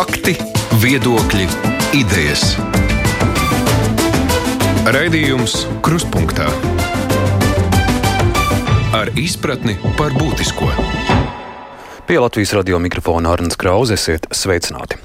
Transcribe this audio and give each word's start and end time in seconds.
Fakti, 0.00 0.32
viedokļi, 0.80 1.44
idejas. 1.98 2.54
Raidījums 4.96 5.66
Kruspunkta 5.84 6.46
ar 8.96 9.10
izpratni 9.20 9.74
par 9.98 10.16
būtisko. 10.16 10.70
Pie 12.08 12.16
Latvijas 12.16 12.54
radio 12.56 12.80
mikrofona 12.80 13.34
Arnēs 13.36 13.60
Krause 13.60 14.00
esiet 14.00 14.24
sveicināti. 14.32 14.96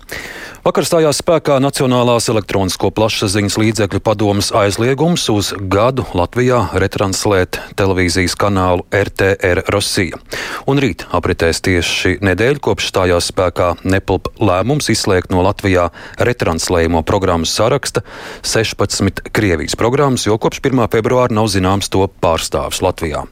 Vakar 0.65 0.81
stājās 0.81 1.19
spēkā 1.21 1.59
Nacionālās 1.61 2.25
elektronisko 2.31 2.89
plašsaziņas 2.97 3.55
līdzekļu 3.61 3.99
padomas 4.01 4.47
aizliegums 4.49 5.27
uz 5.29 5.51
gadu 5.69 6.07
Latvijā 6.17 6.63
retranslēt 6.81 7.59
televīzijas 7.77 8.33
kanālu 8.41 8.81
RTR 8.89 9.61
Rosija. 9.69 10.17
Un 10.65 10.81
rīt 10.81 11.03
apritēs 11.13 11.61
tieši 11.67 12.15
nedēļa, 12.25 12.63
kopš 12.65 12.89
stājās 12.89 13.27
spēkā 13.29 13.67
Nepalp 13.85 14.31
lēmums 14.41 14.89
izslēgt 14.89 15.29
no 15.29 15.43
Latvijā 15.45 15.91
retranslējumu 16.17 17.03
programmu 17.05 17.45
saraksta 17.45 18.01
16 18.41 19.21
Krievijas 19.37 19.77
programmas, 19.77 20.25
jo 20.25 20.39
kopš 20.41 20.63
1. 20.65 20.81
februāra 20.97 21.29
nav 21.29 21.51
zināms 21.53 21.93
to 21.93 22.09
pārstāvs 22.25 22.81
Latvijā. 22.81 23.27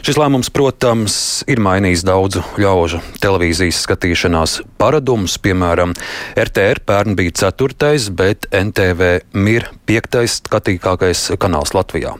Šis 0.00 0.16
lēmums, 0.16 0.48
protams, 0.48 1.14
ir 1.44 1.60
mainījis 1.60 2.08
daudzu 2.08 2.40
ļaužu 2.56 3.04
televīzijas 3.20 3.84
skatīšanās 3.84 4.62
paradumus, 4.80 5.36
piemēram, 5.44 5.92
RTR. 6.40 6.69
RTR 6.70 6.84
pērn 6.86 7.16
bija 7.16 7.30
4. 7.50 8.10
bet 8.14 8.46
NTV 8.54 9.06
mir 9.34 9.66
5. 9.90 10.18
skatītākais 10.30 11.32
kanāls 11.40 11.72
Latvijā. 11.74 12.12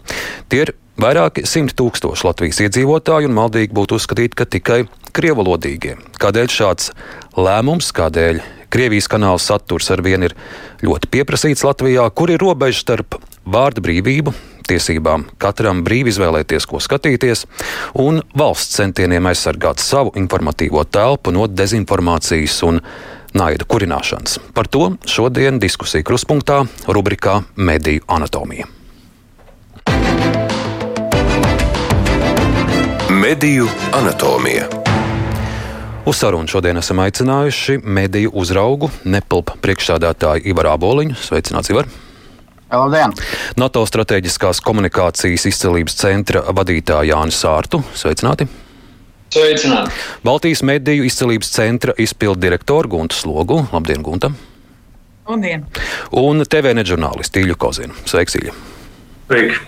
Tie 0.50 0.64
ir 0.64 0.72
vairāki 0.98 1.44
simt 1.46 1.76
tūkstoši 1.78 2.26
Latvijas 2.26 2.58
iedzīvotāju 2.64 3.30
un 3.30 3.36
maldīgi 3.36 3.76
būtu 3.76 4.00
uzskatīt, 4.00 4.34
ka 4.34 4.48
tikai 4.50 4.80
krievalodīgie. 5.14 5.96
Kādēļ 6.18 6.50
šāds 6.50 6.90
lēmums, 7.38 7.92
kādēļ 7.94 8.42
Krievijas 8.70 9.08
kanāla 9.10 9.38
saturs 9.42 9.90
ar 9.90 10.02
vienu 10.06 10.28
ir 10.28 10.36
ļoti 10.86 11.10
pieprasīts 11.10 11.64
Latvijā, 11.66 12.04
kur 12.14 12.30
ir 12.30 12.42
robeža 12.42 12.84
starp 12.84 13.16
vārdu 13.42 13.82
brīvību, 13.82 14.34
tiesībām 14.70 15.26
katram 15.42 15.82
brīvi 15.86 16.12
izvēlēties, 16.14 16.66
ko 16.70 16.78
skatīties, 16.82 17.46
un 17.98 18.22
valsts 18.38 18.78
centieniem 18.78 19.26
aizsargāt 19.30 19.82
savu 19.82 20.14
informatīvo 20.18 20.84
telpu 20.86 21.34
no 21.34 21.48
dezinformācijas 21.50 22.60
un 22.68 22.78
naida 23.34 23.64
kurināšanas. 23.64 24.38
Par 24.54 24.66
to 24.66 24.92
šodien 25.06 25.58
diskusija 25.62 26.04
kruspunktā 26.06 26.64
rubrikā 26.86 27.40
Mediju 27.56 28.04
anatomija. 28.08 28.66
Mediju 33.10 33.66
anatomija. 33.92 34.68
Uz 36.06 36.16
sarunu 36.16 36.48
šodien 36.48 36.78
esam 36.80 36.98
aicinājuši 37.04 37.80
mediju 37.84 38.30
uzraugu 38.34 38.88
Nepalpa 39.04 39.58
priekšsādātāju 39.62 40.48
Ivaru 40.48 40.72
Aboliņu. 40.72 41.18
Sveicināts, 41.20 41.70
Ivar! 41.70 41.90
Labdien! 42.70 43.12
NATO 43.60 43.82
strateģiskās 43.86 44.62
komunikācijas 44.64 45.44
izcelības 45.50 45.98
centra 46.00 46.42
vadītāju 46.48 47.12
Jānis 47.12 47.42
Sārtu. 47.44 47.82
Sveicināti! 47.94 48.48
Sveicināti! 49.30 49.94
Baltijas 50.26 50.64
mediju 50.66 51.04
izcelības 51.06 51.52
centra 51.54 51.92
izpildu 52.02 52.40
direktoru 52.42 52.90
Guntu 52.90 53.14
Slogu. 53.14 53.60
Labdien, 53.70 54.02
Gunta! 54.02 54.32
Labdien! 55.28 55.62
Un 56.18 56.42
TV 56.42 56.72
nežurnālistu 56.74 57.44
Ilju 57.44 57.54
Kozinu. 57.54 57.94
Sveiks, 58.10 58.34
Ilja! 58.40 58.56
Sveiki! 59.30 59.60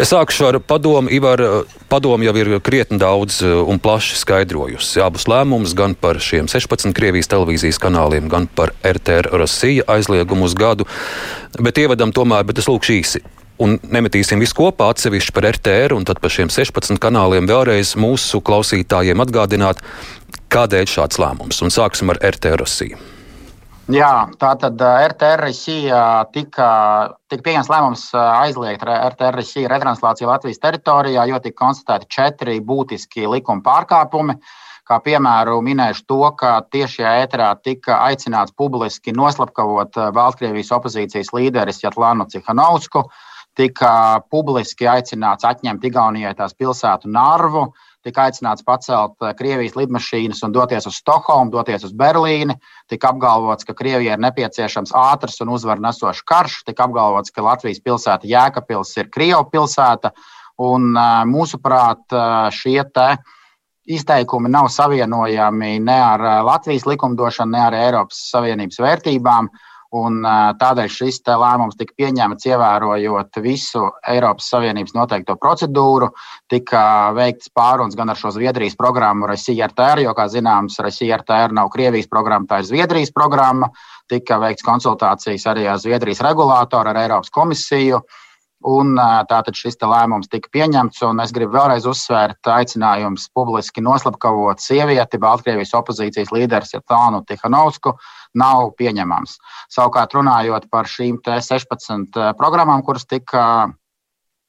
Es 0.00 0.12
sākšu 0.12 0.46
ar 0.50 0.60
padomu. 0.60 1.08
Ivar, 1.12 1.40
padomu 1.88 2.28
jau 2.28 2.36
ir 2.40 2.52
krietni 2.64 3.00
daudz 3.00 3.40
un 3.44 3.80
plaši 3.80 4.20
skaidrojusi 4.20 5.00
abus 5.04 5.24
lēmumus, 5.28 5.72
gan 5.76 5.96
par 5.96 6.20
šiem 6.20 6.48
16 6.52 6.92
Krievijas 6.96 7.32
televīzijas 7.32 7.80
kanāliem, 7.80 8.28
gan 8.32 8.44
par 8.48 8.74
RTR 8.84 9.32
Rosija 9.40 9.88
aizliegumu 9.92 10.48
uz 10.48 10.56
gadu. 10.56 10.88
Bet 11.60 11.80
ievadam 11.80 12.12
tomēr, 12.12 12.44
bet 12.48 12.60
es 12.60 12.68
lūkšu 12.68 13.00
īsi 13.00 13.24
un 13.60 13.78
nemetīsim 13.82 14.40
visu 14.42 14.56
kopā 14.58 14.90
atsevišķi 14.92 15.34
par 15.36 15.48
RTR 15.52 15.96
un 15.96 16.06
tad 16.08 16.20
par 16.22 16.32
šiem 16.32 16.50
16 16.52 17.00
kanāliem 17.02 17.48
vēlreiz 17.50 17.94
mūsu 18.00 18.40
klausītājiem 18.44 19.22
atgādināt, 19.24 19.82
kādēļ 20.52 20.88
šāds 20.88 21.20
lēmums. 21.22 21.62
Un 21.64 21.72
sāksim 21.74 22.12
ar 22.12 22.20
RTR 22.32 22.60
Rosiju. 22.62 23.00
Jā, 23.92 24.28
tā 24.38 24.52
tad 24.62 24.80
RTR 24.80 25.42
Rosija 25.42 26.02
tika, 26.32 26.66
tika 27.28 27.44
pieņemts 27.44 27.70
lēmums 27.72 28.04
aizliegt 28.14 28.84
RTR 28.86 29.40
Rosija 29.40 29.70
retranslāciju 29.72 30.30
Latvijas 30.30 30.62
teritorijā, 30.62 31.26
jo 31.28 31.40
tika 31.42 31.58
konstatēti 31.64 32.08
četri 32.08 32.60
būtiski 32.62 33.26
likuma 33.28 33.64
pārkāpumi. 33.66 34.38
Kā 34.86 34.98
piemēru 35.02 35.60
minēšu 35.62 36.06
to, 36.10 36.22
ka 36.38 36.54
tiešajā 36.72 37.10
ēterā 37.24 37.50
tika 37.62 38.00
aicināts 38.06 38.54
publiski 38.58 39.14
noslapkavot 39.14 39.98
Baltkrievijas 40.14 40.72
opozīcijas 40.74 41.30
līderis 41.34 41.84
Jatlānu 41.84 42.26
Cihanovsku, 42.30 43.04
uh, 43.06 43.28
tika 43.58 44.20
publiski 44.30 44.88
aicināts 44.88 45.44
atņemt 45.44 45.84
Igaunijai 45.84 46.32
tās 46.36 46.54
pilsētu 46.56 47.10
Narvu, 47.12 47.66
tika 48.04 48.26
aicināts 48.26 48.64
pacelt 48.66 49.16
eh, 49.22 49.34
Krievijas 49.38 49.76
lidmašīnas 49.78 50.42
un 50.46 50.54
doties 50.54 50.88
uz 50.88 50.98
Stokholmu, 51.00 51.52
doties 51.54 51.84
uz 51.86 51.92
Berlīni. 51.96 52.56
Tika 52.90 53.12
apgalvots, 53.12 53.66
ka 53.68 53.76
Krievijai 53.78 54.16
ir 54.16 54.24
nepieciešams 54.24 54.94
ātrs 54.98 55.40
un 55.44 55.52
uzvaru 55.54 55.84
nesošs 55.84 56.24
karš. 56.28 56.62
Tika 56.68 56.88
apgalvots, 56.88 57.34
ka 57.34 57.44
Latvijas 57.44 57.82
pilsēta 57.84 58.28
Jēkabils 58.28 58.96
ir 58.98 59.12
Krievijas 59.12 59.52
pilsēta. 59.52 60.12
Un, 60.62 60.92
eh, 60.96 61.22
mūsuprāt, 61.28 62.04
eh, 62.12 62.50
šie 62.50 62.82
izteikumi 63.82 64.48
nav 64.48 64.68
savienojami 64.70 65.80
ne 65.82 65.98
ar 66.00 66.44
Latvijas 66.46 66.86
likumdošanu, 66.86 67.50
ne 67.50 67.60
ar 67.66 67.74
Eiropas 67.74 68.20
Savienības 68.30 68.78
vērtībām. 68.78 69.48
Un, 69.92 70.22
tādēļ 70.56 70.88
šis 70.88 71.18
lēmums 71.28 71.76
tika 71.76 71.92
pieņemts 72.00 72.46
ievērojot 72.48 73.36
visu 73.44 73.82
Eiropas 74.08 74.46
Savienības 74.48 74.94
noteikto 74.96 75.36
procedūru. 75.36 76.08
Tika 76.48 77.12
veikts 77.12 77.52
pārunas 77.52 77.98
gan 77.98 78.08
ar 78.08 78.16
šo 78.16 78.32
Zviedrijas 78.32 78.78
programmu 78.78 79.28
RSIRTR, 79.28 80.00
jo, 80.06 80.14
kā 80.16 80.26
zināms, 80.32 80.80
RSIRTR 80.80 81.52
nav 81.52 81.68
Krievijas 81.74 82.08
programma, 82.08 82.48
tā 82.48 82.62
ir 82.62 82.70
Zviedrijas 82.70 83.12
programma. 83.12 83.68
Tika 84.08 84.40
veikts 84.40 84.64
konsultācijas 84.64 85.44
arī 85.52 85.68
ar 85.68 85.80
Zviedrijas 85.80 86.24
regulātoru, 86.24 86.88
ar 86.88 87.02
Eiropas 87.04 87.32
komisiju. 87.32 88.00
Un, 88.62 88.94
tātad 89.26 89.56
šis 89.58 89.74
lēmums 89.82 90.28
tika 90.30 90.50
pieņemts, 90.54 91.00
un 91.08 91.20
es 91.24 91.32
gribu 91.34 91.56
vēlreiz 91.56 91.86
uzsvērt 91.88 92.46
aicinājums 92.46 93.24
publiski 93.34 93.82
noslapkavot 93.82 94.62
sievieti, 94.62 95.18
Baltkrievijas 95.18 95.74
opozīcijas 95.74 96.30
līderis 96.30 96.74
Jatānu 96.76 97.24
Tihanovsku 97.26 97.96
nav 98.38 98.70
pieņemams. 98.78 99.34
Savukārt, 99.72 100.14
runājot 100.14 100.68
par 100.70 100.86
šīm 100.86 101.18
16 101.26 102.20
eh, 102.20 102.30
programmām, 102.38 102.84
kuras 102.86 103.08
tika, 103.10 103.72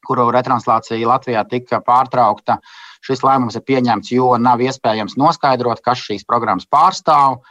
kuru 0.06 0.30
retranslācija 0.36 1.10
Latvijā 1.10 1.42
tika 1.50 1.82
pārtraukta, 1.82 2.60
šis 3.02 3.26
lēmums 3.26 3.58
ir 3.58 3.66
pieņemts, 3.66 4.14
jo 4.14 4.36
nav 4.38 4.62
iespējams 4.62 5.18
noskaidrot, 5.18 5.82
kas 5.82 6.06
šīs 6.06 6.28
programmas 6.28 6.70
pārstāv. 6.70 7.42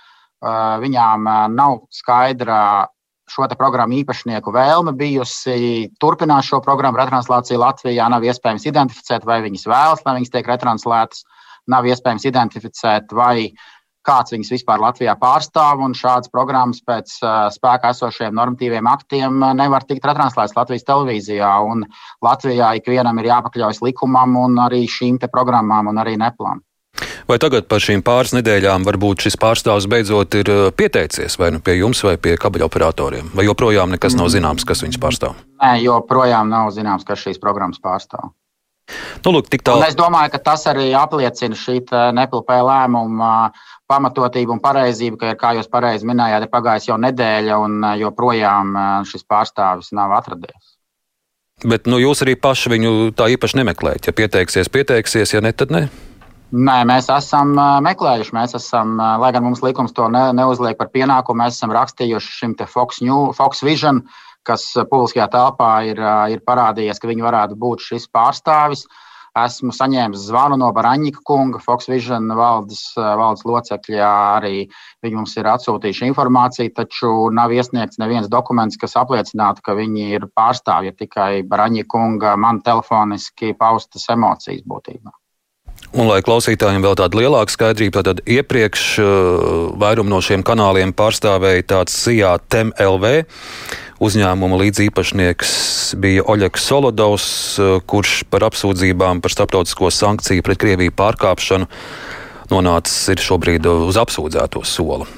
Viņām 0.42 1.28
nav 1.54 1.84
skaidra 1.94 2.88
šo 3.30 3.46
programmu 3.58 3.98
īpašnieku 4.00 4.52
vēlme 4.54 4.94
bijusi 4.98 5.90
turpināt 6.02 6.46
šo 6.48 6.62
programmu 6.64 7.00
retranslāciju 7.00 7.60
Latvijā. 7.62 8.08
Nav 8.10 8.24
iespējams 8.26 8.66
identificēt, 8.66 9.26
vai 9.28 9.42
viņas 9.44 9.68
vēlas, 9.68 10.02
lai 10.06 10.16
viņas 10.18 10.34
tiek 10.34 10.50
retranslētas. 10.50 11.22
Nav 11.70 11.86
iespējams 11.86 12.26
identificēt, 12.26 13.12
vai 13.14 13.52
kāds 14.02 14.34
viņas 14.34 14.50
vispār 14.50 14.82
Latvijā 14.82 15.14
pārstāv, 15.20 15.84
un 15.86 15.94
šādas 15.94 16.32
programmas 16.32 16.82
pēc 16.82 17.14
spēkā 17.54 17.92
esošiem 17.94 18.34
normatīviem 18.34 18.88
aktiem 18.90 19.38
nevar 19.58 19.86
tikt 19.86 20.08
retranslētas 20.10 20.56
Latvijas 20.58 20.88
televīzijā. 20.88 21.52
Latvijā 22.26 22.74
ikvienam 22.80 23.22
ir 23.22 23.30
jāpakļaujas 23.30 23.82
likumam 23.86 24.34
un 24.42 24.58
arī 24.66 24.84
šīm 24.90 25.22
programmām 25.30 25.94
un 25.94 26.02
arī 26.02 26.18
neplām. 26.18 26.64
Vai 27.28 27.38
tagad 27.42 27.68
par 27.70 27.82
šīm 27.82 28.02
pāris 28.04 28.34
nedēļām 28.36 28.84
varbūt 28.86 29.26
šis 29.26 29.38
pārstāvs 29.40 29.88
beidzot 29.90 30.34
ir 30.40 30.50
pieteicies 30.76 31.38
vai 31.38 31.52
nu 31.54 31.62
pie 31.64 31.78
jums, 31.78 32.02
vai 32.06 32.16
pie 32.18 32.36
kabeļu 32.40 32.66
operatoriem? 32.66 33.32
Vai 33.36 33.46
joprojām 33.46 33.94
nekas 33.94 34.18
nav 34.18 34.32
zināms, 34.34 34.66
kas 34.68 34.82
viņus 34.84 35.00
pārstāv? 35.02 35.36
Nē, 35.62 35.76
joprojām 35.84 36.50
nav 36.50 36.72
zināms, 36.74 37.06
kas 37.06 37.22
šīs 37.22 37.42
programmas 37.42 37.82
pārstāv. 37.82 38.32
Nu, 39.22 39.30
lūk, 39.36 39.46
tāl... 39.62 39.84
Es 39.86 39.94
domāju, 39.96 40.32
ka 40.34 40.40
tas 40.50 40.66
arī 40.70 40.90
apliecina 40.98 41.56
šī 41.56 41.78
nepilnēja 42.18 42.66
lēmuma 42.66 43.30
pamatotību 43.90 44.56
un 44.56 44.62
pareizību, 44.64 45.18
ka, 45.20 45.34
kā 45.38 45.54
jūs 45.58 45.70
pareizi 45.70 46.08
minējāt, 46.08 46.46
ir 46.46 46.52
pagājis 46.52 46.90
jau 46.90 46.98
nedēļa 47.00 47.58
un 47.62 47.78
joprojām 48.00 48.74
šis 49.08 49.26
pārstāvis 49.28 49.92
nav 49.96 50.14
atradies. 50.18 50.74
Bet 51.62 51.86
nu, 51.86 52.00
jūs 52.02 52.24
arī 52.24 52.34
paši 52.34 52.72
viņu 52.72 52.92
tā 53.14 53.28
īpaši 53.36 53.60
nemeklējat. 53.60 54.08
Ja 54.10 54.16
pieteiksies, 54.18 54.72
pieteiksies, 54.72 55.36
ja 55.36 55.42
ne, 55.44 55.52
tad 55.54 55.70
ne. 55.70 55.86
Nē, 56.52 56.82
mēs 56.84 57.06
esam 57.08 57.54
meklējuši. 57.56 58.34
Mēs 58.36 58.52
esam, 58.58 58.98
lai 59.00 59.30
gan 59.32 59.46
mums 59.46 59.62
likums 59.64 59.94
to 59.96 60.04
ne, 60.12 60.26
neuzliek 60.36 60.76
par 60.76 60.90
pienākumu, 60.92 61.40
mēs 61.40 61.56
esam 61.56 61.72
rakstījuši 61.72 62.34
šim 62.40 62.52
Fox, 62.68 63.00
New, 63.00 63.30
Fox 63.32 63.62
Vision, 63.64 64.02
kas 64.44 64.66
publiskajā 64.90 65.30
telpā 65.32 65.70
ir, 65.88 66.02
ir 66.28 66.42
parādījies, 66.44 67.00
ka 67.00 67.08
viņi 67.08 67.24
varētu 67.24 67.56
būt 67.56 67.86
šis 67.86 68.04
pārstāvis. 68.12 68.84
Esmu 69.32 69.72
saņēmis 69.72 70.26
zvanu 70.28 70.58
no 70.60 70.68
Baraņika 70.76 71.22
kunga, 71.24 71.56
Fox 71.64 71.88
Vision 71.88 72.28
valdes, 72.36 72.82
valdes 72.98 73.46
locekļa. 73.48 74.12
Arī 74.36 74.66
viņi 75.00 75.16
mums 75.22 75.32
ir 75.40 75.48
atsūtījuši 75.54 76.10
informāciju, 76.10 76.74
taču 76.76 77.14
nav 77.32 77.56
iesniegts 77.56 77.96
neviens 78.02 78.28
dokuments, 78.28 78.76
kas 78.76 78.98
apliecinātu, 79.00 79.64
ka 79.64 79.78
viņi 79.80 80.04
ir 80.18 80.28
pārstāvji. 80.36 80.98
Tikai 81.00 81.32
Baraņika 81.48 81.94
kunga 81.96 82.36
man 82.36 82.60
telefoniski 82.60 83.56
paustas 83.56 84.04
emocijas 84.12 84.68
būtībā. 84.68 85.16
Un, 85.92 86.06
lai 86.08 86.22
klausītājiem 86.24 86.80
vēl 86.80 86.94
tāda 86.96 87.18
lielāka 87.20 87.52
skaidrība, 87.52 88.00
tad 88.06 88.22
iepriekš 88.24 88.84
uh, 89.02 89.10
vairumu 89.76 90.14
no 90.14 90.22
šiem 90.24 90.44
kanāliem 90.46 90.94
pārstāvēja 90.96 91.66
tāds 91.74 91.98
CIA 92.06 92.38
TMLV. 92.48 93.12
Uzņēmuma 94.02 94.56
līdziepašnieks 94.62 95.52
bija 96.00 96.24
Oļegs 96.32 96.64
Solodovs, 96.70 97.28
uh, 97.60 97.76
kurš 97.84 98.22
par 98.32 98.48
apsūdzībām 98.48 99.20
par 99.20 99.36
starptautisko 99.36 99.92
sankciju 99.92 100.46
pret 100.46 100.62
Krieviju 100.64 100.96
pārkāpšanu 100.96 101.68
nonācis 102.52 103.20
šobrīd 103.22 103.68
uz 103.68 104.00
apsūdzēto 104.00 104.64
soli. 104.64 105.08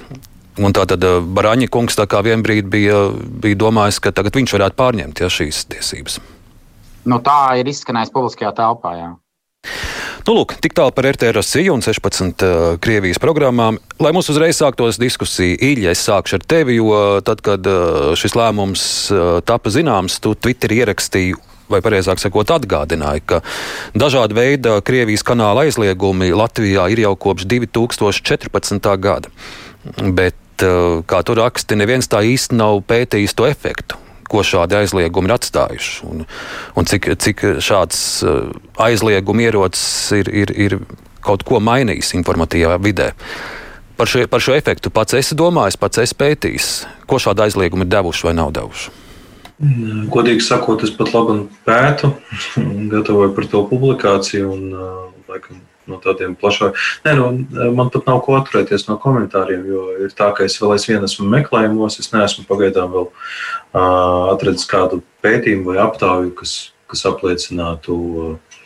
Un 0.62 0.74
tā 0.74 0.84
tad 0.86 1.02
Baraņa 1.34 1.66
kungs 1.72 1.96
tā 1.98 2.06
kā 2.10 2.20
vienbrīd 2.22 2.68
bija, 2.70 3.08
bija 3.14 3.58
domājis, 3.58 3.98
ka 4.02 4.14
tagad 4.14 4.36
viņš 4.38 4.54
varētu 4.54 4.78
pārņemt 4.78 5.22
ja, 5.22 5.30
šīs 5.30 5.64
tiesības. 5.72 6.20
Nu, 7.10 7.18
tā 7.24 7.58
ir 7.60 7.68
izskanējis 7.68 8.14
publiskajā 8.14 8.54
telpā. 8.56 8.94
Jā. 8.98 9.10
Nu, 10.24 10.32
lūk, 10.38 10.54
tik 10.64 10.72
tālu 10.72 10.88
par 10.96 11.04
RTRC 11.10 11.66
un 11.68 11.82
16 11.84 12.40
uh, 12.46 12.62
Krievijas 12.80 13.18
programmām. 13.20 13.76
Lai 14.00 14.12
mums 14.16 14.30
uzreiz 14.32 14.56
sāktos 14.56 14.96
diskusija, 14.96 15.58
Īļa, 15.60 15.90
es 15.92 16.00
sākšu 16.06 16.38
ar 16.38 16.46
tevi, 16.48 16.78
jo 16.78 17.00
tad, 17.26 17.42
kad 17.44 17.66
uh, 17.68 18.14
šis 18.16 18.32
lēmums 18.32 18.84
uh, 19.12 19.26
tapa 19.44 19.68
zināms, 19.74 20.16
tu 20.24 20.32
Twitterī 20.32 20.78
ierakstīji 20.80 21.34
vai 21.68 21.82
precīzāk 21.84 22.22
sakot, 22.22 22.54
atgādināja, 22.56 23.20
ka 23.20 23.40
dažāda 23.92 24.36
veida 24.38 24.78
Krievijas 24.84 25.26
kanāla 25.28 25.66
aizliegumi 25.68 26.30
Latvijā 26.32 26.86
ir 26.92 27.04
jau 27.04 27.12
kopš 27.20 27.44
2014. 27.50 28.88
gada. 29.04 29.32
Bet, 30.00 30.40
kā 30.56 31.20
tu 31.24 31.36
raksti, 31.36 31.76
neviens 31.76 32.08
tā 32.08 32.24
īsti 32.24 32.56
nav 32.56 32.80
pētījis 32.88 33.36
to 33.36 33.48
efektu 33.50 34.00
ko 34.30 34.44
šādi 34.46 34.78
aizliegumi 34.78 35.30
ir 35.30 35.36
atstājuši. 35.36 35.96
Un, 36.10 36.24
un 36.78 36.88
cik, 36.90 37.10
cik 37.22 37.44
šāds 37.64 37.98
uh, 38.26 38.52
aizlieguma 38.80 39.46
ierocis 39.46 40.12
ir, 40.20 40.30
ir, 40.44 40.54
ir 40.54 40.78
kaut 41.24 41.44
ko 41.48 41.60
mainījis 41.62 42.14
informatīvā 42.18 42.78
vidē. 42.84 43.12
Par 43.94 44.10
šo, 44.10 44.24
par 44.30 44.42
šo 44.42 44.56
efektu 44.58 44.90
pats 44.90 45.14
esi 45.14 45.36
domājis, 45.38 45.78
pats 45.78 46.02
esi 46.02 46.16
pētījis, 46.18 46.70
ko 47.10 47.20
šādi 47.22 47.46
aizliegumi 47.46 47.86
ir 47.86 47.92
devuši 47.94 48.28
vai 48.28 48.34
nav 48.40 48.50
devuši. 48.56 48.94
Mm, 49.62 50.08
godīgi 50.10 50.42
sakot, 50.42 50.82
es 50.82 50.90
pat 50.96 51.12
labi 51.14 51.44
pētu, 51.66 52.10
gatavoju 52.94 53.36
par 53.36 53.46
to 53.52 53.62
publikāciju 53.70 54.50
un 54.50 54.66
uh, 54.74 54.90
laikam 55.30 55.62
no 55.90 56.00
tādiem 56.02 56.34
plašākiem. 56.38 56.78
Nē, 57.06 57.14
nu, 57.18 57.70
man 57.76 57.92
pat 57.94 58.08
nav 58.08 58.22
ko 58.26 58.38
atturēties 58.38 58.86
no 58.88 58.98
komentāriem, 59.02 59.64
jo 59.68 59.86
ir 60.04 60.14
tā, 60.16 60.30
ka 60.36 60.46
es 60.48 60.56
vēl 60.60 60.76
aizvien 60.76 61.04
esmu 61.06 61.28
meklējumos, 61.32 62.00
es 62.02 62.12
neesmu 62.14 62.46
pagaidām 62.48 62.92
vēl 62.94 63.08
uh, 63.10 64.32
atradis 64.34 64.68
kādu 64.70 65.02
pētījumu 65.24 65.72
vai 65.72 65.80
aptauju, 65.84 66.34
kas, 66.40 66.56
kas 66.90 67.06
apliecinātu 67.10 67.98
uh, 68.24 68.60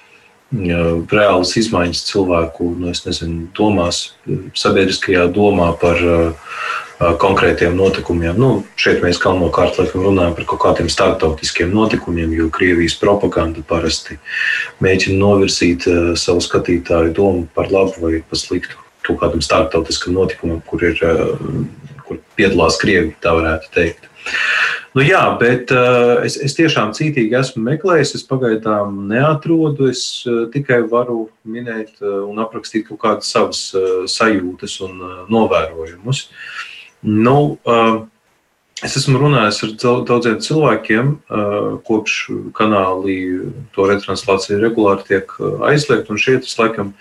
reālas 0.53 1.57
izmaiņas 1.61 2.07
cilvēku, 2.09 2.71
nu, 2.81 2.93
nezinu, 2.93 3.49
domās, 3.57 4.15
sabiedriskajā 4.57 5.27
domā 5.33 5.75
par 5.77 6.01
konkrētiem 6.99 7.77
notikumiem. 7.79 8.35
Nu, 8.39 8.51
šeit 8.79 9.03
mēs 9.05 9.21
galvenokārt 9.23 9.79
runājam 9.95 10.35
par 10.35 10.47
kaut 10.51 10.63
kādiem 10.65 10.91
starptautiskiem 10.91 11.71
notikumiem, 11.75 12.33
jo 12.35 12.49
Krievijas 12.55 12.99
propaganda 12.99 13.63
parasti 13.67 14.19
mēģina 14.83 15.19
novirzīt 15.21 15.87
savu 16.19 16.43
skatītāju 16.43 17.15
domu 17.15 17.47
par 17.55 17.71
labu 17.71 18.03
vai 18.03 18.19
par 18.27 18.41
sliktu 18.41 18.81
kaut 19.07 19.23
kādam 19.23 19.41
starptautiskam 19.41 20.19
notikumam, 20.19 20.61
kur, 20.67 20.83
ir, 20.85 20.99
kur 22.05 22.19
piedalās 22.37 22.77
Krievija, 22.83 23.15
tā 23.23 23.33
varētu 23.39 23.71
teikt. 23.73 24.09
Nu, 24.97 25.05
jā, 25.05 25.23
bet 25.41 25.71
es, 26.27 26.35
es 26.43 26.57
tiešām 26.59 26.91
cītīgi 26.97 27.37
esmu 27.39 27.63
meklējis. 27.63 28.17
Es 28.19 28.25
pagaidām 28.27 29.05
neatrodu. 29.09 29.87
Es 29.93 30.03
tikai 30.53 30.83
varu 30.91 31.29
minēt 31.49 32.03
un 32.03 32.43
aprakstīt 32.43 32.89
kaut 32.89 33.01
kādas 33.05 33.31
savas 33.33 33.63
sajūtas 34.11 34.81
un 34.85 34.99
novērojumus. 35.31 36.25
Uh, 36.27 36.67
Nu, 37.03 37.59
Es 38.79 38.95
esmu 38.95 39.19
runājis 39.19 39.57
ar 39.67 39.73
daudziem 40.07 40.37
cilvēkiem, 40.39 41.09
kopš 41.87 42.19
kanālī 42.55 43.17
to 43.75 43.87
retranslācija 43.91 44.61
regulāri 44.63 45.03
tiek 45.09 45.33
aizliegta. 45.67 46.15
Šeit 46.15 46.47
es 46.47 46.55
laikam 46.61 46.93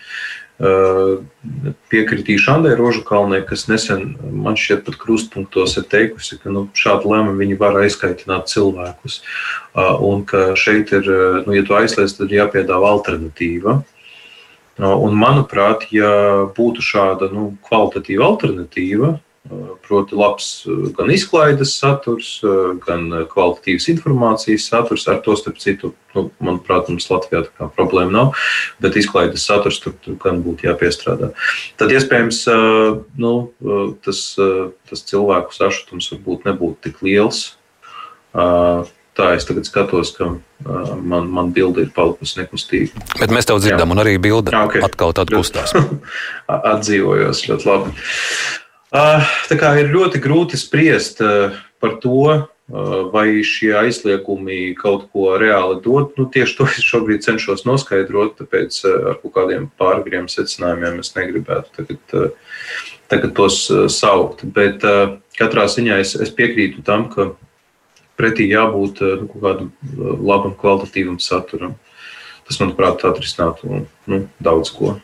piekritīšu 1.93 2.49
Andai 2.55 2.71
Rožakalnei, 2.79 3.43
kas 3.45 3.67
nesen 3.69 4.15
man 4.33 4.57
šķiet 4.57 4.87
pat 4.87 4.97
krustpunktos 5.03 5.77
ir 5.77 5.85
teikusi, 5.91 6.39
ka 6.41 6.49
nu, 6.49 6.65
šādu 6.73 7.13
lēmumu 7.13 7.37
viņi 7.43 7.59
var 7.61 7.77
aizkaitināt 7.83 8.49
cilvēkus. 8.49 9.19
Un 9.77 10.25
ka 10.25 10.55
šeit 10.57 10.95
ir, 10.97 11.11
nu, 11.45 11.53
ja 11.53 11.61
tu 11.67 11.77
aizliedz, 11.77 12.17
tad 12.17 12.33
jāpiedāvā 12.33 12.89
alternatīva. 12.97 13.77
Un, 14.81 15.13
manuprāt, 15.17 15.85
ja 15.93 16.09
būtu 16.57 16.81
šāda 16.85 17.29
nu, 17.33 17.51
kvalitatīva 17.69 18.25
alternatīva, 18.33 19.13
Proti, 19.87 20.15
labs 20.19 20.47
gan 20.97 21.11
izklaides 21.13 21.77
saturs, 21.79 22.31
gan 22.83 23.05
kvalitatīvs 23.31 23.87
informācijas 23.93 24.65
saturs. 24.71 25.05
Ar 25.07 25.21
to, 25.23 25.37
starp 25.39 25.61
citu, 25.63 25.93
nu, 26.15 26.25
manuprāt, 26.43 26.89
mums 26.91 27.07
Latvijā 27.11 27.45
tā 27.45 27.53
kā 27.55 27.69
problēma 27.77 28.11
nav, 28.11 28.41
bet 28.83 28.97
izklaides 28.99 29.45
saturs 29.47 29.79
tur, 29.83 29.95
tur 30.03 30.17
gan 30.23 30.41
būtu 30.43 30.67
jāpiestrādā. 30.67 31.31
Tad, 31.79 31.95
iespējams, 31.95 32.43
nu, 33.23 33.33
tas, 34.03 34.25
tas 34.89 35.07
cilvēku 35.07 35.55
sašutums 35.55 36.11
varbūt 36.15 36.49
nebūtu 36.49 36.89
tik 36.89 37.01
liels. 37.07 37.45
Tā 39.17 39.31
es 39.33 39.47
tagad 39.49 39.65
skatos, 39.65 40.11
ka 40.13 40.27
uh, 40.29 40.89
man, 41.01 41.25
man 41.33 41.49
bilde 41.49 41.87
ir 41.87 41.89
palikusi 41.95 42.37
nekustīga. 42.37 43.01
Bet 43.17 43.33
mēs 43.33 43.49
tev 43.49 43.57
dzirdam, 43.63 43.89
Jā. 43.89 43.95
un 43.95 44.01
arī 44.03 44.13
bilde 44.21 44.53
okay. 44.53 44.83
atkal 44.85 45.15
kustās. 45.31 45.73
Atdzīvojos 46.73 47.47
ļoti 47.49 47.65
labi. 47.65 47.95
Ah, 48.95 49.25
tā 49.49 49.57
kā 49.59 49.73
ir 49.81 49.89
ļoti 49.91 50.19
grūti 50.23 50.55
spriest 50.55 51.19
eh, 51.19 51.55
par 51.83 51.97
to, 51.99 52.21
eh, 52.31 52.93
vai 53.11 53.43
šie 53.43 53.73
aizliegumi 53.75 54.77
kaut 54.79 55.09
ko 55.11 55.33
reāli 55.35 55.81
dod. 55.83 56.13
Nu, 56.15 56.27
tieši 56.31 56.55
to 56.55 56.67
es 56.71 56.85
šobrīd 56.87 57.25
cenšos 57.25 57.65
noskaidrot, 57.67 58.37
tāpēc 58.39 58.77
eh, 58.87 59.09
ar 59.11 59.17
kaut 59.19 59.33
kādiem 59.35 59.67
pārgriem 59.79 60.29
secinājumiem 60.31 61.01
es 61.03 61.11
negribētu 61.17 61.75
tagad, 61.81 62.31
tagad 63.11 63.35
tos 63.35 63.59
saukt. 63.91 64.45
Bet 64.55 64.87
katrā 65.35 65.67
ziņā 65.67 65.99
es, 66.05 66.15
es 66.15 66.31
piekrītu 66.31 66.85
tam, 66.87 67.09
ka 67.11 67.33
pretī 68.15 68.47
jābūt 68.53 69.03
nu, 69.03 69.27
kaut 69.33 69.43
kādam 69.43 69.73
labam, 70.23 70.55
kvalitatīvam 70.55 71.19
saturam. 71.19 71.75
Tas, 72.47 72.61
manuprāt, 72.63 73.03
atrisinātu 73.03 73.83
nu, 74.07 74.21
daudz 74.39 74.71
ko. 74.71 74.95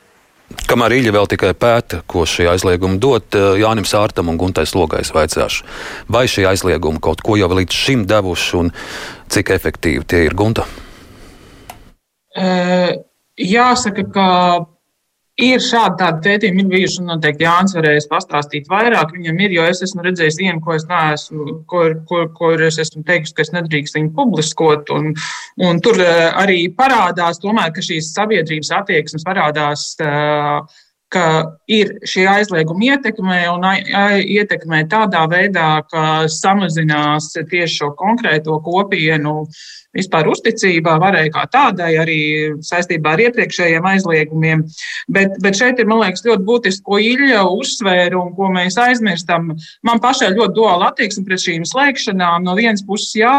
Kamēr 0.69 0.95
Īļa 0.97 1.13
vēl 1.13 1.29
tikai 1.33 1.51
pēta, 1.57 2.01
ko 2.07 2.23
šie 2.29 2.47
aizliegumi 2.51 2.99
dod, 3.01 3.25
eh, 3.35 3.59
Jānis 3.61 3.93
Sārtam 3.93 4.29
un 4.31 4.37
Guntais 4.37 4.75
Logais 4.75 5.11
vaicāšu, 5.13 5.63
vai 6.09 6.25
šie 6.27 6.47
aizliegumi 6.49 7.01
kaut 7.01 7.21
ko 7.21 7.37
jau 7.37 7.49
līdz 7.49 7.73
šim 7.85 8.05
devuši 8.09 8.57
un 8.59 8.71
cik 9.29 9.53
efektīvi 9.57 10.05
tie 10.07 10.25
ir 10.25 10.33
Gunta? 10.33 10.65
Jāsaka, 13.37 14.05
ka 14.13 14.27
Ir 15.41 15.57
šādi 15.65 15.97
tādi 15.97 16.19
pētījumi, 16.27 16.61
ir 16.61 16.67
bijuši, 16.69 16.99
un 17.01 17.07
noteikti 17.09 17.47
Jānis 17.47 17.73
varēs 17.73 18.05
pastāstīt 18.11 18.67
vairāk. 18.69 19.15
Viņam 19.15 19.39
ir, 19.41 19.55
jo 19.55 19.63
es 19.65 19.81
esmu 19.81 20.03
redzējis 20.05 20.37
vienu, 20.37 20.61
ko 20.61 20.75
es 20.75 20.85
neesmu, 20.85 21.45
ko, 21.65 21.87
ko, 22.05 22.19
ko 22.37 22.51
es 22.53 22.77
esmu 22.83 23.01
teicis, 23.07 23.33
ka 23.33 23.41
es 23.41 23.49
nedrīkst 23.55 23.97
viņu 23.97 24.11
publiskot. 24.13 24.93
Un, 24.93 25.09
un 25.57 25.81
tur 25.81 25.97
arī 26.05 26.67
parādās, 26.77 27.41
tomēr, 27.41 27.73
ka 27.73 27.81
šīs 27.81 28.11
sabiedrības 28.13 28.69
attieksmes 28.77 29.25
parādās. 29.25 29.87
Ka 31.13 31.25
ir 31.69 31.93
šī 32.09 32.25
aizlieguma 32.31 32.87
ietekme 32.93 33.37
un 33.51 33.67
ietekmē 33.69 34.83
tādā 34.89 35.27
veidā, 35.29 35.83
ka 35.91 36.25
samazinās 36.31 37.31
tieši 37.37 37.83
šo 37.83 37.93
konkrēto 37.99 38.57
kopienu 38.65 39.43
vispār 39.93 40.27
uzticībā 40.31 40.95
varēja 41.01 41.31
kā 41.33 41.43
tādai 41.53 41.91
arī 42.01 42.19
saistībā 42.65 43.13
ar 43.13 43.23
iepriekšējiem 43.27 43.87
aizliegumiem. 43.91 44.63
Bet, 45.13 45.37
bet 45.43 45.59
šeit 45.59 45.81
ir, 45.81 45.87
man 45.89 46.01
liekas, 46.01 46.25
ļoti 46.25 46.45
būtiski, 46.47 46.85
ko 46.87 46.99
Ilja 47.01 47.43
uzsvēra 47.53 48.17
un 48.19 48.33
ko 48.37 48.49
mēs 48.53 48.77
aizmirstam. 48.81 49.51
Man 49.85 50.01
pašai 50.03 50.31
ļoti 50.33 50.57
duāla 50.57 50.89
attieksme 50.91 51.25
pret 51.27 51.43
šīm 51.43 51.67
slēgšanām. 51.69 52.47
No 52.47 52.57
vienas 52.57 52.83
puses, 52.87 53.13
jā, 53.21 53.33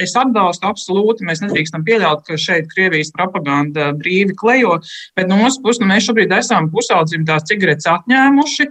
es 0.00 0.14
atbalstu 0.20 0.68
absolūti, 0.68 1.26
mēs 1.28 1.42
nedrīkstam 1.44 1.86
pieļaut, 1.88 2.26
ka 2.28 2.38
šeit 2.40 2.68
Krievijas 2.74 3.12
propaganda 3.16 3.90
brīvi 3.96 4.36
klejo, 4.36 4.78
bet 5.16 5.30
no 5.30 5.40
otras 5.40 5.60
puses, 5.64 5.80
nu, 5.80 5.88
mēs 5.90 6.08
šobrīd 6.08 6.36
esam 6.36 6.68
pusē 6.72 6.89
pusaudzim 6.90 7.24
tās 7.26 7.46
cigaretes 7.46 7.86
atņēmuši, 7.90 8.66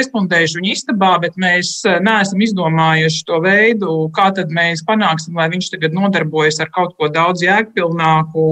iespundējuši 0.00 0.58
viņu 0.58 0.72
istabā, 0.72 1.12
bet 1.22 1.36
mēs 1.40 1.80
neesam 2.04 2.40
izdomājuši 2.40 3.24
to 3.28 3.40
veidu, 3.44 3.96
kā 4.16 4.30
tad 4.36 4.52
mēs 4.54 4.84
panāksim, 4.88 5.36
lai 5.36 5.50
viņš 5.52 5.70
tagad 5.74 5.96
nodarbojas 5.96 6.60
ar 6.60 6.70
kaut 6.72 6.96
ko 6.96 7.10
daudz 7.12 7.44
jēgpilnāku 7.44 8.46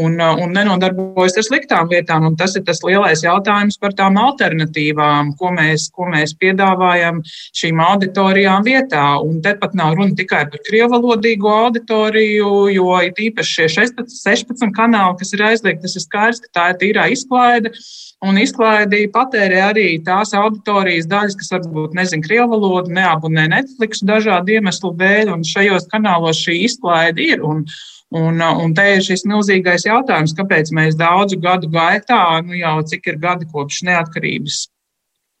un, 0.00 0.18
un 0.18 0.54
nenodarbojas 0.56 1.38
ar 1.38 1.46
sliktām 1.46 1.90
lietām. 1.92 2.26
Un 2.26 2.38
tas 2.40 2.56
ir 2.58 2.64
tas 2.66 2.82
lielais 2.86 3.22
jautājums 3.24 3.78
par 3.80 3.94
tām 3.98 4.18
alternatīvām, 4.20 5.34
ko 5.38 5.52
mēs, 5.54 5.88
ko 5.94 6.08
mēs 6.10 6.34
piedāvājam 6.40 7.22
šīm 7.56 7.82
auditorijām 7.84 8.66
vietā. 8.66 9.04
Un 9.22 9.40
te 9.44 9.54
pat 9.60 9.76
nav 9.78 9.96
runa 9.98 10.16
tikai 10.18 10.46
par 10.50 10.64
krievalodīgo 10.66 11.52
auditoriju, 11.66 12.50
jo 12.74 12.90
ir 13.06 13.24
īpaši 13.30 13.60
šie 13.60 13.70
16, 13.78 14.18
16 14.24 14.74
kanāli, 14.76 15.18
kas 15.20 15.34
ir 15.36 15.46
aizliegti, 15.50 15.84
tas 15.86 15.96
ir 15.98 16.06
skaidrs, 16.06 16.42
ka 16.44 16.54
tā 16.56 16.68
ir 16.72 16.80
tīrā 16.80 17.08
izklaide. 17.50 17.72
Un 18.20 18.36
izklaidī 18.36 19.06
patērē 19.08 19.60
arī 19.70 19.86
tās 20.04 20.34
auditorijas 20.36 21.06
daļas, 21.08 21.36
kas 21.40 21.54
varbūt 21.54 21.94
nezina 21.96 22.20
krievu 22.26 22.50
valodu, 22.52 22.92
neabonē 22.92 23.46
Netflix 23.48 24.02
dažādu 24.04 24.58
iemeslu 24.58 24.92
dēļ, 25.00 25.30
un 25.32 25.46
šajos 25.46 25.88
kanālos 25.88 26.42
šī 26.44 26.64
izklaide 26.68 27.22
ir. 27.22 27.42
Un, 27.44 27.64
Un, 28.10 28.40
un 28.42 28.72
te 28.74 28.82
ir 28.96 29.04
šis 29.06 29.22
milzīgais 29.22 29.84
jautājums, 29.86 30.32
kāpēc 30.34 30.72
mēs 30.74 30.96
daudzu 30.98 31.36
gadu 31.38 31.68
gaitā, 31.70 32.40
nu 32.42 32.56
jau 32.58 32.72
cik 32.82 33.04
ir 33.06 33.20
gadi 33.22 33.46
kopš 33.46 33.84
neatkarības 33.86 34.56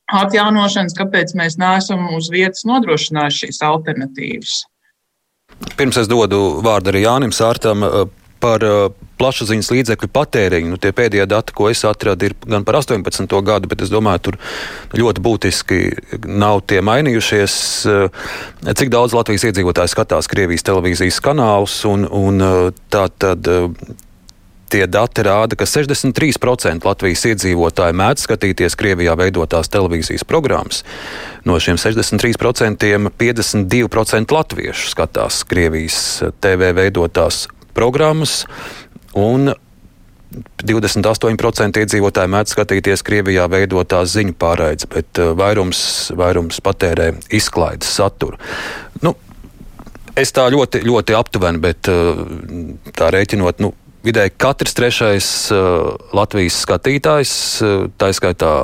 atjaunošanas, 0.06 0.94
kāpēc 0.94 1.34
mēs 1.34 1.58
neesam 1.58 2.06
uz 2.14 2.28
vietas 2.30 2.62
nodrošinājuši 2.70 3.40
šīs 3.48 3.58
alternatīvas. 3.66 4.54
Pirms 5.74 5.98
es 5.98 6.06
dodu 6.06 6.62
vārdu 6.62 6.94
arī 6.94 7.02
Jānim 7.08 7.34
Sārtam 7.34 7.82
par 8.40 8.64
eh, 8.64 9.06
plašsaziņas 9.20 9.70
līdzekļu 9.74 10.10
patēriņu. 10.14 10.72
Nu, 10.72 10.80
tie 10.80 10.92
pēdējie 10.96 11.26
dati, 11.30 11.54
ko 11.56 11.68
es 11.70 11.84
atradu, 11.88 12.30
ir 12.30 12.36
gan 12.48 12.66
par 12.66 12.80
18. 12.80 13.36
gadu, 13.46 13.70
bet 13.70 13.84
es 13.84 13.92
domāju, 13.92 14.30
tur 14.30 14.40
ļoti 14.96 15.24
būtiski 15.24 15.80
nav 16.26 16.64
tie 16.70 16.82
mainījušies. 16.84 17.56
Eh, 17.86 18.28
cik 18.72 18.92
daudz 18.92 19.16
Latvijas 19.16 19.48
iedzīvotāji 19.50 19.94
skatās 19.94 20.30
Krievijas 20.30 20.66
televīzijas 20.66 21.20
kanālus 21.24 21.82
un, 21.88 22.06
un 22.08 22.46
tā 22.92 23.08
tad 23.20 23.48
Tie 24.70 24.84
dati 24.86 25.24
rāda, 25.26 25.56
ka 25.58 25.66
63% 25.66 26.86
Latvijas 26.86 27.24
iedzīvotāji 27.26 27.96
mēdz 27.98 28.22
skatīties 28.22 28.76
Krievijā 28.78 29.16
veidotās 29.18 29.70
televīzijas 29.72 30.22
programmas. 30.22 30.84
No 31.42 31.58
šiem 31.58 31.80
63% 31.80 33.10
52% 33.18 34.36
latviešu 34.36 34.92
skatās 34.92 35.42
Krievijas 35.50 35.98
TV 36.38 36.70
veidotās 36.76 37.48
programmas. 37.76 38.44
Un 39.18 39.52
28% 40.62 41.80
iedzīvotāji 41.82 42.30
mēdz 42.30 42.54
skatīties 42.54 43.02
Krievijā 43.06 43.48
veidotās 43.50 44.12
ziņu 44.14 44.36
pārraides, 44.38 44.86
bet 44.90 45.18
uh, 45.18 45.32
vairums, 45.38 45.82
vairums 46.18 46.60
patērē 46.62 47.10
izklaides 47.34 47.90
saturu. 47.98 48.38
Nu, 49.02 49.16
es 50.18 50.30
tā 50.36 50.46
ļoti, 50.52 50.84
ļoti 50.86 51.16
aptuveni, 51.18 51.62
bet 51.62 51.90
uh, 51.90 52.22
tā 52.94 53.10
rēķinot, 53.14 53.62
nu, 53.64 53.72
vidēji 54.06 54.36
katrs 54.40 54.76
trešais 54.78 55.30
uh, 55.54 55.96
Latvijas 56.16 56.62
skatītājs, 56.62 57.32
tā 57.98 58.12
skaitā 58.16 58.54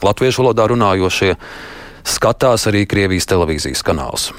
latviešu 0.00 0.44
valodā 0.44 0.70
runājošie, 0.72 1.34
skatās 2.08 2.64
arī 2.70 2.86
Krievijas 2.88 3.28
televīzijas 3.28 3.84
kanālus. 3.84 4.30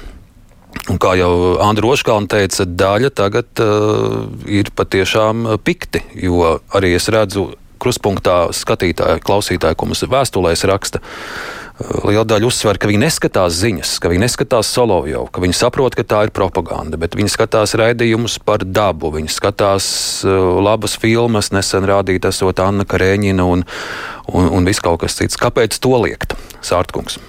Un 0.90 0.98
kā 0.98 1.14
jau 1.14 1.32
Andriņš 1.62 1.94
Oškāns 1.94 2.30
teica, 2.32 2.66
daļa 2.66 3.10
tagad 3.14 3.62
uh, 3.62 4.24
ir 4.50 4.72
patiešām 4.74 5.54
pikti, 5.62 6.02
jo 6.18 6.58
arī 6.74 6.96
es 6.98 7.06
redzu 7.12 7.52
kruspunktā 7.82 8.46
skatītāju, 8.54 9.22
klausītāju, 9.26 9.78
ko 9.78 9.90
mums 9.90 10.02
vēstulēs 10.10 10.64
raksta. 10.70 11.02
Uh, 11.02 12.08
liela 12.08 12.24
daļa 12.28 12.48
uzsver, 12.48 12.80
ka 12.82 12.90
viņi 12.90 13.02
neskatās 13.04 13.54
ziņas, 13.60 13.94
ka 14.02 14.10
viņi 14.10 14.24
neskatās 14.24 14.70
Solovjovu, 14.74 15.30
ka 15.30 15.42
viņi 15.44 15.58
saprot, 15.60 15.96
ka 15.98 16.06
tā 16.08 16.24
ir 16.26 16.34
propaganda, 16.34 16.98
bet 17.00 17.14
viņi 17.18 17.30
skatās 17.30 17.76
raidījumus 17.78 18.38
par 18.44 18.66
dabu, 18.66 19.12
viņi 19.14 19.30
skatās 19.32 19.86
uh, 20.26 20.58
labas 20.62 20.96
filmas, 20.98 21.52
nesen 21.54 21.86
rādīt 21.88 22.26
esot 22.28 22.62
Anna 22.64 22.88
Karēņina 22.88 23.46
un, 23.54 23.62
un, 24.32 24.50
un 24.50 24.66
viss 24.68 24.82
kaut 24.82 25.04
kas 25.04 25.20
cits. 25.20 25.38
Kāpēc 25.40 25.78
to 25.82 25.94
liekt? 26.02 26.34
Sārtkungs. 26.62 27.20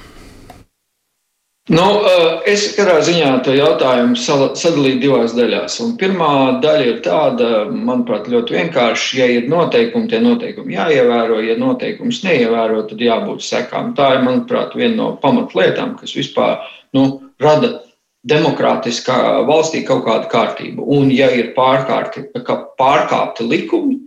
Nu, 1.72 1.84
eh, 2.04 2.42
es 2.52 2.66
katrā 2.76 2.98
ziņā 3.08 3.38
to 3.46 3.54
jautājumu 3.56 4.18
sadalīju 4.20 4.98
divās 5.00 5.32
daļās. 5.32 5.78
Un 5.86 5.94
pirmā 6.02 6.60
daļa 6.60 6.90
ir 6.90 6.98
tāda, 7.06 7.52
manuprāt, 7.72 8.28
ļoti 8.28 8.58
vienkārša. 8.58 9.14
Ja 9.16 9.28
ir 9.32 9.48
noteikumi, 9.48 10.10
tie 10.12 10.20
noteikumi 10.20 10.76
jāievēro. 10.76 11.40
Ja 11.40 11.56
noteikumus 11.56 12.20
neievēro, 12.28 12.84
tad 12.90 13.00
jābūt 13.00 13.48
sekām. 13.48 13.96
Tā 13.96 14.10
ir, 14.18 14.28
manuprāt, 14.28 14.76
viena 14.76 14.98
no 14.98 15.10
pamatlietām, 15.24 15.96
kas 16.02 16.12
vispār 16.20 16.68
nu, 16.94 17.32
rada 17.40 17.80
demokrātiskā 18.28 19.48
valstī 19.48 19.86
kaut 19.88 20.04
kādu 20.04 20.28
kārtību. 20.36 20.84
Un, 20.84 21.16
ja 21.16 21.32
ir 21.32 21.54
pārkārti, 21.56 22.28
pārkāpti 22.76 23.48
likumi, 23.48 24.02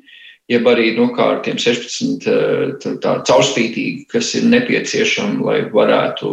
jeb 0.53 0.69
arī 0.69 0.93
nu, 1.01 1.09
ar 1.17 1.41
tiem 1.41 1.57
16 1.57 2.29
eh, 2.29 2.77
tā, 2.85 2.99
tā, 3.01 3.21
caurspītīgi, 3.25 4.11
kas 4.13 4.35
ir 4.37 4.45
nepieciešami, 4.53 5.41
lai 5.41 5.63
varētu 5.73 6.29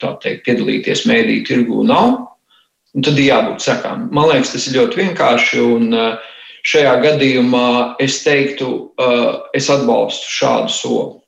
teikt, 0.00 0.44
piedalīties 0.48 1.06
mēdīju 1.08 1.46
tirgū 1.48 1.86
nav. 1.88 2.18
Un 2.96 3.06
tad 3.06 3.18
ir 3.18 3.28
jābūt 3.30 3.62
sekām. 3.62 4.08
Man 4.14 4.30
liekas, 4.32 4.54
tas 4.54 4.66
ir 4.66 4.80
ļoti 4.80 5.02
vienkārši. 5.04 5.60
Un 5.62 5.94
uh, 5.94 6.30
šajā 6.66 6.96
gadījumā 7.04 7.66
es 8.02 8.20
teiktu, 8.24 8.70
uh, 8.98 9.44
es 9.54 9.70
atbalstu 9.70 10.32
šādu 10.40 10.74
soli. 10.74 11.20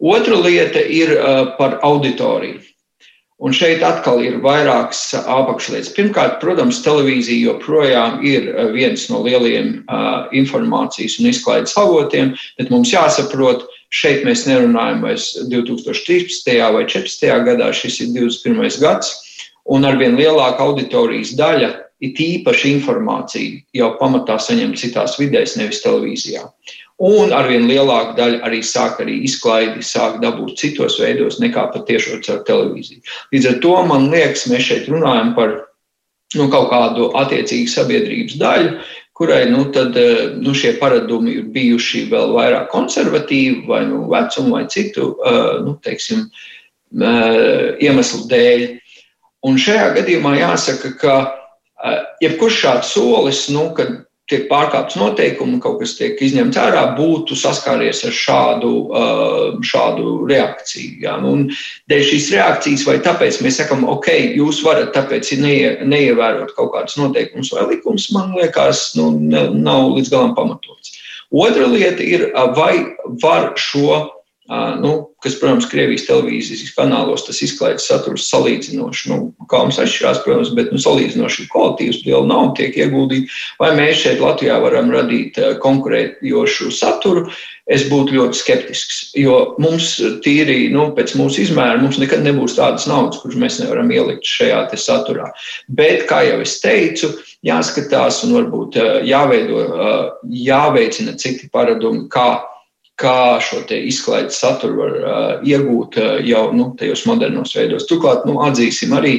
Otra 0.00 0.36
lieta 0.40 0.80
ir 0.80 1.14
uh, 1.16 1.54
par 1.56 1.78
auditoriju. 1.86 2.60
Un 3.40 3.54
šeit 3.56 3.80
atkal 3.80 4.20
ir 4.20 4.36
vairākas 4.44 5.14
apakšlietas. 5.16 5.94
Pirmkārt, 5.96 6.36
protams, 6.42 6.82
televīzija 6.84 7.46
joprojām 7.46 8.18
ir 8.20 8.50
viens 8.74 9.06
no 9.08 9.22
lielajiem 9.24 9.78
informācijas 10.36 11.16
un 11.22 11.30
izklaides 11.30 11.72
avotiem, 11.80 12.34
bet 12.60 12.68
mums 12.68 12.92
jāsaprot, 12.92 13.64
Šeit 13.90 14.22
mēs 14.26 14.44
nerunājam 14.46 15.00
vairs 15.02 15.32
2013. 15.50 16.46
vai 16.74 16.84
2014. 16.86 17.30
gadā, 17.46 17.70
šis 17.74 18.00
ir 18.04 18.12
21. 18.14 18.78
gads, 18.82 19.14
un 19.66 19.86
arvien 19.86 20.14
lielāka 20.18 20.62
auditorijas 20.66 21.34
daļa, 21.38 21.72
it 22.00 22.20
īpaši 22.22 22.70
informācija, 22.76 23.58
jau 23.76 23.90
pamatā 23.98 24.38
saņem 24.40 24.76
citās 24.78 25.18
vidēs, 25.20 25.56
nevis 25.58 25.82
televīzijā. 25.84 26.46
Un 27.00 27.32
arvien 27.32 27.64
lielāka 27.68 28.12
daļa 28.18 28.42
arī 28.44 28.60
sāk 28.64 29.00
arī 29.00 29.22
izklaidi, 29.24 29.82
sāk 29.84 30.18
dabūt 30.20 30.58
citos 30.60 30.98
veidos 31.00 31.38
nekā 31.40 31.70
patiešo 31.72 32.20
caur 32.26 32.42
televīziju. 32.48 33.00
Līdz 33.32 33.48
ar 33.50 33.58
to 33.64 33.76
man 33.88 34.10
liekas, 34.12 34.46
mēs 34.52 34.66
šeit 34.68 34.88
runājam 34.92 35.32
par 35.36 35.54
nu, 36.36 36.46
kaut 36.52 36.68
kādu 36.70 37.08
attiecīgu 37.18 37.72
sabiedrības 37.72 38.36
daļu, 38.40 38.74
kurai 39.20 39.50
nu, 39.50 39.64
tad, 39.68 39.96
eh, 39.96 40.32
nu, 40.40 40.54
šie 40.56 40.78
paradumi 40.80 41.34
ir 41.36 41.48
bijuši 41.52 42.06
vēl 42.08 42.30
vairāk 42.32 42.70
konservatīvi, 42.72 43.66
vai 43.68 43.82
nu, 43.84 44.06
vecumu, 44.08 44.54
vai 44.54 44.62
citu 44.72 45.10
eh, 45.12 45.58
nu, 45.60 45.74
teiksim, 45.84 46.22
eh, 46.96 47.66
iemeslu 47.84 48.22
dēļ. 48.30 48.64
Un 49.44 49.60
šajā 49.60 49.90
gadījumā 49.98 50.32
jāsaka, 50.38 50.94
ka 51.00 51.18
jebkurš 52.20 52.56
šāds 52.64 52.94
solis, 52.96 53.42
nu, 53.52 53.70
kad 53.76 53.92
tiek 54.30 54.46
pārkāpts 54.50 54.96
noteikumi, 55.00 55.58
kaut 55.62 55.80
kas 55.82 55.96
tiek 55.98 56.20
izņemts 56.22 56.58
ārā, 56.60 56.84
būtu 56.96 57.36
saskāries 57.38 58.04
ar 58.06 58.14
šādu, 58.16 58.70
uh, 58.86 59.58
šādu 59.66 60.14
reakciju. 60.30 61.00
Ja? 61.04 61.16
Nu, 61.22 61.34
un 61.36 61.44
dēļ 61.90 62.06
šīs 62.12 62.30
reakcijas, 62.36 62.86
vai 62.88 62.98
tāpēc 63.04 63.40
mēs 63.44 63.60
sakām, 63.62 63.84
ok, 63.90 64.08
jūs 64.38 64.62
varat 64.66 64.94
tāpēc 64.96 65.34
neie, 65.42 65.74
neievērot 65.84 66.54
kaut 66.56 66.72
kādus 66.76 66.98
noteikumus 67.00 67.52
vai 67.56 67.66
likumus, 67.74 68.10
man 68.14 68.34
liekas, 68.38 68.90
nu, 68.98 69.12
nav 69.20 69.90
līdz 69.96 70.14
galam 70.14 70.36
pamatots. 70.38 70.96
Otra 71.30 71.66
lieta 71.70 72.02
ir, 72.02 72.30
vai 72.56 72.74
var 73.22 73.52
šo 73.58 74.19
nu, 74.80 74.92
kas, 75.22 75.36
protams, 75.38 75.68
Krievijas 75.70 76.08
televīzijas 76.08 76.72
kanālos 76.74 77.22
tas 77.26 77.38
izklaides 77.44 77.86
saturs 77.86 78.26
salīdzinoši, 78.32 79.12
nu, 79.12 79.18
kā 79.50 79.60
mums 79.62 79.78
atšķirās, 79.78 80.24
protams, 80.24 80.50
bet 80.56 80.72
nu, 80.74 80.80
salīdzinoši 80.82 81.46
kvalitīvs, 81.52 82.00
liela 82.06 82.24
nauda 82.26 82.56
tiek 82.58 82.80
ieguldīta. 82.80 83.30
Vai 83.62 83.70
mēs 83.78 84.02
šeit 84.02 84.18
Latvijā 84.24 84.58
varam 84.62 84.90
radīt 84.90 85.38
konkurējošu 85.62 86.72
saturu? 86.74 87.28
Es 87.70 87.84
būtu 87.86 88.16
ļoti 88.16 88.34
skeptisks, 88.40 89.00
jo 89.14 89.54
mums 89.62 89.92
tīri, 90.24 90.64
nu, 90.74 90.88
pēc 90.96 91.14
mūsu 91.14 91.44
izmēra, 91.44 91.78
mums 91.78 92.00
nekad 92.02 92.24
nebūs 92.26 92.56
tādas 92.58 92.88
naudas, 92.90 93.20
kuras 93.22 93.38
mēs 93.38 93.60
nevaram 93.62 93.92
ielikt 93.94 94.26
šajā 94.26 94.64
saturā. 94.74 95.28
Bet, 95.70 96.08
kā 96.10 96.24
jau 96.26 96.40
es 96.42 96.56
teicu, 96.64 97.12
jāskatās 97.46 98.24
un 98.26 98.34
varbūt 98.40 98.80
jāveido, 99.06 99.62
jāveicina 100.26 101.14
citi 101.20 101.46
paradumi, 101.54 102.08
kā 102.10 102.40
kā 103.00 103.40
šo 103.42 103.62
izklaides 103.76 104.38
saturu 104.42 104.82
var 104.82 104.98
uh, 105.00 105.32
iegūt 105.46 105.98
uh, 106.00 106.12
jau 106.26 106.50
nu, 106.56 106.70
tajos 106.78 107.06
modernos 107.08 107.56
veidos. 107.56 107.88
Turklāt 107.88 108.26
nu, 108.28 108.38
atzīsim 108.44 108.92
arī, 108.96 109.18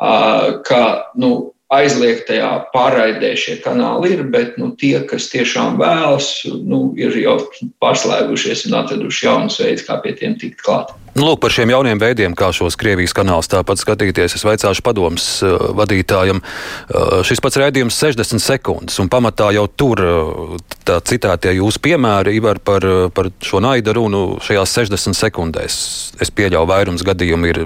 uh, 0.00 0.58
ka 0.66 0.82
nu, 1.20 1.52
aizliegtajā 1.68 2.50
pārraidē 2.72 3.34
šie 3.36 3.58
kanāli 3.60 4.14
ir, 4.14 4.22
bet 4.32 4.56
nu, 4.60 4.70
tie, 4.80 4.96
kas 5.08 5.28
tiešām 5.32 5.76
vēlas, 5.80 6.30
nu, 6.64 6.94
ir 6.96 7.12
jau 7.20 7.36
pārslēgušies 7.84 8.64
un 8.70 8.78
atraduši 8.80 9.26
jaunus 9.26 9.60
veidus, 9.60 9.84
kā 9.84 9.98
pie 10.04 10.14
tiem 10.16 10.38
tikt 10.40 10.64
klāt. 10.64 10.94
Nu, 11.14 11.24
lūk, 11.24 11.40
par 11.42 11.52
šiem 11.54 11.72
jauniem 11.72 12.00
veidiem, 12.00 12.34
kā 12.36 12.50
šos 12.54 12.76
Krievijas 12.78 13.14
kanālus 13.16 13.48
tāpat 13.50 13.80
skatīties, 13.80 14.36
es 14.36 14.44
vaicāšu 14.46 14.84
padomus 14.86 15.26
uh, 15.46 15.70
vadītājam. 15.78 16.42
Uh, 16.42 17.20
šis 17.26 17.42
pats 17.44 17.58
rādījums 17.60 17.96
60 17.98 18.42
sekundes, 18.44 18.98
un 19.02 19.10
pamatā 19.12 19.50
jau 19.56 19.64
tur 19.72 20.04
uh, 20.04 20.54
tā 20.88 21.00
citātie 21.08 21.56
jūsu 21.56 21.82
piemēri 21.84 22.36
Ivar 22.38 22.60
par, 22.60 22.84
par 23.14 23.32
šo 23.44 23.62
naida 23.64 23.96
runu 23.96 24.38
šajās 24.44 24.76
60 24.82 25.18
sekundēs. 25.18 25.80
Es 26.20 26.32
pieļauju, 26.34 26.68
vairums 26.68 27.04
gadījumu 27.06 27.50
ir 27.50 27.64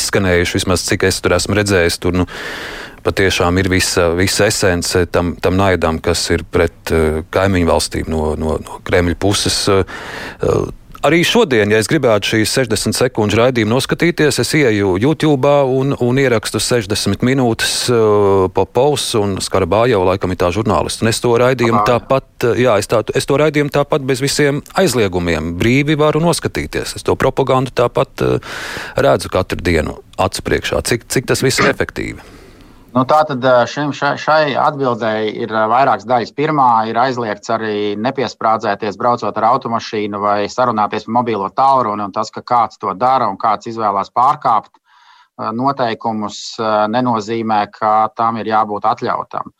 izskanējuši, 0.00 0.58
vismaz 0.58 0.84
cik 0.88 1.06
es 1.08 1.22
tur 1.22 1.36
esmu 1.38 1.56
redzējis. 1.60 2.00
Tur, 2.02 2.18
nu, 2.22 2.28
patiešām 3.06 3.56
ir 3.62 3.70
visa, 3.72 4.10
visa 4.18 4.48
esence 4.50 5.06
tam, 5.12 5.32
tam 5.40 5.56
naidam, 5.56 6.02
kas 6.02 6.26
ir 6.34 6.44
pret 6.44 6.92
uh, 6.92 7.22
kaimiņu 7.32 7.70
valstīm 7.70 8.10
no, 8.12 8.34
no, 8.40 8.58
no 8.60 8.82
Kremļa 8.84 9.16
puses. 9.20 9.62
Uh, 9.70 10.68
Arī 11.00 11.22
šodien, 11.24 11.70
ja 11.72 11.78
es 11.80 11.86
gribētu 11.88 12.34
šīs 12.34 12.50
60 12.58 12.92
sekundžu 12.92 13.38
raidījumu 13.38 13.72
noskatīties, 13.72 14.36
es 14.42 14.50
ieju 14.58 14.98
YouTube 15.00 15.48
un, 15.72 15.94
un 15.96 16.18
ierakstu 16.20 16.60
60 16.60 17.22
minūtes 17.24 17.70
uh, 17.88 18.50
pa 18.52 18.66
pausu, 18.68 19.22
un 19.24 19.38
Skarabā 19.40 19.86
jau 19.88 20.02
laikam 20.04 20.34
ir 20.34 20.40
tā 20.42 20.50
žurnālisti. 20.52 21.00
Un 21.06 21.08
es 21.08 21.22
to 21.24 21.32
raidījumu 21.40 21.80
tāpat, 21.88 22.28
uh, 22.50 22.60
jā, 22.60 22.74
es, 22.82 22.90
tā, 22.90 23.00
es 23.16 23.24
to 23.24 23.38
raidījumu 23.40 23.72
tāpat 23.72 24.04
bez 24.04 24.20
visiem 24.20 24.60
aizliegumiem 24.76 25.54
brīvi 25.62 25.96
varu 25.96 26.20
noskatīties. 26.20 26.92
Es 27.00 27.08
to 27.08 27.16
propagandu 27.16 27.72
tāpat 27.80 28.26
uh, 28.26 28.60
redzu 29.00 29.32
katru 29.32 29.64
dienu 29.64 29.96
acu 30.20 30.44
priekšā, 30.50 30.84
cik, 30.84 31.08
cik 31.08 31.32
tas 31.32 31.40
viss 31.46 31.64
ir 31.64 31.72
efektīvi. 31.72 32.39
Nu, 32.90 33.04
Tātad 33.06 33.44
šim, 33.70 33.92
šai, 33.94 34.16
šai 34.18 34.54
atbildēji 34.58 35.28
ir 35.44 35.52
vairākas 35.54 36.08
daļas. 36.10 36.32
Pirmā 36.34 36.88
ir 36.90 36.98
aizliegts 36.98 37.52
arī 37.54 37.94
nepiesprādzēties, 37.94 38.98
braucot 38.98 39.36
ar 39.38 39.46
automašīnu 39.52 40.18
vai 40.18 40.48
sarunāties 40.50 41.06
par 41.06 41.14
mobilo 41.20 41.46
tālruni. 41.54 42.08
Tas, 42.16 42.32
ka 42.34 42.42
kāds 42.42 42.82
to 42.82 42.90
dara 42.98 43.28
un 43.30 43.38
kāds 43.38 43.70
izvēlās 43.70 44.10
pārkāpt 44.10 44.74
noteikumus, 45.54 46.40
nenozīmē, 46.90 47.60
ka 47.78 48.10
tam 48.18 48.42
ir 48.42 48.50
jābūt 48.50 48.90
atļautam. 48.90 49.54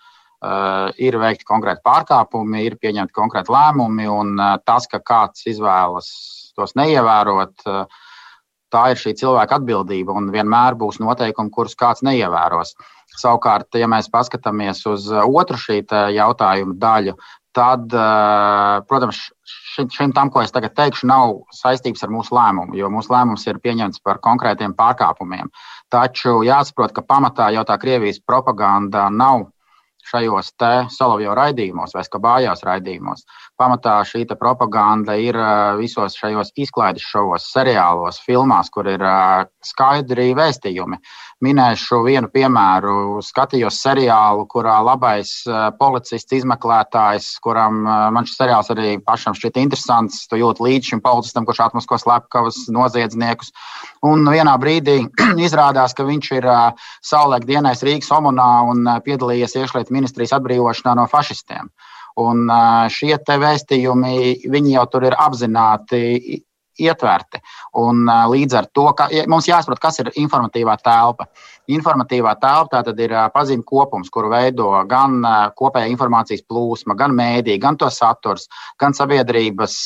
Ir 0.98 1.18
veikti 1.22 1.46
konkrēti 1.46 1.86
pārkāpumi, 1.86 2.64
ir 2.66 2.80
pieņemti 2.82 3.14
konkrēti 3.14 3.54
lēmumi, 3.54 4.10
un 4.10 4.34
tas, 4.66 4.90
ka 4.90 4.98
kāds 5.06 5.46
izvēlas 5.46 6.10
tos 6.58 6.74
neievērot, 6.74 7.62
tā 8.72 8.84
ir 8.92 9.00
šī 9.00 9.14
cilvēka 9.20 9.60
atbildība. 9.60 10.14
Un 10.16 10.30
vienmēr 10.34 10.78
būs 10.78 11.00
noteikumi, 11.02 11.52
kurus 11.54 11.76
kāds 11.78 12.04
neievēros. 12.06 12.74
Savukārt, 13.20 13.74
ja 13.74 13.88
mēs 13.90 14.10
paskatāmies 14.12 14.84
uz 14.86 15.10
uh, 15.10 15.26
otru 15.26 15.58
šī 15.58 15.82
jautājuma 16.14 16.76
daļu, 16.78 17.16
tad, 17.56 17.90
uh, 17.90 18.80
protams, 18.86 19.24
šim, 19.74 19.88
šim 19.90 20.14
tam, 20.14 20.30
ko 20.30 20.44
es 20.44 20.54
tagad 20.54 20.76
teikšu, 20.78 21.08
nav 21.10 21.40
saistības 21.54 22.06
ar 22.06 22.12
mūsu 22.14 22.36
lēmumu, 22.36 22.76
jo 22.78 22.90
mūsu 22.92 23.10
lēmums 23.12 23.46
ir 23.50 23.58
pieņemts 23.62 24.02
par 24.06 24.22
konkrētiem 24.22 24.76
pārkāpumiem. 24.78 25.50
Taču 25.90 26.40
jāsaprot, 26.46 26.94
ka 26.94 27.02
pamatā 27.02 27.50
jau 27.56 27.66
tā 27.66 27.78
Krievijas 27.82 28.22
propaganda 28.22 29.08
nav 29.10 29.48
šajos 30.06 30.52
Solovjo 30.90 31.34
raidījumos 31.36 31.94
vai 31.94 32.04
Skabājās 32.06 32.64
raidījumos. 32.66 33.24
Pamatā 33.60 34.00
šī 34.06 34.24
propaganda 34.38 35.16
ir 35.20 35.36
uh, 35.36 35.76
visos 35.80 36.16
šajos 36.16 36.52
izklaides 36.56 37.04
šovos, 37.04 37.50
seriālos, 37.52 38.20
filmās, 38.24 38.70
kur 38.70 38.88
ir 38.88 39.04
skaidri 39.64 40.32
vēstījumi. 40.34 41.00
Minēšu 41.40 42.02
vienu 42.04 42.28
piemēru. 42.28 43.22
Skatījos 43.24 43.78
seriālu, 43.80 44.42
kurā 44.52 44.74
labais 44.84 45.30
eh, 45.48 45.70
policists, 45.78 46.34
izmeklētājs, 46.36 47.30
kuram 47.40 47.78
eh, 47.80 48.02
man 48.12 48.28
šis 48.28 48.36
seriāls 48.42 48.68
arī 48.74 48.90
pašam 49.00 49.32
šķiet 49.38 49.56
interesants. 49.62 50.26
Tu 50.28 50.42
jūti 50.42 50.66
līdzi 50.66 50.92
šim 50.92 51.00
policistam, 51.00 51.46
kurš 51.48 51.62
atmasko 51.64 51.96
slepkavas 52.02 52.58
noziedzniekus. 52.76 53.54
Un 54.04 54.28
vienā 54.28 54.52
brīdī 54.60 54.98
izrādās, 55.46 55.96
ka 55.96 56.04
viņš 56.10 56.28
ir 56.42 56.50
eh, 56.52 56.84
saulēk 57.08 57.48
dienais 57.48 57.80
Rīgas 57.88 58.12
omonā 58.18 58.50
un 58.74 58.92
piedalījies 59.08 59.56
iekšlietu 59.62 59.96
ministrijas 59.96 60.36
atbrīvošanā 60.36 60.98
no 61.00 61.08
fašistiem. 61.08 61.72
Un 62.20 62.50
šie 62.92 63.14
vēstījumi 63.16 64.72
jau 64.74 64.82
tur 64.92 65.06
ir 65.08 65.14
apzināti 65.16 66.42
ietverti. 66.80 67.40
Un, 67.80 68.04
līdz 68.08 68.58
ar 68.58 68.68
to 68.74 68.88
ka, 68.96 69.08
mums 69.30 69.48
jāsaprot, 69.50 69.80
kas 69.82 70.00
ir 70.02 70.12
informatīvā 70.20 70.76
telpa. 70.82 71.28
Informatīvā 71.70 72.32
telpa 72.40 72.80
tātad 72.80 72.98
ir 72.98 73.12
pazīme 73.34 73.62
kopums, 73.66 74.10
kuru 74.10 74.32
veido 74.32 74.72
gan 74.90 75.20
kopējā 75.58 75.90
informācijas 75.92 76.42
plūsma, 76.48 76.96
gan 76.98 77.14
mēdī, 77.14 77.54
gan 77.62 77.78
to 77.78 77.86
saturs, 77.94 78.48
gan 78.80 78.96
sabiedrības 78.96 79.76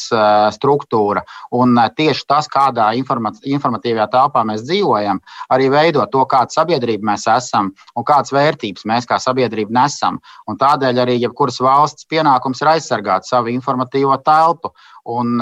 struktūra. 0.57 1.25
Un 1.53 1.77
tieši 1.97 2.25
tas, 2.31 2.49
kādā 2.49 2.91
informatīvajā 2.97 4.09
telpā 4.15 4.47
mēs 4.49 4.65
dzīvojam, 4.65 5.21
arī 5.53 5.69
veido 5.75 6.07
to, 6.13 6.25
kāda 6.31 6.57
sabiedrība 6.57 7.11
mēs 7.13 7.29
esam 7.35 7.75
un 7.95 8.07
kādas 8.07 8.33
vērtības 8.35 8.87
mēs 8.89 9.09
kā 9.11 9.19
sabiedrība 9.21 9.75
nesam. 9.83 10.21
Un 10.49 10.59
tādēļ 10.61 11.03
arī 11.05 11.19
jebkuras 11.21 11.61
valsts 11.65 12.09
pienākums 12.11 12.63
ir 12.63 12.73
aizsargāt 12.75 13.29
savu 13.29 13.53
informatīvo 13.53 14.17
telpu. 14.25 14.73
Un, 15.05 15.37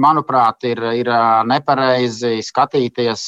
manuprāt, 0.00 0.64
ir, 0.64 0.80
ir 1.02 1.10
nepareizi 1.44 2.38
skatīties 2.44 3.24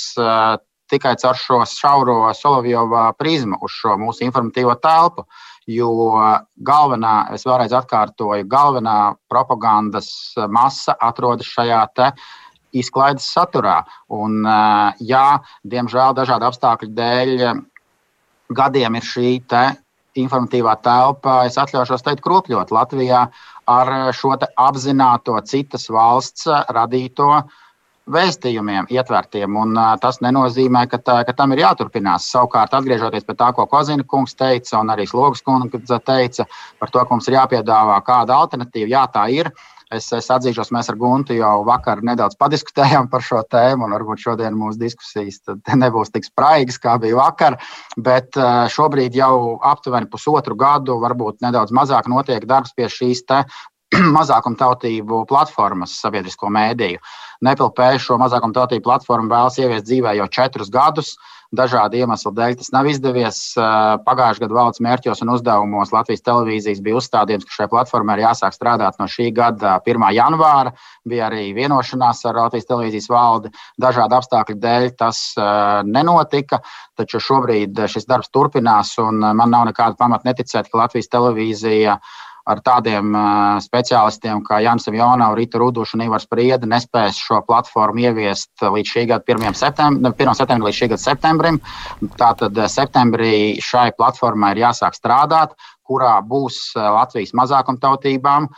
tikai 0.92 1.12
caur 1.20 1.36
šo 1.36 1.58
šauro 1.68 2.16
Solovjova 2.36 3.10
prizmu 3.20 3.58
uz 3.64 3.74
šo 3.76 3.96
mūsu 4.00 4.24
informatīvo 4.26 4.76
telpu. 4.80 5.26
Jo 5.68 5.90
galvenā, 6.56 7.32
es 7.36 7.44
vēlreiz 7.46 7.74
atkārtoju, 7.76 8.48
galvenā 8.50 9.14
propagandas 9.30 10.08
masa 10.50 10.96
atrodas 11.00 11.46
šajā 11.52 11.82
te 11.94 12.08
izklaides 12.72 13.28
saturā. 13.28 13.82
Un, 14.10 14.40
jā, 15.04 15.26
diemžēl 15.62 16.16
dažādu 16.16 16.48
apstākļu 16.48 16.90
dēļ 16.96 17.44
gadiem 18.52 18.98
ir 18.98 19.06
šī 19.06 19.28
informatīvā 20.18 20.74
telpa, 20.84 21.42
es 21.48 21.56
atļaušos 21.60 22.04
teikt, 22.04 22.20
kropļot 22.24 22.72
Latvijā 22.74 23.26
ar 23.70 24.12
šo 24.16 24.34
apzināto 24.56 25.36
citas 25.46 25.88
valsts 25.90 26.48
radīto 26.68 27.28
vēstījumiem 28.10 28.88
ietvertiem. 28.90 29.56
Un, 29.56 29.76
uh, 29.78 29.92
tas 30.02 30.18
nenozīmē, 30.24 30.86
ka, 30.90 30.98
tā, 30.98 31.20
ka 31.26 31.34
tam 31.38 31.54
ir 31.54 31.62
jāturpinās. 31.62 32.26
Savukārt, 32.32 32.74
atgriežoties 32.74 33.26
pie 33.28 33.36
tā, 33.38 33.52
ko 33.54 33.66
Kozina 33.70 34.02
kungs 34.02 34.34
teica, 34.34 34.80
un 34.80 34.90
arī 34.90 35.06
Slogas 35.06 35.44
kungs 35.46 35.92
teica 36.02 36.46
par 36.80 36.90
to, 36.90 36.98
ka 36.98 37.14
mums 37.14 37.28
ir 37.30 37.38
jāpiedāvā 37.38 38.00
kāda 38.06 38.40
alternatīva, 38.42 38.90
jā, 38.96 39.04
tā 39.14 39.28
ir. 39.30 39.52
Es, 39.92 40.06
es 40.16 40.28
atzīšos, 40.32 40.70
mēs 40.72 40.88
ar 40.88 40.96
Guntu 40.96 41.34
jau 41.36 41.64
vakar 41.68 42.00
nedaudz 42.06 42.38
padiskutējām 42.40 43.10
par 43.12 43.24
šo 43.24 43.42
tēmu, 43.52 43.84
un 43.84 43.92
varbūt 43.96 44.22
šodien 44.24 44.56
mūsu 44.56 44.80
diskusijas 44.80 45.42
nebūs 45.82 46.12
tik 46.14 46.24
spraigas, 46.28 46.80
kā 46.80 46.96
bija 47.02 47.18
vakar. 47.18 47.58
Bet 47.96 48.38
šobrīd 48.72 49.18
jau 49.18 49.58
aptuveni 49.72 50.08
pusotru 50.12 50.56
gadu, 50.56 50.96
varbūt 51.02 51.44
nedaudz 51.44 51.74
mazāk, 51.76 52.08
notiek 52.08 52.46
darbs 52.48 52.72
pie 52.76 52.88
šīs 52.92 53.24
mazākumtautību 54.16 55.26
platformas 55.28 55.98
sabiedrisko 56.00 56.48
mēdīju. 56.48 57.02
Nepilpēju 57.44 58.00
šo 58.00 58.16
mazākumtautību 58.22 58.86
platformu 58.86 59.28
vēlas 59.32 59.58
ieviest 59.60 59.88
dzīvē 59.90 60.16
jau 60.16 60.28
četrus 60.32 60.72
gadus. 60.72 61.16
Dažādu 61.52 61.98
iemeslu 62.00 62.30
dēļ 62.32 62.54
tas 62.62 62.70
nav 62.72 62.86
izdevies. 62.88 63.38
Pagājušā 64.06 64.40
gada 64.40 64.56
valsts 64.56 64.80
mērķos 64.80 65.20
un 65.20 65.34
uzdevumos 65.34 65.90
Latvijas 65.92 66.24
televīzijas 66.24 66.80
bija 66.80 66.96
uzstādījums, 66.96 67.44
ka 67.44 67.56
šai 67.58 67.66
platformai 67.68 68.16
ir 68.16 68.22
jāsāk 68.24 68.56
strādāt 68.56 68.96
no 68.96 69.04
šī 69.04 69.28
gada 69.36 69.74
1. 69.84 70.06
janvāra. 70.16 70.72
Bija 71.04 71.28
arī 71.28 71.50
vienošanās 71.52 72.24
ar 72.30 72.40
Latvijas 72.40 72.70
televīzijas 72.70 73.10
valdi. 73.12 73.52
Dažādu 73.84 74.16
apstākļu 74.16 74.58
dēļ 74.64 74.88
tas 74.96 75.20
nenotika, 75.84 76.62
taču 76.96 77.20
šobrīd 77.20 77.84
šis 77.84 78.08
darbs 78.08 78.32
turpinās, 78.32 78.96
un 79.04 79.20
man 79.20 79.52
nav 79.52 79.68
nekāda 79.68 80.00
pamata 80.00 80.32
neticēt, 80.32 80.72
ka 80.72 80.86
Latvijas 80.86 81.12
televīzija 81.12 82.00
ar 82.48 82.62
tādiem 82.64 83.12
uh, 83.14 83.58
speciālistiem 83.62 84.42
kā 84.46 84.60
Jānis 84.64 84.88
Jaunavs, 84.90 85.36
Rīta 85.38 85.60
Ruduša 85.62 85.98
un 85.98 86.06
Ivars 86.06 86.26
Prieda 86.30 86.68
nespēs 86.68 87.20
šo 87.20 87.42
platformu 87.46 88.02
ieviest 88.06 88.64
līdz 88.64 88.94
šī 88.94 89.06
gada 89.12 89.36
1. 89.36 89.54
septembrim, 89.58 90.14
1. 90.18 90.34
septembrim 90.38 90.68
līdz 90.68 90.80
šī 90.80 90.90
gada 90.94 91.04
septembrim. 91.04 91.60
Tātad 92.18 92.58
septembrī 92.72 93.34
šai 93.62 93.90
platformai 93.98 94.54
ir 94.56 94.64
jāsāk 94.66 94.98
strādāt, 94.98 95.54
kurā 95.86 96.16
būs 96.24 96.72
Latvijas 96.76 97.34
mazākumtautībām 97.36 98.48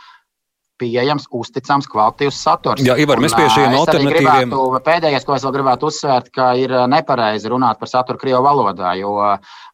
pieejams, 0.81 1.27
uzticams, 1.35 1.87
kvalitīvs 1.91 2.39
saturs. 2.47 2.83
Jā, 2.85 2.97
Ivar, 2.99 3.21
mēs 3.23 3.35
pie 3.37 3.47
šiem 3.53 3.75
alternatīviem. 3.77 4.51
Gribētu, 4.51 4.81
pēdējais, 4.85 5.25
ko 5.27 5.35
es 5.37 5.45
vēl 5.45 5.53
gribētu 5.55 5.89
uzsvērt, 5.89 6.31
ka 6.35 6.49
ir 6.59 6.73
nepareizi 6.91 7.51
runāt 7.51 7.79
par 7.81 7.91
saturu 7.91 8.19
Krievu 8.21 8.43
valodā, 8.45 8.93
jo 8.99 9.15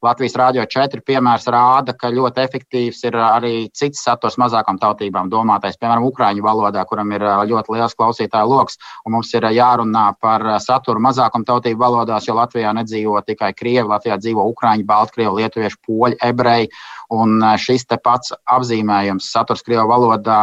Latvijas 0.01 0.37
Rādio 0.39 0.65
4 0.65 1.03
piemērs 1.05 1.47
rāda, 1.53 1.95
ka 1.97 2.09
ļoti 2.13 2.43
efektīvs 2.45 3.03
ir 3.09 3.17
arī 3.21 3.53
cits 3.77 4.01
saturs 4.05 4.37
mazākām 4.41 4.79
tautībām 4.81 5.29
domātais, 5.29 5.77
piemēram, 5.81 6.07
Ukrāņu 6.09 6.45
valodā, 6.45 6.85
kuram 6.89 7.11
ir 7.13 7.25
ļoti 7.51 7.75
liels 7.75 7.97
klausītāju 7.97 8.49
lokus, 8.49 8.79
un 9.05 9.17
mums 9.17 9.33
ir 9.37 9.45
jārunā 9.53 10.07
par 10.21 10.45
saturu 10.63 11.03
mazākām 11.03 11.45
tautību 11.45 11.81
valodās, 11.81 12.29
jo 12.29 12.37
Latvijā 12.37 12.73
nedzīvo 12.77 13.21
tikai 13.27 13.53
Krievi, 13.57 13.87
Latvijā 13.89 14.17
dzīvo 14.21 14.47
Ukrāņi, 14.53 14.87
Baltkrievi, 14.89 15.41
Lietuvieši, 15.41 15.81
Poļi, 15.87 16.19
Ebreji. 16.31 16.71
Un 17.11 17.41
šis 17.59 17.83
pats 17.99 18.31
apzīmējums, 18.47 19.27
saturs 19.33 19.63
Krievijas 19.65 19.89
valodā, 19.89 20.39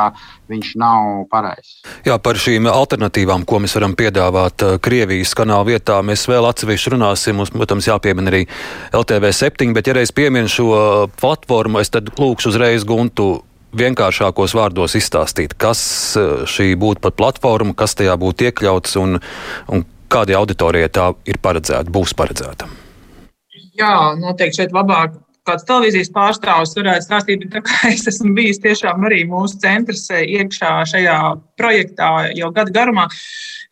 viņš 0.53 0.75
nav 0.81 1.25
pareizs. 1.33 1.79
Jā, 2.05 2.19
par 2.21 2.37
šīm 2.37 2.69
alternatīvām, 2.69 3.47
ko 3.49 3.63
mēs 3.65 3.77
varam 3.79 3.97
piedāvāt 3.97 4.65
Krievijas 4.85 5.33
kanāla 5.39 5.65
vietā, 5.71 6.01
mēs 6.05 6.27
vēl 6.29 6.45
atsevišķi 6.51 6.93
runāsim. 6.93 7.39
Mums, 7.41 7.55
protams, 7.55 7.89
jāpiemina 7.89 8.33
arī 8.33 8.45
LTV 8.93 9.33
7, 9.33 9.73
bet 9.77 9.89
ja 9.89 9.97
reiz 9.97 10.13
pieminu 10.13 10.51
šo 10.53 10.73
platformu, 11.21 11.81
es 11.81 11.93
tad 11.95 12.13
lūkšu 12.19 12.53
uzreiz 12.53 12.85
Guntu 12.89 13.39
vienkāršākos 13.79 14.55
vārdos 14.57 14.97
izstāstīt, 14.99 15.55
kas 15.61 15.81
šī 16.49 16.73
būtu 16.81 17.05
par 17.05 17.15
platformu, 17.17 17.77
kas 17.77 17.97
tajā 17.99 18.17
būtu 18.21 18.49
iekļauts 18.49 18.97
un, 19.01 19.19
un 19.73 19.85
kādai 20.13 20.37
auditorijai 20.39 20.91
tā 20.93 21.11
ir 21.29 21.41
paredzēta, 21.43 21.93
būs 21.93 22.17
paredzēta. 22.17 22.69
Jā, 23.79 23.95
noteikti 24.19 24.63
šeit 24.63 24.73
labāk 24.75 25.19
kāds 25.49 25.67
televīzijas 25.69 26.13
pārstāvis 26.15 26.77
varētu 26.77 27.07
stāstīt, 27.07 27.47
bet 27.53 27.73
es 27.93 28.07
esmu 28.13 28.35
bijis 28.37 28.61
tiešām 28.65 29.07
arī 29.09 29.25
mūsu 29.29 29.61
centrs 29.63 30.07
eh, 30.15 30.25
iekšā 30.39 30.73
šajā 30.93 31.19
projektā 31.59 32.11
jau 32.39 32.53
gadu 32.55 32.75
garumā. 32.77 33.09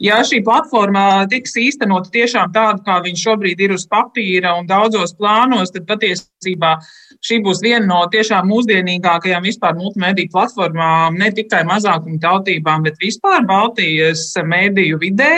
Ja 0.03 0.21
šī 0.29 0.43
platforma 0.45 1.25
tiks 1.31 1.55
īstenota 1.57 2.11
tiešām 2.13 2.53
tāda, 2.53 2.83
kā 2.85 2.99
viņa 3.05 3.23
šobrīd 3.23 3.63
ir 3.65 3.77
uz 3.77 3.87
papīra 3.89 4.53
un 4.59 4.69
daudzos 4.69 5.15
plānos, 5.17 5.73
tad 5.73 5.87
patiesībā 5.89 6.75
šī 7.27 7.41
būs 7.45 7.63
viena 7.65 7.85
no 7.89 8.03
tiešām 8.13 8.49
mūsdienīgākajām 8.51 9.47
vispār 9.47 9.77
multimediju 9.79 10.33
platformām 10.33 11.19
ne 11.19 11.31
tikai 11.35 11.65
mazākumu 11.69 12.21
tautībām, 12.23 12.85
bet 12.87 13.01
vispār 13.03 13.47
Baltijas 13.49 14.29
mediju 14.47 15.01
vidē. 15.03 15.33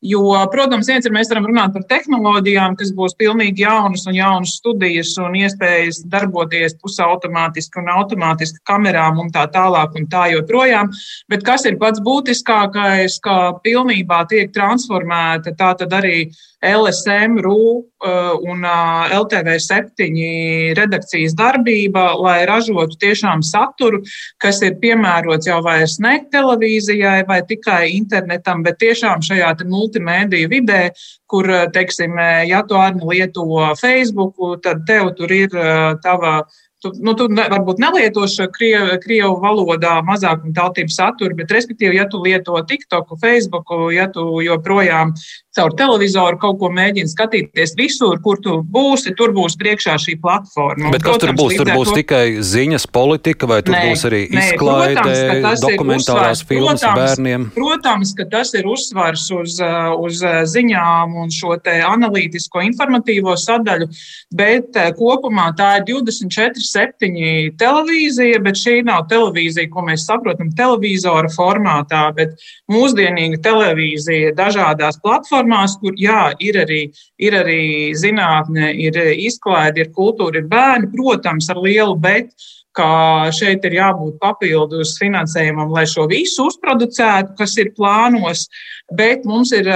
Jo, 0.00 0.22
protams, 0.48 0.88
viens 0.88 1.04
ir 1.04 1.12
mēs 1.12 1.28
varam 1.28 1.50
runāt 1.50 1.74
par 1.74 1.82
tehnoloģijām, 1.90 2.72
kas 2.80 2.92
būs 2.96 3.12
pilnīgi 3.20 3.66
jaunas 3.66 4.06
un 4.08 4.16
jaunas 4.16 4.54
studijas 4.56 5.10
un 5.20 5.36
iespējas 5.36 5.98
darboties 6.08 6.78
pusautomātiski 6.80 7.82
un 7.82 7.90
automātiski 7.98 8.62
kamerām 8.64 9.20
un 9.20 9.28
tā 9.34 9.44
tālāk 9.52 9.98
un 10.00 10.08
tā 10.08 10.30
joprojām. 10.32 10.88
Bet 11.28 11.44
kas 11.44 11.68
ir 11.68 11.76
pats 11.82 12.00
būtiskākais, 12.06 13.18
ka 13.20 13.36
pilnībā 13.60 14.22
tiek 14.32 14.54
transformēta 14.56 15.52
tā 15.52 15.74
tad 15.82 15.92
arī 16.00 16.30
LSM, 16.60 17.38
RU 17.40 17.56
uh, 18.04 18.36
un 18.44 18.64
uh, 18.64 19.08
LTV7 19.16 20.74
redakcijas 20.76 21.34
darbība, 21.38 22.10
lai 22.20 22.44
ražotu 22.48 22.98
tiešām 23.00 23.40
saturu, 23.46 24.02
kas 24.40 24.60
ir 24.66 24.76
piemērots 24.82 25.48
jau 25.48 25.60
vairs 25.64 25.96
ne 26.04 26.18
televīzijai 26.32 27.24
vai 27.28 27.40
tikai 27.48 27.94
internetam, 27.96 28.64
bet 28.66 28.80
tiešām 28.82 29.24
šajā 29.24 29.54
multimediju 29.64 30.52
vidē, 30.52 30.82
kur, 31.30 31.48
teiksim, 31.72 32.18
ja 32.48 32.60
tu 32.68 32.76
arī 32.76 33.00
lieto 33.08 33.46
Facebook, 33.80 34.36
tad 34.62 34.84
tev 34.86 35.14
tur 35.16 35.32
ir 35.32 35.56
uh, 35.56 35.96
tava 36.04 36.42
Tu, 36.80 36.88
nu, 37.04 37.12
tu 37.12 37.26
ne, 37.28 37.44
varbūt 37.52 37.80
nelieto 37.82 38.22
šo 38.24 38.46
krievu, 38.54 38.94
krievu 39.02 39.34
valodā 39.42 39.98
mazākuma 40.06 40.54
tautību 40.56 40.94
saturu, 40.94 41.36
bet, 41.36 41.52
respektīvi, 41.52 41.98
ja 41.98 42.06
tu 42.08 42.22
lieto 42.24 42.56
TikTok, 42.56 43.18
Facebook, 43.20 43.68
ja 43.92 44.06
tu 44.08 44.40
joprojām 44.40 45.12
caur 45.56 45.72
televizoru 45.74 46.38
kaut 46.38 46.60
ko 46.60 46.68
mēģini 46.70 47.10
skatīties 47.10 47.74
visur, 47.78 48.20
kur 48.22 48.38
tu 48.42 48.60
būsi, 48.62 49.10
tur 49.18 49.32
būs 49.34 49.56
priekšā 49.58 49.96
šī 49.98 50.14
platforma. 50.22 50.92
Bet 50.94 51.02
kas 51.02 51.18
Protams, 51.18 51.24
tur 51.24 51.34
būs? 51.40 51.56
Tur 51.58 51.70
būs 51.74 51.90
to... 51.90 51.94
tikai 51.98 52.24
ziņas 52.46 52.86
politika, 52.94 53.48
vai 53.50 53.58
tur 53.66 53.74
nē, 53.74 53.80
būs 53.90 54.06
arī 54.06 54.20
izklaide, 54.28 55.14
nē, 55.42 55.54
dokumentārās 55.64 56.44
filmas 56.46 56.84
protams, 56.84 57.00
bērniem? 57.00 57.48
Protams, 57.56 58.14
ka 58.18 58.28
tas 58.30 58.54
ir 58.54 58.68
uzsvars 58.70 59.26
uz, 59.34 59.56
uz 59.98 60.22
ziņām 60.54 61.18
un 61.24 61.34
šo 61.34 61.58
te 61.64 61.80
analītisko 61.82 62.62
informatīvo 62.68 63.34
sadaļu, 63.34 63.90
bet 64.30 64.78
eh, 64.78 64.92
kopumā 64.94 65.48
tā 65.58 65.72
ir 65.80 65.88
24-7 65.90 67.58
televīzija, 67.58 68.38
bet 68.46 68.62
šī 68.62 68.78
nav 68.86 69.08
televīzija, 69.10 69.66
ko 69.74 69.82
mēs 69.90 70.06
saprotam 70.06 70.54
televīzora 70.54 71.34
formātā, 71.34 72.06
bet 72.14 72.38
mūsdienīga 72.70 73.42
televīzija 73.50 74.30
dažādās 74.38 75.02
platformās 75.02 75.39
platformās, 75.40 75.78
kur 75.80 75.94
jā, 75.96 76.32
ir 76.40 76.56
arī, 76.60 76.92
ir 77.18 77.32
arī 77.34 77.94
zinātne, 77.94 78.72
ir 78.74 78.96
izklaide, 79.16 79.80
ir 79.80 79.92
kultūra, 79.92 80.38
ir 80.38 80.48
bērni, 80.48 80.90
protams, 80.92 81.50
ar 81.50 81.56
lielu 81.56 81.96
bet 81.98 82.30
ka 82.72 83.30
šeit 83.32 83.64
ir 83.64 83.72
jābūt 83.74 84.20
papildus 84.20 84.96
finansējumam, 85.00 85.72
lai 85.72 85.86
šo 85.86 86.06
visu 86.06 86.46
uzproducētu, 86.46 87.34
kas 87.36 87.56
ir 87.58 87.72
plānos. 87.74 88.46
Bet 88.94 89.24
mums 89.24 89.50
ir, 89.52 89.66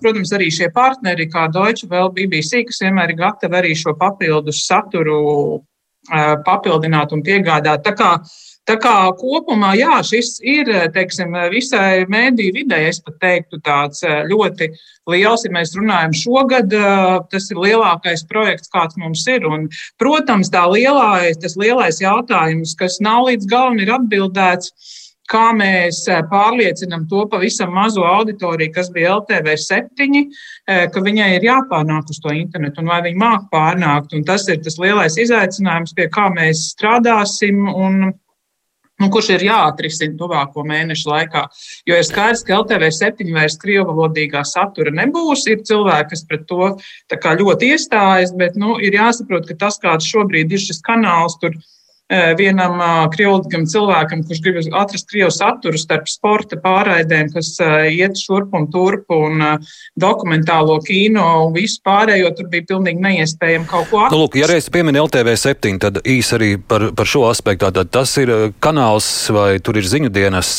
protams, 0.00 0.30
arī 0.32 0.50
šie 0.50 0.70
partneri, 0.70 1.26
kā 1.28 1.48
Deutsche 1.50 1.88
Welle, 1.90 2.12
BBC, 2.14 2.64
kas 2.68 2.80
vienmēr 2.84 3.10
ir 3.10 3.18
gatavi 3.18 3.58
arī 3.58 3.74
šo 3.74 3.96
papildus 3.98 4.62
saturu 4.66 5.64
papildināt 6.46 7.10
un 7.12 7.22
piegādāt. 7.26 7.82
Tā 7.84 7.96
kā 7.98 8.12
Tā 8.70 8.76
kā 8.78 8.90
kopumā, 9.18 9.72
jā, 9.74 9.96
šis 10.06 10.36
ir, 10.46 10.68
teiksim, 10.94 11.34
visai 11.50 12.04
mēdīju 12.06 12.54
vidē, 12.54 12.76
es 12.86 13.00
pat 13.02 13.16
teiktu, 13.18 13.58
tāds 13.66 14.04
eh, 14.06 14.20
ļoti 14.30 14.68
liels, 15.10 15.42
ja 15.42 15.50
mēs 15.56 15.72
runājam 15.74 16.14
šogad, 16.14 16.76
eh, 16.78 17.16
tas 17.32 17.48
ir 17.50 17.58
lielākais 17.64 18.22
projekts, 18.30 18.70
kāds 18.70 19.00
mums 19.00 19.24
ir. 19.26 19.48
Un, 19.48 19.66
protams, 19.98 20.52
tā 20.54 20.62
lielais, 20.70 21.40
tas 21.42 21.58
lielais 21.58 21.98
jautājums, 21.98 22.76
kas 22.78 23.00
nav 23.02 23.26
līdz 23.32 23.50
galam 23.50 23.82
ir 23.82 23.90
atbildēts, 23.96 24.70
kā 25.26 25.50
mēs 25.58 26.04
eh, 26.06 26.22
pārliecinām 26.30 27.10
to 27.10 27.26
pavisam 27.34 27.74
mazo 27.74 28.06
auditoriju, 28.06 28.76
kas 28.78 28.94
bija 28.94 29.18
LTV 29.18 29.58
7, 29.66 30.24
ka 30.94 31.06
viņai 31.10 31.30
ir 31.40 31.50
jāpārnāk 31.50 32.14
uz 32.14 32.22
to 32.22 32.38
internetu 32.38 32.84
un 32.84 32.94
vai 32.94 33.02
viņi 33.10 33.18
māk 33.18 33.50
pārnākt. 33.50 34.14
Un 34.14 34.22
tas 34.30 34.46
ir 34.46 34.62
tas 34.62 34.78
lielais 34.78 35.18
izaicinājums, 35.18 35.98
pie 35.98 36.06
kā 36.06 36.30
mēs 36.38 36.68
strādāsim. 36.76 37.66
Un, 37.66 38.12
kurš 39.08 39.30
ir 39.36 39.46
jāatrisina 39.48 40.18
tuvāko 40.20 40.64
mēnešu 40.68 41.08
laikā. 41.08 41.46
Jo 41.88 41.96
ir 41.96 42.04
skaidrs, 42.04 42.44
ka 42.44 42.58
LTV 42.60 42.90
7 42.92 43.32
vairs 43.36 43.56
krievalodīgā 43.62 44.44
satura 44.44 44.92
nebūs. 44.92 45.46
Ir 45.48 45.64
cilvēki, 45.64 46.10
kas 46.12 46.26
pret 46.28 46.46
to 46.50 46.74
ļoti 47.40 47.72
iestājas, 47.72 48.34
bet 48.36 48.60
nu, 48.60 48.76
ir 48.82 48.98
jāsaprot, 48.98 49.48
ka 49.48 49.56
tas, 49.64 49.80
kāds 49.80 50.08
šobrīd 50.10 50.52
ir 50.52 50.60
šis 50.60 50.82
kanāls, 50.84 51.38
tur 51.40 51.56
ir 51.56 51.62
vienam 52.38 52.80
krievlīgam 53.12 53.66
cilvēkam, 53.70 54.24
kurš 54.26 54.40
grib 54.42 54.58
atrast 54.74 55.08
krievu 55.10 55.30
saturu 55.34 55.78
starp 55.78 56.08
sporta 56.10 56.58
pārraidēm, 56.60 57.30
kas 57.34 57.52
iet 57.90 58.18
šurp 58.18 58.56
un 58.58 58.66
turp 58.72 59.12
un 59.14 59.44
dokumentālo 60.00 60.80
kino 60.86 61.26
un 61.46 61.54
visu 61.54 61.78
pārējo, 61.86 62.32
tur 62.36 62.50
bija 62.50 62.66
pilnīgi 62.72 63.04
neiespējami 63.04 63.68
kaut 63.70 63.90
ko 63.92 64.02
atrast. 64.02 64.16
Nu, 64.16 64.24
lūk, 64.24 64.40
ja 64.40 64.50
reiz 64.50 64.66
piemin 64.72 64.98
LTV 64.98 65.36
7, 65.38 65.78
tad 65.82 66.02
īsi 66.02 66.36
arī 66.38 66.50
par, 66.58 66.90
par 66.98 67.10
šo 67.10 67.28
aspektu. 67.30 67.70
Tad 67.70 67.92
tas 67.94 68.16
ir 68.18 68.34
kanāls 68.62 69.06
vai 69.34 69.52
tur 69.62 69.78
ir 69.78 69.86
ziņu 69.86 70.10
dienas 70.14 70.52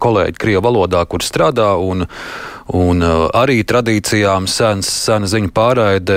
kolēģi 0.00 0.40
krievu 0.40 0.64
valodā, 0.64 1.04
kur 1.10 1.24
strādā 1.24 1.74
un 1.80 2.06
Un 2.72 3.04
uh, 3.04 3.26
arī 3.36 3.58
tradīcijām 3.66 4.46
sens, 4.48 4.88
sena 4.88 5.28
ziņu 5.28 5.50
pārraide 5.52 6.16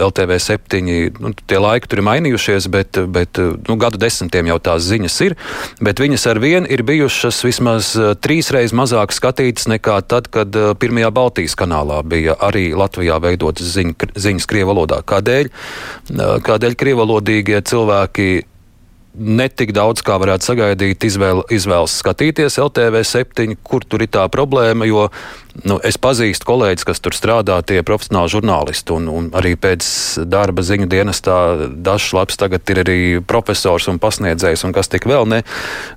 LTV 0.00 0.38
7, 0.40 0.80
nu, 1.20 1.32
tie 1.36 1.58
laiki 1.60 1.90
tur 1.90 2.00
ir 2.00 2.06
mainījušies, 2.06 2.68
bet, 2.72 2.96
bet 3.12 3.36
nu, 3.36 3.76
gadu 3.76 4.00
desmitiem 4.00 4.48
jau 4.48 4.56
tās 4.64 4.86
ziņas 4.88 5.18
ir. 5.26 5.36
Bet 5.84 6.00
viņas 6.00 6.24
ar 6.32 6.40
vienu 6.40 6.70
ir 6.72 6.84
bijušas 6.88 7.42
vismaz 7.44 7.92
uh, 8.00 8.14
trīsreiz 8.16 8.72
mazāk 8.72 9.12
skatītas 9.12 9.68
nekā 9.68 9.98
tad, 10.08 10.30
kad 10.32 10.56
uh, 10.56 10.72
pirmajā 10.72 11.12
Baltijas 11.12 11.58
kanālā 11.60 12.00
bija 12.08 12.38
arī 12.40 12.70
Latvijā 12.72 13.20
veidotas 13.20 13.74
ziņa, 13.76 14.14
ziņas 14.16 14.48
krievu 14.48 14.72
valodā. 14.72 15.02
Kādēļ? 15.04 15.52
Kādēļ 16.46 16.78
krievalodīgie 16.80 17.60
cilvēki 17.68 18.30
netik 19.12 19.72
daudz, 19.76 20.00
kā 20.04 20.16
varētu 20.20 20.46
sagaidīt, 20.46 21.04
izvēl, 21.04 21.42
izvēlas 21.52 21.94
skatīties 22.00 22.56
LTV 22.62 23.02
7, 23.04 23.56
kur 23.64 23.84
tur 23.84 24.04
ir 24.04 24.10
tā 24.12 24.24
problēma. 24.32 24.86
Jo 24.88 25.08
nu, 25.68 25.76
es 25.84 25.98
pazīstu 26.00 26.48
kolēģis, 26.48 26.86
kas 26.88 27.02
tur 27.04 27.16
strādā, 27.16 27.58
tie 27.66 27.82
profesionāli 27.86 28.32
žurnālisti, 28.32 28.94
un, 28.96 29.10
un 29.12 29.28
arī 29.36 29.54
pēc 29.60 29.84
darba 30.32 30.64
ziņu 30.64 30.88
dienestā 30.92 31.36
dažs 31.72 32.12
labs 32.16 32.40
tagad 32.40 32.72
ir 32.72 32.82
arī 32.84 32.98
profesors 33.20 33.90
un 33.92 34.00
pasniedzējs, 34.02 34.64
un 34.68 34.74
kas 34.76 34.90
tik 34.92 35.06
vēl 35.10 35.28
ne. 35.28 35.42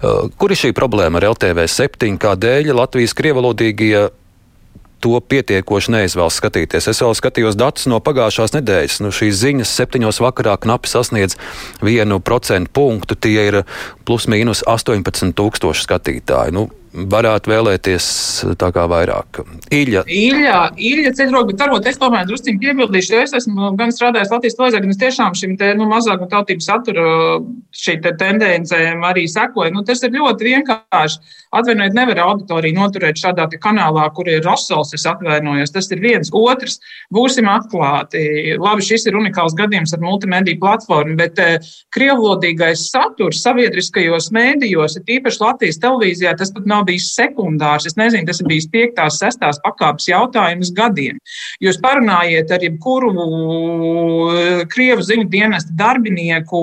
Uh, 0.01 0.27
kur 0.35 0.51
ir 0.51 0.59
šī 0.59 0.75
problēma 0.75 1.21
ar 1.21 1.31
LTV 1.31 1.69
7? 1.71 2.19
Kādēļ 2.21 2.75
Latvijas 2.75 3.15
krievalodīgie 3.15 4.09
to 5.03 5.19
pietiekoši 5.19 5.93
neizvēlas 5.95 6.39
skatīties. 6.39 6.89
Es 6.91 7.01
vēl 7.03 7.15
skatījos 7.17 7.57
datus 7.59 7.89
no 7.91 7.99
pagājušās 8.03 8.55
nedēļas. 8.57 9.01
Nu, 9.05 9.11
šīs 9.15 9.41
ziņas 9.41 9.73
septiņos 9.79 10.21
vakarā 10.23 10.55
knapi 10.61 10.91
sasniedz 10.91 11.37
vienu 11.85 12.21
procentu 12.23 12.71
punktu. 12.75 13.17
Tie 13.19 13.37
ir 13.49 13.61
plus 14.07 14.29
mīnus 14.31 14.63
18 14.69 15.35
tūkstoši 15.37 15.87
skatītāji. 15.87 16.55
Nu, 16.55 16.69
varētu 16.95 17.51
vēlēties 17.51 18.05
tā 18.59 18.69
kā 18.75 18.85
vairāk. 18.89 19.41
Ilja. 19.73 20.03
Ilja, 20.07 20.59
Ilja 20.77 21.11
ceļroka, 21.17 21.51
bet 21.51 21.63
varbūt 21.65 21.89
es 21.91 21.99
tomēr 22.01 22.27
drusciņi 22.29 22.61
piebildīšu, 22.61 23.13
jo 23.15 23.23
es 23.25 23.35
esmu 23.41 23.71
gan 23.79 23.93
strādājis 23.93 24.31
Latvijas 24.31 24.57
televīzijā, 24.57 24.83
gan 24.85 24.93
es 24.93 25.01
tiešām 25.01 25.35
šim 25.37 25.55
te, 25.59 25.71
nu, 25.77 25.87
mazāku 25.91 26.29
tautību 26.31 26.63
satura 26.63 27.07
šī 27.75 27.97
te 28.03 28.13
tendencēm 28.19 29.03
arī 29.07 29.25
sekoju. 29.31 29.73
Nu, 29.75 29.83
tas 29.87 30.03
ir 30.05 30.15
ļoti 30.15 30.49
vienkārši. 30.51 31.33
Atvainojiet, 31.55 31.95
nevar 31.95 32.19
auditoriju 32.25 32.75
noturēt 32.75 33.19
šādā 33.19 33.47
kanālā, 33.63 34.07
kur 34.15 34.27
ir 34.27 34.43
Rosals, 34.43 34.91
es 34.95 35.05
atvainojos. 35.07 35.71
Tas 35.75 35.87
ir 35.93 36.01
viens. 36.03 36.31
Otrs, 36.35 36.79
būsim 37.15 37.47
atklāti. 37.47 38.55
Labi, 38.59 38.83
šis 38.83 39.07
ir 39.07 39.15
unikāls 39.19 39.55
gadījums 39.55 39.95
ar 39.95 40.03
multimediju 40.03 40.59
platformu, 40.59 41.15
bet 41.19 41.39
eh, 41.39 41.69
krievlodīgais 41.95 42.89
saturs 42.91 43.43
sabiedriskajos 43.45 44.31
mēdījos, 44.35 44.99
ir 44.99 45.15
īpaši 45.19 45.41
Latvijas 45.45 45.79
televīzijā, 45.83 46.35
tas 46.39 46.51
pat 46.55 46.67
nav 46.67 46.84
nav 46.85 46.89
bijis 46.89 47.13
sekundārs. 47.15 47.85
Es 47.89 47.97
nezinu, 47.97 48.25
tas 48.27 48.39
ir 48.41 48.49
bijis 48.49 48.67
piektās, 48.69 49.19
sestās 49.19 49.59
pakāpes 49.63 50.07
jautājums 50.07 50.71
gadiem. 50.75 51.17
Jūs 51.63 51.79
parunājiet 51.81 52.51
ar 52.51 52.63
jebkuru 52.63 53.11
eh, 53.15 54.65
Krievu 54.69 55.01
ziņu 55.01 55.27
dienesta 55.29 55.73
darbinieku 55.75 56.61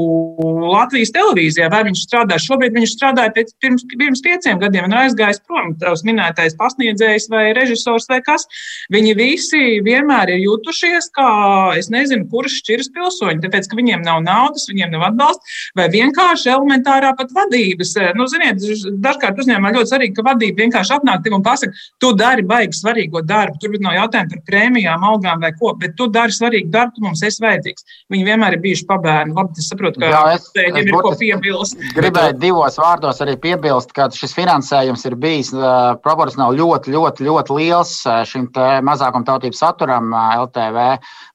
Latvijas 0.72 1.12
televīzijā, 1.14 1.68
vai 1.72 1.84
viņš 1.88 2.04
strādā 2.06 2.38
šobrīd, 2.40 2.74
viņš 2.76 2.94
strādāja 2.96 3.32
pēc, 3.34 3.52
pirms, 3.62 3.84
pirms 3.90 4.22
pieciem 4.22 4.60
gadiem 4.62 4.88
un 4.88 4.96
aizgājis 5.02 5.42
prom. 5.46 5.74
Tavs 5.80 6.04
minētais 6.06 6.56
pasniedzējs 6.58 7.28
vai 7.32 7.50
režisors 7.56 8.08
vai 8.10 8.20
kas. 8.24 8.46
Viņi 8.92 9.16
visi 9.18 9.62
vienmēr 9.84 10.34
ir 10.36 10.44
jutušies 10.46 11.10
kā, 11.16 11.30
es 11.78 11.90
nezinu, 11.92 12.28
kurš 12.30 12.60
šķiras 12.62 12.92
pilsoņi, 12.94 13.42
tāpēc, 13.46 13.68
ka 13.68 13.78
viņiem 13.78 14.04
nav 14.06 14.22
naudas, 14.24 14.68
viņiem 14.70 14.92
nav 14.94 15.08
atbalsta, 15.10 15.56
vai 15.78 15.88
vienkārši 15.92 16.52
elementārā 16.52 17.12
pat 17.18 17.32
vadības. 17.34 17.94
Nu, 18.18 18.28
ziniet, 18.30 18.62
dažkārt 19.02 19.40
uzņēmumā 19.42 19.72
ļoti 19.76 19.92
svarīgi 19.92 20.11
svarīgi, 20.12 20.16
ka 20.16 20.24
vadība 20.26 20.62
vienkārši 20.62 20.94
atnāk 20.96 21.22
tev 21.24 21.36
un 21.36 21.42
pasaka, 21.42 21.72
tu 22.00 22.12
dari 22.14 22.42
baigi 22.42 22.76
svarīgo 22.76 23.22
darbu. 23.24 23.58
Tur 23.60 23.76
nav 23.80 23.94
jautājumu 23.96 24.30
par 24.30 24.42
prēmijām, 24.48 25.04
algām 25.04 25.40
vai 25.40 25.52
ko, 25.52 25.74
bet 25.78 25.96
tu 25.96 26.08
dari 26.08 26.32
svarīgu 26.32 26.70
darbu, 26.70 26.94
tu 26.96 27.02
mums 27.02 27.22
esi 27.22 27.42
vajadzīgs. 27.42 27.84
Viņi 28.12 28.24
vienmēr 28.26 28.56
ir 28.56 28.62
bijuši 28.62 28.86
pabērni. 28.86 29.34
Labi, 29.34 29.58
es 29.58 29.68
saprotu, 29.68 30.00
ka 30.00 30.10
Jā, 30.12 30.22
es, 30.36 30.50
es 30.54 30.78
ir 30.82 30.92
ko 30.92 31.14
piebilst. 31.16 31.78
Gribēju 31.96 32.38
divos 32.38 32.78
vārdos 32.78 33.22
arī 33.24 33.36
piebilst, 33.40 33.92
ka 33.92 34.08
šis 34.12 34.34
finansējums 34.36 35.06
ir 35.08 35.16
bijis 35.16 35.52
uh, 35.56 35.94
proporcionāli 36.02 36.60
ļoti, 36.60 36.92
ļoti, 36.92 37.26
ļoti 37.28 37.58
liels 37.58 37.94
šim 38.28 38.50
mazākumtautības 38.84 39.62
saturam 39.64 40.12
uh, 40.12 40.36
LTV. 40.44 40.86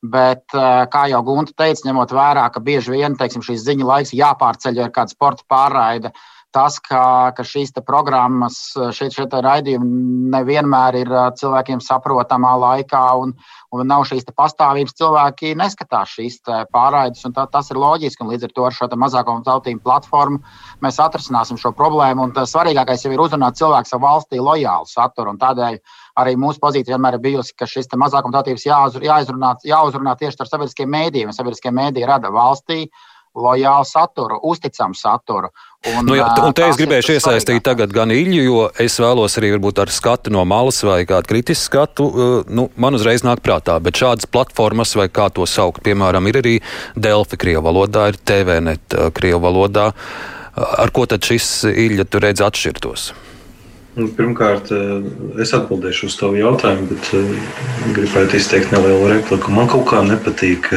Bet, 0.07 0.45
uh, 0.55 0.85
kā 0.91 1.07
jau 1.11 1.23
Gunta 1.27 1.55
teica, 1.57 1.87
ņemot 1.87 2.13
vērā, 2.15 2.47
ka 2.53 2.63
bieži 2.63 2.93
vien 2.93 3.17
teiksim, 3.17 3.43
šīs 3.45 3.65
ziņu 3.65 3.87
laiks 3.87 4.15
jāpārceļ 4.15 4.85
ar 4.85 4.93
kādu 4.95 5.15
sporta 5.15 5.45
pārraidi 5.49 6.13
tas, 6.55 6.79
ka, 6.83 7.31
ka 7.35 7.43
šīs 7.45 7.73
programmas, 7.85 8.57
šie, 8.95 9.09
šie 9.13 9.27
raidījumi 9.27 10.31
nevienmēr 10.33 10.97
ir 11.01 11.11
cilvēkiem 11.39 11.81
saprotamā 11.83 12.53
laikā 12.61 13.03
un, 13.21 13.33
un 13.75 13.87
nav 13.87 14.05
šīs 14.09 14.27
pastāvības. 14.31 14.95
Cilvēki 14.97 15.53
neskatās 15.59 16.15
šīs 16.17 16.39
pārraides, 16.73 17.25
un 17.27 17.35
tā, 17.35 17.47
tas 17.51 17.71
ir 17.71 17.79
loģiski. 17.81 18.27
Līdz 18.27 18.47
ar 18.47 18.55
to 18.55 18.67
ar 18.67 18.77
šo 18.77 18.89
mazāko 18.97 19.37
tautību 19.45 19.83
platformu 19.85 20.41
mēs 20.83 20.99
atrisināsim 21.03 21.59
šo 21.61 21.73
problēmu. 21.77 22.27
Un 22.27 22.35
tas 22.35 22.53
svarīgākais 22.55 23.05
jau 23.05 23.13
ir 23.13 23.23
uzrunāt 23.23 23.59
cilvēku 23.59 23.91
savā 23.91 24.07
valstī 24.07 24.41
lojālu 24.41 24.89
saturu. 24.89 25.35
Tādēļ 25.41 25.79
arī 26.21 26.33
mūsu 26.39 26.61
pozīcija 26.63 26.95
vienmēr 26.95 27.17
ir 27.17 27.25
bijusi, 27.27 27.53
ka 27.57 27.67
šis 27.69 27.91
mazākumtautības 27.93 28.65
jāuzrunā, 28.65 29.53
jāuzrunā 29.67 30.15
tieši 30.17 30.41
ar 30.41 30.51
sabiedriskiem 30.51 30.91
mēdījiem. 30.95 31.35
Sabiedriskie 31.35 31.73
mēdīji 31.75 32.09
rada 32.09 32.33
valstī 32.33 32.87
lojālu 33.37 33.85
saturu, 33.87 34.39
uzticamu 34.43 34.97
saturu. 34.97 35.51
Un, 35.87 36.07
nu, 36.09 36.15
jā, 36.17 36.25
un 36.43 36.55
te 36.57 36.65
es 36.65 36.77
gribēju 36.79 37.13
iesaistīt 37.15 37.63
tagad 37.63 37.93
gan 37.95 38.11
Ilju, 38.11 38.41
jo 38.43 38.63
es 38.81 38.97
vēlos 38.99 39.37
arī 39.39 39.53
varbūt 39.53 39.83
ar 39.83 39.91
skatu 39.93 40.33
no 40.33 40.41
malas 40.49 40.81
vai 40.83 41.03
kādu 41.07 41.29
kritisku 41.29 41.69
skatu. 41.69 42.07
Nu, 42.49 42.67
man 42.75 42.97
uzreiz 42.97 43.23
nāk 43.25 43.43
prātā, 43.45 43.77
bet 43.83 43.99
šādas 44.01 44.27
platformas 44.31 44.95
vai 44.97 45.07
kā 45.13 45.29
to 45.33 45.45
saukt, 45.47 45.83
piemēram, 45.85 46.27
ir 46.31 46.41
arī 46.41 46.55
Delfi 46.97 47.39
Krievu 47.39 47.67
valodā, 47.69 48.09
ir 48.11 48.19
TVNet 48.19 48.97
Krievu 49.15 49.43
valodā. 49.45 49.91
Ar 50.57 50.91
ko 50.91 51.05
tad 51.05 51.21
šis 51.21 51.69
Ilja 51.69 52.07
tur 52.09 52.25
redz 52.25 52.41
atšķirtos? 52.41 53.11
Nu, 53.97 54.05
pirmkārt, 54.13 54.69
es 55.41 55.53
atbildēšu 55.57 56.05
uz 56.05 56.15
tavu 56.19 56.37
jautājumu, 56.37 56.85
bet 56.91 57.95
gribētu 57.95 58.37
izteikt 58.37 58.73
nelielu 58.73 59.07
repliku. 59.09 59.53
Man 59.53 59.69
kaut 59.71 59.87
kā 59.89 60.03
nepatīk 60.05 60.69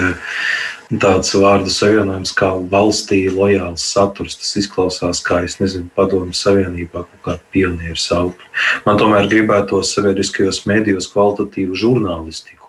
tāds 0.90 1.34
vārdu 1.38 1.70
savienojums 1.70 2.32
kā 2.34 2.50
valstī 2.72 3.22
lojāls 3.30 3.84
saturs. 3.92 4.38
Tas 4.40 4.56
izklausās 4.58 5.22
kā, 5.26 5.42
es 5.46 5.58
nezinu, 5.60 5.90
padomju 5.94 6.34
savienībā 6.36 7.04
kaut 7.04 7.20
kāda 7.26 7.52
pionieru 7.54 8.00
saukļa. 8.00 8.48
Man 8.86 8.98
tomēr 9.00 9.28
gribētos 9.30 9.94
sabiedriskajos 9.94 10.64
mēdījos 10.70 11.10
kvalitatīvu 11.12 11.78
žurnālistiku. 11.78 12.66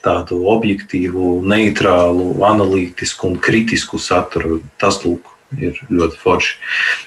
Tādu 0.00 0.40
objektīvu, 0.48 1.42
neitrālu, 1.44 2.32
analītisku 2.48 3.28
un 3.28 3.36
kritisku 3.36 4.00
saturu. 4.00 4.62
Tas, 4.80 5.02
lūk, 5.04 5.28
ir 5.60 5.76
ļoti 5.92 6.20
forši. 6.22 6.56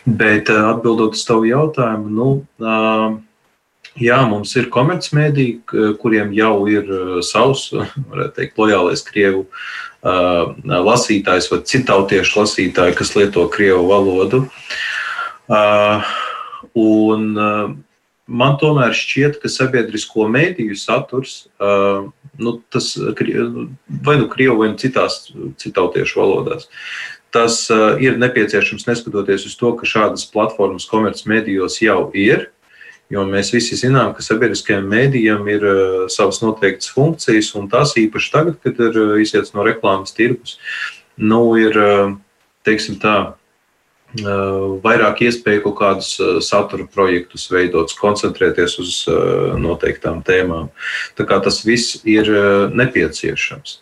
Bet 0.06 0.52
atbildot 0.54 1.18
uz 1.18 1.24
tavu 1.26 1.50
jautājumu, 1.50 2.13
nu, 2.13 2.28
jā, 3.99 4.19
mums 4.29 4.56
ir 4.60 4.69
komercmediji, 4.73 5.62
kuriem 6.01 6.34
jau 6.38 6.56
ir 6.71 6.91
savs, 7.25 7.69
varētu 8.12 8.38
teikt, 8.39 8.62
lojālais 8.62 9.06
Krievu 9.08 9.47
Uh, 10.03 10.49
lasītājs 10.67 11.45
vai 11.47 11.62
citautiešu 11.63 12.41
lasītāji, 12.41 12.95
kas 12.99 13.13
lieto 13.15 13.45
krievu 13.47 13.86
valodu. 13.88 14.41
Uh, 15.47 16.10
un 16.75 17.29
uh, 17.39 17.69
man 18.27 18.58
tomēr 18.60 18.91
šķiet, 18.99 19.38
ka 19.39 19.47
sabiedrisko 19.47 20.27
mēdīju 20.27 20.75
saturs, 20.75 21.38
nu, 22.39 22.53
tas 22.71 22.89
vai 22.99 24.17
nu 24.19 24.27
krievu, 24.32 24.58
vai 24.60 24.69
nu 24.73 24.79
citās 24.82 25.21
citautiešu 25.63 26.19
valodās, 26.19 26.67
tas 27.36 27.62
ir 28.03 28.19
nepieciešams 28.19 28.88
neskatoties 28.88 29.47
uz 29.47 29.56
to, 29.60 29.71
ka 29.79 29.88
šādas 29.88 30.27
platformas 30.32 30.88
komercmedijos 30.89 31.79
jau 31.84 32.10
ir. 32.12 32.49
Jo 33.12 33.26
mēs 33.28 33.52
visi 33.54 33.78
zinām, 33.78 34.13
ka 34.16 34.24
sabiedriskajiem 34.26 34.88
mēdījiem 34.89 35.48
ir 35.52 35.66
uh, 35.68 35.96
savas 36.12 36.39
noteiktas 36.42 36.89
funkcijas, 36.94 37.52
un 37.60 37.68
tās 37.72 37.94
īpaši 38.00 38.32
tagad, 38.34 38.60
kad 38.63 38.80
ir 38.80 39.00
uh, 39.00 39.16
iziets 39.22 39.54
no 39.54 39.66
reklāmas 39.68 40.16
tirgus, 40.16 40.58
nu, 41.20 41.42
ir, 41.60 41.78
uh, 41.78 42.13
teiksim 42.68 43.00
tā, 43.02 43.18
vairāk 44.13 45.24
iespēju 45.26 45.63
kaut 45.63 45.78
kādus 45.80 46.10
satura 46.46 46.86
projektus 46.86 47.48
veidot, 47.50 47.89
koncentrēties 47.98 48.76
uz 48.78 48.92
noteiktām 49.58 50.22
tēmām. 50.22 50.70
Tas 51.18 51.63
viss 51.66 51.98
ir 52.06 52.30
nepieciešams. 52.78 53.80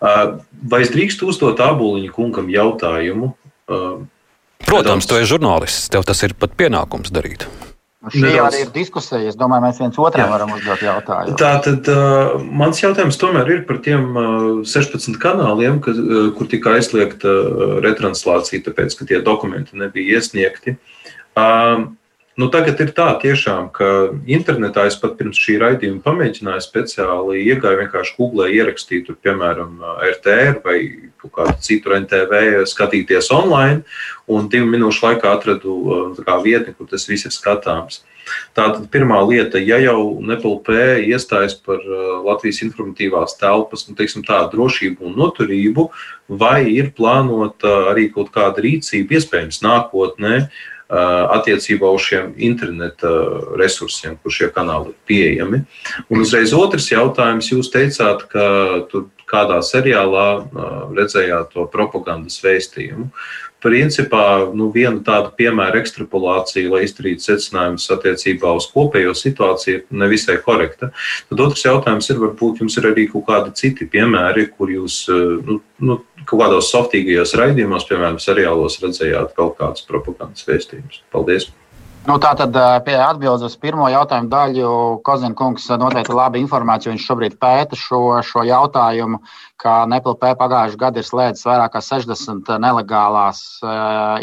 Vai 0.00 0.80
es 0.80 0.92
drīkstu 0.94 1.28
uzdot 1.28 1.60
aboliņu 1.60 2.08
kungam 2.16 2.48
jautājumu? 2.48 3.34
Protams, 4.64 5.04
tu 5.04 5.20
esi 5.20 5.28
žurnālists, 5.34 5.90
tev 5.92 6.08
tas 6.08 6.24
ir 6.24 6.32
pat 6.40 6.56
pienākums 6.56 7.12
darīt. 7.12 7.44
Nu, 8.00 8.08
šī 8.08 8.22
Nedaudz. 8.24 8.46
arī 8.48 8.60
ir 8.64 8.70
diskusija. 8.72 9.20
Es 9.28 9.36
domāju, 9.36 9.66
mēs 9.66 9.80
viens 9.82 9.98
otram 10.00 10.24
Jā. 10.24 10.32
varam 10.32 10.54
uzdot 10.56 10.80
jautājumu. 10.80 11.34
Tā 11.36 11.50
tad 11.66 11.90
uh, 11.92 12.38
mans 12.40 12.80
jautājums 12.80 13.18
tomēr 13.20 13.50
ir 13.52 13.60
par 13.68 13.82
tiem 13.84 14.06
uh, 14.16 14.46
16 14.64 15.18
kanāliem, 15.20 15.82
ka, 15.84 15.92
uh, 15.92 16.30
kur 16.36 16.48
tika 16.48 16.78
aizliegta 16.78 17.28
uh, 17.28 17.74
retranslācija, 17.84 18.64
tāpēc, 18.70 18.96
ka 18.96 19.08
tie 19.10 19.20
dokumenti 19.26 19.76
nebija 19.76 20.16
iesniegti. 20.16 20.78
Uh, 21.36 21.90
Nu, 22.40 22.46
tagad 22.48 22.78
ir 22.80 22.92
tā, 22.96 23.10
tiešām, 23.20 23.66
ka 23.74 23.86
internetā 24.30 24.86
es 24.88 24.94
pat 25.00 25.18
pirms 25.18 25.36
šī 25.36 25.58
raidījuma 25.60 26.00
pamēģināju 26.06 26.62
speciāli 26.64 27.42
iegāju 27.50 27.80
vienkārši 27.82 28.14
Google, 28.16 28.46
ierakstīt, 28.54 29.02
tur, 29.08 29.18
piemēram, 29.20 29.74
RTR 30.06 30.62
vai 30.64 30.76
kādu 31.20 31.56
citu 31.66 31.92
NTV, 31.98 32.62
skatīties 32.70 33.28
online, 33.36 33.82
un 34.30 34.48
divu 34.48 34.70
minūšu 34.72 35.04
laikā 35.08 35.34
atradu 35.36 35.74
kā, 36.22 36.38
vietni, 36.46 36.72
kur 36.78 36.88
tas 36.88 37.04
viss 37.10 37.28
ir 37.28 37.36
skatāms. 37.36 38.00
Tātad 38.56 38.88
pirmā 38.94 39.20
lieta, 39.26 39.60
ja 39.60 39.76
jau 39.82 40.00
NPLP 40.22 40.80
iestājas 41.10 41.58
par 41.60 41.84
Latvijas 42.24 42.62
informatīvās 42.64 43.36
telpas 43.40 43.84
nu, 43.88 43.98
teiksim, 43.98 44.24
tā, 44.24 44.46
drošību 44.52 45.10
un 45.10 45.20
noturību, 45.20 45.90
vai 46.40 46.62
ir 46.72 46.92
plānota 46.96 47.90
arī 47.92 48.08
kaut 48.14 48.32
kāda 48.32 48.64
rīcība, 48.64 49.18
iespējams, 49.18 49.64
nākotnē, 49.66 50.44
attiecībā 50.90 51.90
uz 51.94 52.08
šiem 52.08 52.32
interneta 52.42 53.10
resursiem, 53.58 54.16
kur 54.22 54.34
šie 54.34 54.50
kanāli 54.54 54.90
ir 54.90 54.98
pieejami. 55.06 55.62
Un 56.10 56.24
uzreiz 56.24 56.54
otrs 56.56 56.90
jautājums. 56.90 57.52
Jūs 57.52 57.70
teicāt, 57.70 58.26
ka 58.32 58.44
tur 58.90 59.08
kādā 59.30 59.60
seriālā 59.62 60.26
redzējāt 60.96 61.54
to 61.54 61.68
propagandas 61.70 62.40
vēstījumu. 62.42 63.10
principā 63.60 64.48
nu, 64.56 64.70
viena 64.72 65.02
tāda 65.04 65.28
piemēra 65.36 65.82
ekstrapolācija, 65.82 66.70
lai 66.72 66.86
izdarītu 66.86 67.26
secinājumus 67.26 67.90
attiecībā 67.92 68.54
uz 68.56 68.66
kopējo 68.72 69.12
situāciju, 69.12 69.82
ir 69.82 69.98
nevisai 70.00 70.38
korekta. 70.40 70.88
Tad 71.28 71.42
otrs 71.44 71.66
jautājums 71.66 72.08
ir, 72.08 72.22
varbūt 72.22 72.62
jums 72.64 72.78
ir 72.80 72.88
arī 72.88 73.04
kaut 73.12 73.26
kādi 73.28 73.52
citi 73.60 73.84
piemēri, 73.84 74.46
kur 74.56 74.72
jūs 74.72 75.02
nu, 75.10 75.58
nu, 75.84 75.98
kaut 76.26 76.42
kādos 76.42 76.70
softīgajos 76.72 77.36
raidījumos, 77.40 77.86
piemēram, 77.88 78.20
seriālos 78.22 78.80
redzējāt 78.82 79.34
kaut 79.38 79.56
kādus 79.60 79.86
propagandas 79.88 80.46
vēstījumus. 80.48 81.02
Paldies! 81.14 81.50
Nu, 82.08 82.14
tā 82.16 82.30
tad 82.32 82.54
atbildes 82.56 83.42
uz 83.44 83.54
pirmo 83.60 83.84
jautājumu 83.92 84.30
daļu 84.32 84.68
Kozina 85.04 85.36
kungs 85.36 85.66
noteikti 85.68 86.14
labi 86.16 86.40
informāciju. 86.40 86.94
Viņš 86.94 87.04
šobrīd 87.10 87.36
pēta 87.42 87.76
šo, 87.76 88.00
šo 88.24 88.40
jautājumu, 88.48 89.20
ka 89.60 89.82
NPLP 89.84 90.32
pagājušajā 90.40 90.80
gadā 90.80 91.02
ir 91.02 91.06
slēdzis 91.06 91.44
vairāk 91.44 91.74
kā 91.76 91.82
60 91.84 92.48
nelegālās 92.64 93.42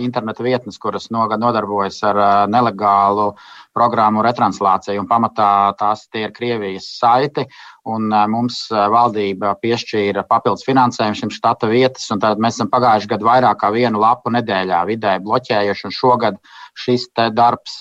interneta 0.01 0.47
vietnes, 0.47 0.81
kuras 0.81 1.11
nodarbojas 1.13 2.01
ar 2.09 2.21
nelegālu 2.49 3.29
programmu 3.77 4.25
retranslāciju. 4.25 5.05
Pamatā 5.05 5.77
tās 5.77 6.07
ir 6.17 6.33
Krievijas 6.33 6.89
saiti. 6.97 7.45
Un 7.87 8.09
mums 8.09 8.65
valdība 8.73 9.53
piešķīra 9.61 10.25
papildus 10.27 10.65
finansējumu 10.67 11.21
šim 11.21 11.29
štata 11.31 11.69
vietas. 11.71 12.09
Tad 12.09 12.41
mēs 12.41 12.57
esam 12.57 12.73
pagājušajā 12.73 13.13
gadā 13.13 13.29
vairāk 13.29 13.61
kā 13.61 13.69
vienu 13.71 14.01
lapu 14.01 14.33
nedēļā 14.33 14.81
vidēji 14.89 15.23
bloķējuši. 15.29 15.93
Šogad 15.93 16.41
šis 16.77 17.07
darbs 17.35 17.79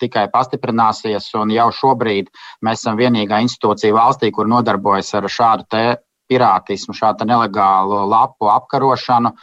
tikai 0.00 0.26
pastiprināsies. 0.32 1.30
Jau 1.56 1.68
šobrīd 1.80 2.30
mēs 2.66 2.82
esam 2.82 2.98
vienīgā 2.98 3.40
institūcija 3.44 3.94
valstī, 3.96 4.32
kur 4.34 4.48
nodarbojas 4.50 5.14
ar 5.18 5.28
šādu 5.30 5.84
pirātismu, 6.26 6.96
šādu 6.96 7.28
nelegālu 7.28 8.02
lapu 8.10 8.50
apkarošanu. 8.52 9.34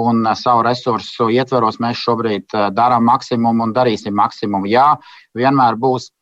Un 0.00 0.22
savu 0.38 0.62
resursu 0.62 1.26
ietveros 1.34 1.80
mēs 1.82 1.98
šobrīd 1.98 2.54
darām 2.76 3.08
maksimumu 3.08 3.66
un 3.66 3.74
darīsim 3.74 4.14
maksimumu. 4.14 4.70
Jā, 4.70 4.92
vienmēr 5.34 5.74
būs 5.82 6.12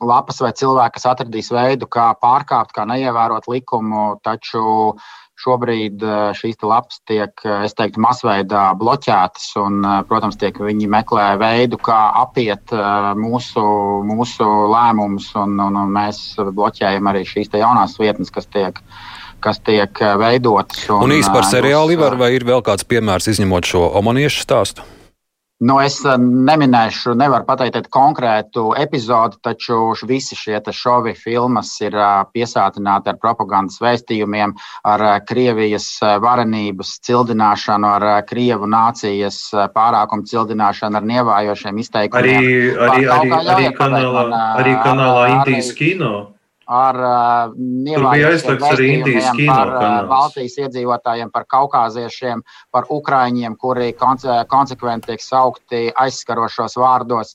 lapas 0.00 0.38
vai 0.40 0.52
cilvēki, 0.56 0.94
kas 0.96 1.08
atradīs 1.10 1.50
veidu, 1.52 1.88
kā 1.90 2.12
pārkāpt, 2.22 2.72
kā 2.72 2.86
neievērot 2.88 3.50
likumu, 3.50 4.04
taču 4.24 4.62
uh, 4.62 5.10
Šobrīd 5.34 6.02
eh, 6.06 6.30
šīs 6.38 6.62
lapas 6.62 7.00
tiek, 7.10 7.32
eh, 7.42 7.64
es 7.66 7.74
teiktu, 7.74 7.98
masveidā 8.02 8.68
bloķētas, 8.78 9.48
un, 9.58 9.80
eh, 9.82 9.96
protams, 10.06 10.38
tiek 10.38 10.54
viņi 10.62 10.86
meklē 10.90 11.32
veidu, 11.40 11.80
kā 11.82 11.98
apiet 12.22 12.70
mūsu, 13.18 13.64
mūsu 14.06 14.46
lēmumus, 14.70 15.32
un, 15.42 15.58
un, 15.66 15.80
un 15.82 15.92
mēs 15.94 16.22
bloķējam 16.38 17.10
arī 17.10 17.24
šīs 17.26 17.50
jaunās 17.58 17.98
vietnes, 17.98 18.30
kas 18.34 18.46
tiek 18.46 18.80
kas 19.44 19.58
tiek 19.60 19.98
veidotas. 20.16 20.86
Un, 20.88 21.02
un 21.04 21.12
īstenībā 21.18 21.42
par 21.42 21.50
seriālu 21.50 21.98
vai 22.16 22.30
ir 22.32 22.46
vēl 22.48 22.62
kāds 22.64 22.86
piemērs, 22.88 23.28
izņemot 23.34 23.68
šo 23.68 23.82
omaniešu 24.00 24.40
stāstu? 24.40 24.86
Nu, 25.64 25.78
es 25.80 25.96
eh, 26.04 26.18
neminēšu, 26.20 27.14
nevaru 27.16 27.46
pateikt 27.48 27.88
konkrētu 27.94 28.72
epizodi, 28.76 29.38
taču 29.44 29.94
visi 30.08 30.36
šie 30.36 30.60
šovi 30.76 31.14
filmas 31.16 31.70
ir 31.80 31.96
eh, 31.96 32.10
piesātināti 32.36 33.12
ar 33.12 33.20
propagandas 33.22 33.80
vēstījumiem, 33.80 34.52
ar 34.84 35.06
eh, 35.08 35.16
Krievijas 35.24 35.88
varenības 36.02 36.98
cildināšanu, 37.06 37.88
ar 37.96 38.26
Krievu 38.28 38.68
nācijas 38.68 39.40
pārākumu 39.76 40.28
cildināšanu, 40.28 41.00
ar 41.00 41.08
nievājošiem 41.14 41.80
izteikumiem. 41.80 42.36
Arī, 42.36 42.54
arī, 42.88 43.08
arī, 43.16 43.34
arī, 43.56 43.74
kanālā, 43.78 44.28
arī 44.60 44.78
kanālā 44.84 45.26
Indijas 45.38 45.72
kino 45.78 46.33
ar 46.70 46.98
uh, 47.00 47.54
vēstījumiem 48.62 49.42
par 49.48 49.72
uh, 49.72 49.98
Baltijas 50.08 50.56
iedzīvotājiem, 50.64 51.32
par 51.34 51.46
kaukāziešiem, 51.50 52.42
par 52.74 52.88
ukraiņiem, 52.90 53.56
kuri 53.60 53.92
konse 53.98 54.40
konsekventi 54.48 55.12
tiek 55.12 55.24
saukti 55.24 55.86
aizskarošos 55.92 56.78
vārdos. 56.80 57.34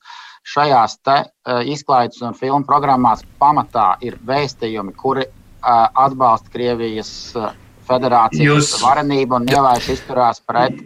Šajās 0.50 0.98
te 1.06 1.18
uh, 1.22 1.62
izklaides 1.68 2.22
un 2.26 2.38
filmu 2.38 2.65
programmās 2.65 3.26
pamatā 3.42 3.94
ir 4.06 4.18
vēstījumi, 4.26 4.96
kuri 4.98 5.28
uh, 5.28 5.88
atbalsta 5.94 6.50
Krievijas 6.54 7.12
uh, 7.38 7.52
federācijas 7.89 8.45
Jūs... 8.45 8.73
varenību 8.84 9.39
un 9.39 9.47
ievērš 9.49 9.89
izturās 9.95 10.41
pret 10.45 10.78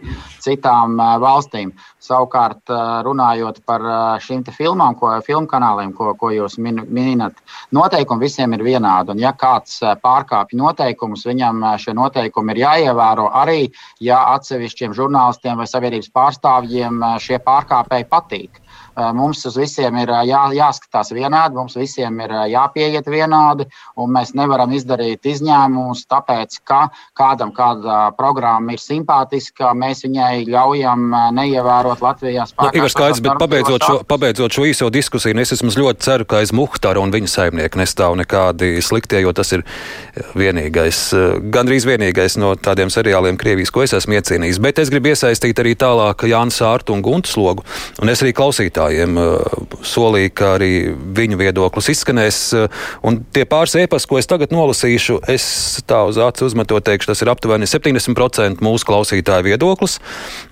citām 0.44 0.96
valstīm. 1.22 1.72
Savukārt, 2.04 2.72
runājot 3.06 3.62
par 3.68 3.84
šīm 4.20 4.42
filmām, 4.52 4.96
ko 4.98 5.12
filmu 5.24 5.48
kanāliem, 5.48 5.94
ko, 5.96 6.12
ko 6.20 6.32
jūs 6.34 6.58
min, 6.60 6.82
minat, 6.92 7.38
noteikumi 7.72 8.26
visiem 8.26 8.52
ir 8.56 8.64
vienādi. 8.66 9.14
Un, 9.14 9.22
ja 9.22 9.32
kāds 9.36 9.78
pārkāpj 10.02 10.58
noteikumus, 10.60 11.24
viņam 11.28 11.62
šie 11.80 11.96
noteikumi 11.96 12.52
ir 12.54 12.64
jāievēro 12.64 13.30
arī, 13.44 13.70
ja 14.04 14.20
atsevišķiem 14.34 14.96
žurnālistiem 14.96 15.60
vai 15.60 15.68
sabiedrības 15.70 16.12
pārstāvjiem 16.12 17.00
šie 17.24 17.40
pārkāpēji 17.44 18.10
patīk. 18.12 18.63
Mums 18.94 19.42
uz 19.48 19.56
visiem 19.58 19.96
ir 19.98 20.10
jā, 20.28 20.40
jāskatās 20.54 21.10
vienādi, 21.14 21.58
mums 21.58 21.74
visiem 21.78 22.20
ir 22.22 22.34
jāpieiet 22.52 23.08
vienādi, 23.10 23.66
un 23.98 24.12
mēs 24.14 24.34
nevaram 24.38 24.70
izdarīt 24.76 25.26
izņēmumus, 25.26 26.04
tāpēc, 26.10 26.60
ka 26.68 26.84
kādam 27.18 27.50
kāda 27.54 28.12
programma 28.18 28.76
ir 28.76 28.82
simpātiska, 28.82 29.72
mēs 29.74 30.04
viņai 30.06 30.44
ļaujam 30.46 31.08
neievērot 31.34 32.04
Latvijā 32.04 32.46
spēkā. 32.50 32.70
Nu, 32.70 32.84
ir 32.84 32.94
skaidrs, 32.94 33.22
bet 33.24 33.40
pabeidzot 33.42 33.88
šo, 33.88 33.98
pabeidzot 34.06 34.54
šo 34.54 34.68
īso 34.70 34.90
diskusiju, 34.94 35.34
es 35.42 35.56
esmu 35.56 35.74
ļoti 35.74 36.06
ceru, 36.06 36.28
ka 36.30 36.42
aiz 36.42 36.54
Muhtāra 36.54 37.02
un 37.02 37.10
viņa 37.14 37.32
saimnieka 37.32 37.80
nestāv 37.80 38.14
nekādi 38.20 38.78
sliktie, 38.84 39.24
jo 39.24 39.34
tas 39.34 39.50
ir 39.56 39.66
vienīgais, 40.38 41.02
gandrīz 41.54 41.88
vienīgais 41.88 42.38
no 42.38 42.54
tādiem 42.54 42.92
seriāliem 42.94 43.38
Krievijas, 43.40 43.74
ko 43.74 43.82
es 43.82 43.96
esmu 43.98 44.20
iecienījis. 44.20 44.62
Bet 44.62 44.78
es 44.78 44.92
gribu 44.94 45.10
iesaistīt 45.10 45.58
arī 45.58 45.74
tālāk 45.78 46.26
Jānis 46.30 46.62
Sārtu 46.62 46.94
un 46.94 47.02
Guntu 47.02 47.32
slogu, 47.34 47.66
un 48.02 48.12
es 48.12 48.22
arī 48.22 48.30
klausītāju 48.36 48.83
klausītājiem 48.84 49.18
solīja, 49.84 50.30
ka 50.34 50.50
arī 50.56 50.94
viņu 50.94 51.38
viedoklis 51.38 51.90
izskanēs. 51.92 52.38
Un 53.04 53.22
tie 53.32 53.44
pāris 53.44 53.76
ēpas, 53.76 54.06
ko 54.08 54.18
es 54.18 54.28
tagad 54.28 54.52
nolasīšu, 54.52 55.20
es 55.28 55.82
tā 55.86 56.04
uz 56.08 56.18
acu 56.18 56.46
uzmetot 56.46 56.84
teikšu, 56.84 57.10
tas 57.12 57.22
ir 57.22 57.30
aptuveni 57.32 57.68
70% 57.68 58.64
mūsu 58.64 58.88
klausītāju 58.88 59.44
viedoklis. 59.48 59.98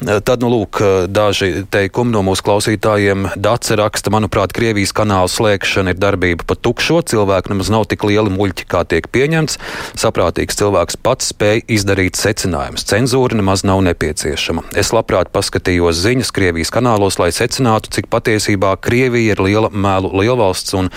Tad, 0.03 0.43
nu, 0.43 0.51
lūk, 0.53 0.81
daži 1.09 1.65
teikumi 1.73 2.13
no 2.13 2.23
mūsu 2.27 2.45
klausītājiem. 2.47 3.33
Dace 3.37 3.77
raksta, 3.79 4.13
manuprāt, 4.13 4.53
Krievijas 4.53 4.93
kanāla 4.97 5.31
slēgšana 5.33 5.95
ir 5.95 6.01
darbība 6.01 6.47
pa 6.47 6.57
tukšo. 6.57 7.03
Cilvēku 7.13 7.53
nemaz 7.53 7.73
nav 7.73 7.87
tik 7.91 8.05
lieli 8.09 8.33
muļķi, 8.33 8.69
kā 8.69 8.85
tiek 8.89 9.09
pieņemts. 9.13 9.59
Saprātīgs 9.99 10.61
cilvēks 10.61 11.01
pats 11.03 11.33
spēj 11.33 11.65
izdarīt 11.73 12.21
secinājumus. 12.21 12.87
Cenzūra 12.89 13.39
nemaz 13.39 13.65
nav 13.67 13.83
nepieciešama. 13.89 14.69
Es 14.79 14.93
labprāt 14.95 15.33
paskatījos 15.35 16.03
ziņas 16.05 16.33
Krievijas 16.37 16.73
kanālos, 16.75 17.19
lai 17.23 17.33
secinātu, 17.35 17.93
cik 17.97 18.11
pat 18.13 18.22
patiesībā 18.23 18.77
Krievija 18.81 19.35
ir 19.35 19.43
liela 19.43 19.73
mēlu 19.75 20.15
lielvalsts 20.23 20.79
un 20.79 20.93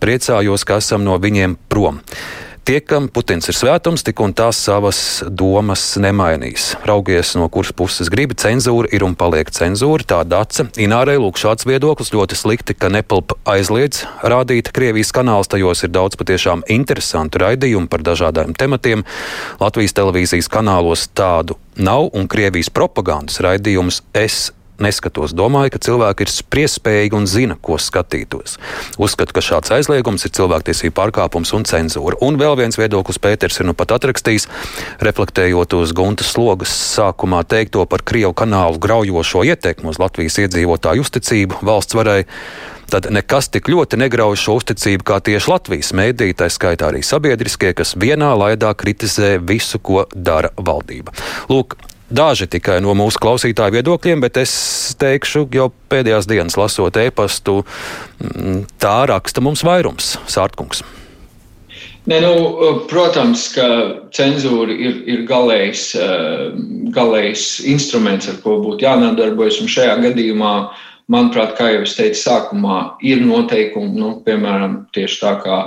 priecājos, 0.00 0.64
ka 0.64 0.78
esam 0.80 1.04
no 1.04 1.18
viņiem 1.20 1.58
prom. 1.68 2.00
Tie, 2.70 2.76
kam 2.84 3.06
Putins 3.08 3.48
ir 3.48 3.56
svētums, 3.56 4.04
tik 4.04 4.20
un 4.20 4.34
tās 4.36 4.58
savas 4.62 4.98
domas 5.26 5.80
nemainīs. 5.98 6.74
Raugies, 6.86 7.32
no 7.34 7.48
kuras 7.50 7.72
puses 7.74 8.10
gribi, 8.12 8.36
cenzūra 8.38 8.90
ir 8.94 9.02
un 9.02 9.16
paliek 9.18 9.48
cenzūra. 9.50 10.04
Tā 10.06 10.20
daca. 10.28 10.68
Inārai 10.78 11.16
lūk 11.18 11.40
šāds 11.40 11.66
viedoklis 11.66 12.12
ļoti 12.12 12.36
slikti, 12.38 12.76
ka 12.76 12.92
Nepalpa 12.92 13.40
aizliedz 13.48 14.04
rādīt 14.22 14.70
Krievijas 14.76 15.10
kanāls. 15.16 15.50
Tajos 15.50 15.82
ir 15.82 15.90
daudz 15.96 16.20
patiešām 16.20 16.62
interesantu 16.70 17.40
raidījumu 17.42 17.90
par 17.90 18.04
dažādiem 18.06 18.52
tematiem. 18.54 19.02
Latvijas 19.58 19.96
televīzijas 19.96 20.52
kanālos 20.52 21.08
tādu 21.16 21.56
nav, 21.80 22.12
un 22.12 22.28
Krievijas 22.30 22.70
propagandas 22.70 23.40
raidījumus 23.42 24.04
es 24.12 24.50
neskatos. 24.84 25.34
Domāju, 25.36 25.74
ka 25.74 25.82
cilvēki 25.86 26.26
ir 26.26 26.32
spriestspējīgi 26.32 27.18
un 27.18 27.28
zina, 27.30 27.56
ko 27.60 27.78
skatītos. 27.80 28.58
Uzskatu, 29.00 29.36
ka 29.36 29.44
šāds 29.44 29.72
aizliegums 29.76 30.26
ir 30.26 30.34
cilvēktiesību 30.38 30.96
pārkāpums 30.96 31.54
un 31.56 31.66
cenzūra. 31.68 32.18
Un 32.24 32.40
vēl 32.40 32.58
viens 32.60 32.80
viedoklis 32.80 33.20
Pēters 33.22 33.60
ir 33.60 33.70
nu 33.70 33.76
pat 33.76 33.94
atrakstījis, 33.98 34.48
reflektējot 35.04 35.78
uz 35.78 35.94
Guntas 35.96 36.32
slogas 36.34 36.74
sākumā 36.96 37.44
teikto 37.48 37.86
par 37.90 38.04
Krievu 38.06 38.34
kanālu 38.36 38.80
graujošo 38.82 39.44
ietekmu 39.52 39.92
uz 39.92 40.00
Latvijas 40.02 40.40
iedzīvotāju 40.44 41.06
uzticību 41.06 41.64
valsts 41.66 41.96
varai 41.98 42.22
tad 42.90 43.06
nekas 43.14 43.48
tik 43.54 43.70
ļoti 43.70 43.98
negrauj 44.00 44.38
šo 44.40 44.56
uzticību 44.58 45.06
kā 45.06 45.20
tieši 45.24 45.50
Latvijas 45.52 45.92
mēdīte, 45.96 46.40
tā 46.42 46.48
skaitā 46.50 46.90
arī 46.90 47.04
sabiedriskie, 47.06 47.72
kas 47.76 47.94
vienā 48.00 48.32
laidā 48.38 48.72
kritizē 48.74 49.36
visu, 49.38 49.78
ko 49.78 50.06
dara 50.14 50.50
valdība. 50.58 51.14
Lūk, 51.50 51.76
Daži 52.10 52.48
tikai 52.50 52.80
no 52.82 52.90
mūsu 52.98 53.20
klausītāju 53.22 53.76
viedokļiem, 53.76 54.22
bet 54.24 54.40
es 54.40 54.52
teikšu, 54.98 55.44
jau 55.54 55.68
pēdējās 55.92 56.26
dienas 56.26 56.56
lasot 56.58 56.96
e-pastu, 56.98 57.60
mm, 58.18 58.64
tā 58.82 58.96
raksta 59.06 59.42
mums 59.44 59.62
vairums 59.62 60.16
Sārtkungs. 60.26 60.82
Ne, 62.10 62.18
nu, 62.24 62.32
protams, 62.90 63.44
ka 63.54 63.66
cenzūra 64.16 64.74
ir, 64.74 64.96
ir 65.06 65.22
galējs, 65.28 65.84
eh, 65.94 66.48
galējs 66.96 67.60
instruments, 67.70 68.26
ar 68.26 68.40
ko 68.42 68.56
būtu 68.64 68.88
jānodarbojas. 68.88 69.60
Šajā 69.70 69.94
gadījumā, 70.02 70.54
manuprāt, 71.12 71.54
kā 71.60 71.70
jau 71.76 71.84
es 71.86 71.94
teicu, 71.94 72.18
sākumā 72.24 72.80
ir 73.06 73.22
noteikumi, 73.22 73.94
nu, 73.94 74.16
piemēram, 74.26 74.80
tieši 74.96 75.22
tā 75.22 75.36
kā 75.44 75.62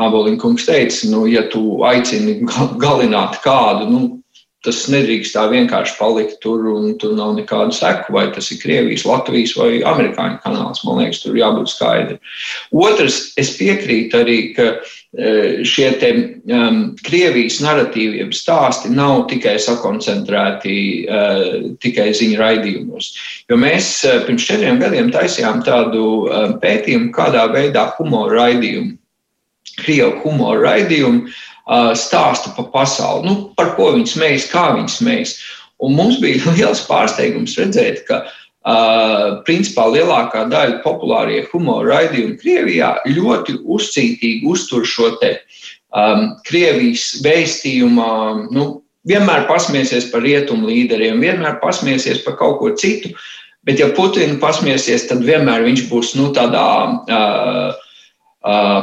Abolīna 0.00 0.40
kungs 0.40 0.64
teica, 0.64 1.04
nu, 1.12 1.26
ja 1.28 1.42
tu 1.52 1.82
aicini 1.84 2.40
galināt 2.80 3.42
kādu, 3.44 3.90
nu, 3.92 4.21
tas 4.62 4.84
nedrīkst 4.92 5.34
tā 5.34 5.48
vienkārši 5.50 5.96
palikt 5.98 6.38
tur, 6.42 6.62
un 6.70 6.94
tur 7.00 7.16
nav 7.18 7.34
nekādu 7.38 7.74
seku, 7.74 8.14
vai 8.14 8.28
tas 8.34 8.50
ir 8.54 8.60
Krievijas, 8.62 9.04
Latvijas 9.08 9.56
vai 9.58 9.82
Amerikāņu 9.90 10.38
kanāls. 10.44 10.84
Man 10.86 11.00
liekas, 11.02 11.22
tur 11.24 11.38
jābūt 11.38 11.72
skaidri. 11.72 12.18
Otrs, 12.70 13.32
es 13.40 13.52
piekrītu 13.58 14.20
arī, 14.22 14.38
ka 14.54 14.68
e, 14.70 15.34
šie 15.66 15.90
te, 15.98 16.12
um, 16.54 16.80
Krievijas 17.02 17.58
narratīviem 17.64 18.30
stāsti 18.36 18.94
nav 18.94 19.26
tikai 19.32 19.58
sakoncentrēti 19.62 20.78
uh, 21.04 21.44
tikai 21.82 22.12
ziņu 22.16 22.38
raidījumos. 22.40 23.12
Jo 23.50 23.58
mēs 23.60 23.92
uh, 24.06 24.22
pirms 24.28 24.46
četriem 24.46 24.78
gadiem 24.82 25.10
taisījām 25.14 25.64
tādu 25.66 26.06
uh, 26.28 26.50
pētījumu, 26.62 27.10
kādā 27.16 27.48
veidā 27.50 27.90
humora 27.98 28.44
raidījumu, 28.44 28.98
Krievu 29.72 30.18
humora 30.20 30.60
raidījumu 30.66 31.30
stāsta 31.96 32.52
pa 32.56 32.66
pasauli, 32.72 33.28
nu, 33.28 33.34
par 33.56 33.74
ko 33.76 33.92
viņi 33.96 34.14
smējas, 34.16 34.48
kā 34.50 34.68
viņi 34.76 34.94
smējas. 34.98 35.36
Un 35.82 35.96
mums 35.98 36.20
bija 36.22 36.50
liels 36.56 36.84
pārsteigums 36.88 37.58
redzēt, 37.58 38.06
ka 38.08 38.24
Uh, 38.62 39.40
principā 39.42 39.88
lielākā 39.90 40.44
daļa 40.46 40.84
populārie 40.84 41.40
humora 41.50 41.96
raidījumi 41.96 42.36
Krievijā 42.38 42.92
ļoti 43.10 43.56
uzcītīgi 43.58 44.46
uztur 44.46 44.84
šo 44.86 45.08
te 45.18 45.32
um, 45.90 46.28
Krievijas 46.46 47.08
vēstījumu. 47.24 48.06
Nu, 48.54 48.66
vienmēr 49.10 49.48
pasmiesies 49.48 50.06
par 50.12 50.22
rietumu 50.22 50.70
līderiem, 50.70 51.18
vienmēr 51.26 51.58
pasmiesies 51.58 52.22
par 52.22 52.38
kaut 52.38 52.60
ko 52.60 52.70
citu, 52.78 53.10
bet 53.66 53.82
ja 53.82 53.90
Putinu 53.96 54.38
pasmiesies, 54.38 55.08
tad 55.10 55.26
vienmēr 55.26 55.66
viņš 55.66 55.82
būs 55.90 56.14
nu, 56.20 56.30
tādā. 56.36 56.68
Uh, 57.10 57.80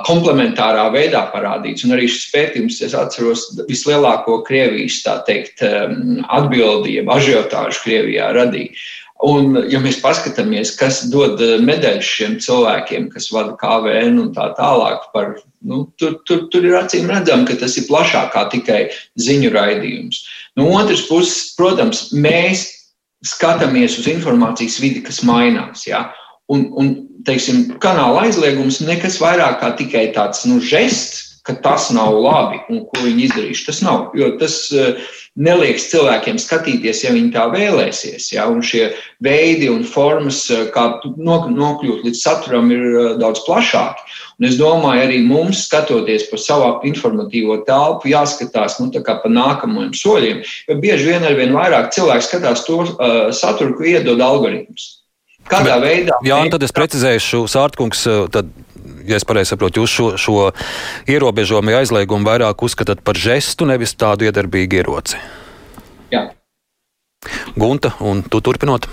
komplementārā 0.08 0.86
veidā 0.94 1.26
parādīts. 1.34 1.84
Un 1.86 1.98
arī 1.98 2.08
šis 2.08 2.30
pētījums, 2.34 2.80
es 2.86 2.96
atceros, 2.96 3.50
vislielāko 3.68 4.40
Krievijas 4.48 5.02
teikt, 5.28 5.64
atbildi, 5.64 6.96
jeb 7.00 7.12
ažiotāžu 7.12 7.84
Krievijā 7.84 8.32
radīja. 8.38 8.72
Un, 9.20 9.58
ja 9.68 9.82
mēs 9.84 9.98
paskatāmies, 10.00 10.78
kas 10.80 11.02
dod 11.12 11.42
medaļas 11.68 12.08
šiem 12.08 12.38
cilvēkiem, 12.40 13.10
kas 13.12 13.28
vada 13.36 13.52
KVN 13.60 14.16
un 14.22 14.30
tā 14.32 14.46
tālāk, 14.56 15.10
par, 15.12 15.34
nu, 15.60 15.82
tur, 16.00 16.22
tur, 16.24 16.46
tur 16.54 16.64
ir 16.64 16.78
acīm 16.80 17.12
redzams, 17.12 17.44
ka 17.50 17.58
tas 17.60 17.76
ir 17.76 17.90
plašāk 17.90 18.32
kā 18.32 18.46
tikai 18.54 18.80
ziņu 19.20 19.52
raidījums. 19.52 20.22
No 20.56 20.70
otras 20.72 21.04
puses, 21.10 21.52
protams, 21.60 22.14
mēs 22.16 22.64
skatāmies 23.28 24.00
uz 24.00 24.08
informācijas 24.08 24.80
vidi, 24.80 25.04
kas 25.04 25.20
mainās. 25.28 25.84
Ja? 25.84 26.06
Un, 26.50 26.68
un 26.82 26.94
teiksim, 27.28 27.66
kanāla 27.84 28.26
aizliegums 28.28 28.80
nekas 28.82 29.20
vairāk 29.22 29.60
kā 29.62 29.74
tikai 29.78 30.10
tāds 30.16 30.46
nu, 30.50 30.58
žests, 30.64 31.30
ka 31.50 31.56
tas 31.64 31.90
nav 31.96 32.14
labi 32.22 32.60
un 32.70 32.84
ko 32.90 33.04
viņi 33.06 33.26
izdarījuši. 33.30 33.66
Tas 33.66 33.80
nav, 33.86 34.12
jo 34.18 34.30
tas 34.42 34.58
uh, 34.76 35.00
nelieks 35.40 35.88
cilvēkiem 35.90 36.38
skatīties, 36.42 37.04
ja 37.06 37.14
viņi 37.16 37.32
tā 37.34 37.48
vēlēsies. 37.54 38.30
Ja? 38.36 38.46
Un 38.52 38.62
šie 38.66 38.90
veidi 39.26 39.70
un 39.72 39.86
formas, 39.88 40.44
uh, 40.54 40.68
kā 40.74 41.00
nokļūt 41.06 42.06
līdz 42.06 42.22
saturam, 42.22 42.70
ir 42.76 42.86
uh, 42.90 43.10
daudz 43.22 43.42
plašāki. 43.48 44.06
Un 44.40 44.48
es 44.48 44.60
domāju, 44.60 45.08
arī 45.08 45.24
mums, 45.26 45.66
skatoties 45.66 46.30
pa 46.30 46.40
savu 46.40 46.70
informatīvo 46.88 47.60
telpu, 47.68 48.12
jāskatās 48.14 48.78
nu, 48.80 48.92
pa 48.94 49.34
nākamajiem 49.40 49.98
soļiem. 49.98 50.46
Jo 50.70 50.80
bieži 50.80 51.12
vien 51.12 51.28
ar 51.28 51.36
vien 51.40 51.56
vairāk 51.56 51.92
cilvēku 51.96 52.30
skatās 52.30 52.64
to 52.68 52.84
uh, 52.86 53.20
saturu, 53.36 53.76
ko 53.80 53.90
iedod 53.90 54.22
algoritms. 54.24 54.99
Kādā 55.50 55.80
Bet, 55.80 55.84
veidā? 55.84 56.18
Jā, 56.26 56.38
un 56.44 56.52
tad 56.54 56.64
es 56.66 56.74
precizēšu, 56.76 57.44
Sārtkungs, 57.50 58.06
eh, 58.06 58.22
tad, 58.34 58.52
ja 59.10 59.18
es 59.18 59.26
pareizi 59.26 59.56
saprotu, 59.56 59.82
jūs 59.84 59.96
šo, 59.98 60.08
šo 60.22 60.50
ierobežojumu 61.10 61.74
aizliegumu 61.80 62.28
vairāk 62.30 62.62
uzskatāt 62.66 63.02
par 63.06 63.18
žestu, 63.18 63.66
nevis 63.70 63.96
tādu 63.98 64.30
iedarbīgu 64.30 64.84
ieroci. 64.84 65.18
Jā. 66.14 66.28
Gunta, 67.58 67.96
un 68.00 68.22
tu 68.24 68.42
turpinot? 68.46 68.88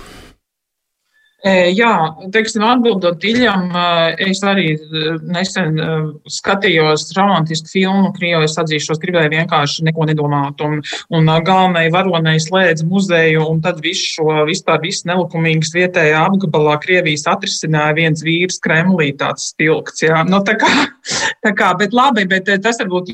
Jā, 1.45 1.91
teiksim, 2.33 2.63
atbildot 2.65 3.21
Iļam, 3.29 3.67
es 4.25 4.39
arī 4.41 4.71
nesen 5.21 5.75
skatījos 6.33 7.11
romantisku 7.13 7.69
filmu, 7.75 8.09
Krievijas 8.15 8.57
atzīšos, 8.63 8.97
gribēju 9.03 9.29
vienkārši 9.35 9.85
neko 9.85 10.07
nedomāt. 10.09 10.63
Un, 10.65 10.81
un 11.13 11.29
galvenai 11.45 11.91
varonei 11.93 12.39
slēdz 12.41 12.81
muzeju, 12.89 13.45
un 13.51 13.61
tad 13.61 13.83
visu 13.85 14.15
šo 14.15 14.47
vispār 14.49 14.81
visu 14.81 15.05
nelikumīgas 15.11 15.75
vietējā 15.77 16.25
apgabalā 16.25 16.79
Krievijas 16.81 17.27
atrisināja 17.29 17.93
viens 18.01 18.25
vīrs 18.25 18.57
Kremlī 18.63 19.11
tāds 19.21 19.51
stilkts. 19.53 20.01
Jā. 20.07 20.25
Nu, 20.25 20.41
tā 20.41 20.57
kā, 20.57 20.73
tā 21.45 21.53
kā, 21.53 21.69
bet 21.77 21.93
labi, 21.93 22.25
bet 22.33 22.49
tas 22.65 22.81
varbūt 22.81 23.13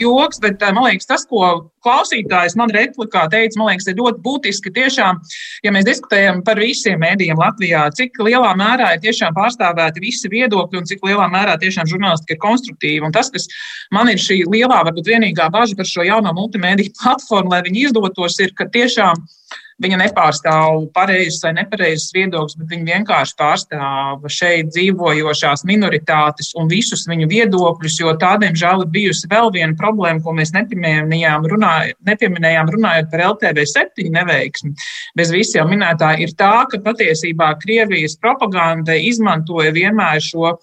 joks, 0.00 0.40
bet 0.42 0.62
man 0.74 0.86
liekas, 0.86 1.08
tas, 1.08 1.24
ko 1.28 1.70
klausītājs 1.84 2.56
man 2.60 2.72
replikā 2.74 3.26
teica, 3.32 3.58
man 3.60 3.70
liekas, 3.70 3.88
ir 3.90 3.98
ļoti 3.98 4.22
būtiski. 4.24 4.72
Tiešām, 4.76 5.20
ja 5.64 5.72
mēs 5.74 5.86
diskutējam 5.88 6.42
par 6.46 6.60
visiem 6.60 7.00
mēdījiem 7.02 7.40
Latvijā, 7.40 7.86
cik 7.96 8.20
lielā 8.24 8.52
mērā 8.58 8.94
ir 8.96 9.02
tiešām 9.04 9.36
pārstāvēti 9.36 10.04
visi 10.04 10.30
viedokļi 10.32 10.80
un 10.80 10.88
cik 10.90 11.04
lielā 11.08 11.28
mērā 11.32 11.56
tiešām 11.62 11.88
žurnālistika 11.90 12.36
ir 12.36 12.42
konstruktīva. 12.44 13.08
Un 13.08 13.16
tas, 13.16 13.32
kas 13.32 13.48
man 13.94 14.12
ir 14.12 14.20
šī 14.20 14.42
lielā, 14.46 14.82
varbūt 14.88 15.12
vienīgā 15.12 15.50
bažas 15.52 15.78
par 15.78 15.88
šo 15.88 16.06
jauno 16.08 16.34
multimediju 16.36 16.96
platformu, 17.00 17.54
lai 17.54 17.64
viņi 17.68 17.88
izdotos, 17.88 18.40
ir, 18.44 18.54
ka 18.56 18.68
tiešām 18.72 19.24
Viņa 19.80 19.96
nepārstāv 19.96 20.90
pareizes 20.92 21.40
vai 21.40 21.54
nepareizes 21.56 22.10
viedokļus, 22.12 22.56
bet 22.60 22.72
viņa 22.74 22.96
vienkārši 22.98 23.36
pārstāv 23.38 24.26
šeit 24.28 24.68
dzīvojošās 24.74 25.64
minoritātes 25.68 26.50
un 26.60 26.68
visus 26.68 27.06
viņu 27.08 27.28
viedokļus, 27.30 27.96
jo 28.02 28.12
tādiem 28.20 28.58
žēl 28.60 28.84
ir 28.84 28.90
bijusi 28.92 29.30
vēl 29.30 29.48
viena 29.54 29.72
problēma, 29.78 30.20
ko 30.20 30.34
mēs 30.36 30.52
nepieminējām, 30.52 31.46
runāj, 31.48 31.94
nepieminējām 32.10 32.72
runājot 32.74 33.08
par 33.08 33.22
LTV 33.30 33.64
septiņu 33.70 34.12
neveiksmi. 34.18 34.74
Bez 35.16 35.32
visiem 35.32 35.72
minētā 35.72 36.12
ir 36.20 36.36
tā, 36.36 36.66
ka 36.68 36.82
patiesībā 36.84 37.54
Krievijas 37.64 38.18
propaganda 38.20 38.98
izmantoja 39.00 39.72
vienmēr 39.72 40.20
šo 40.20 40.58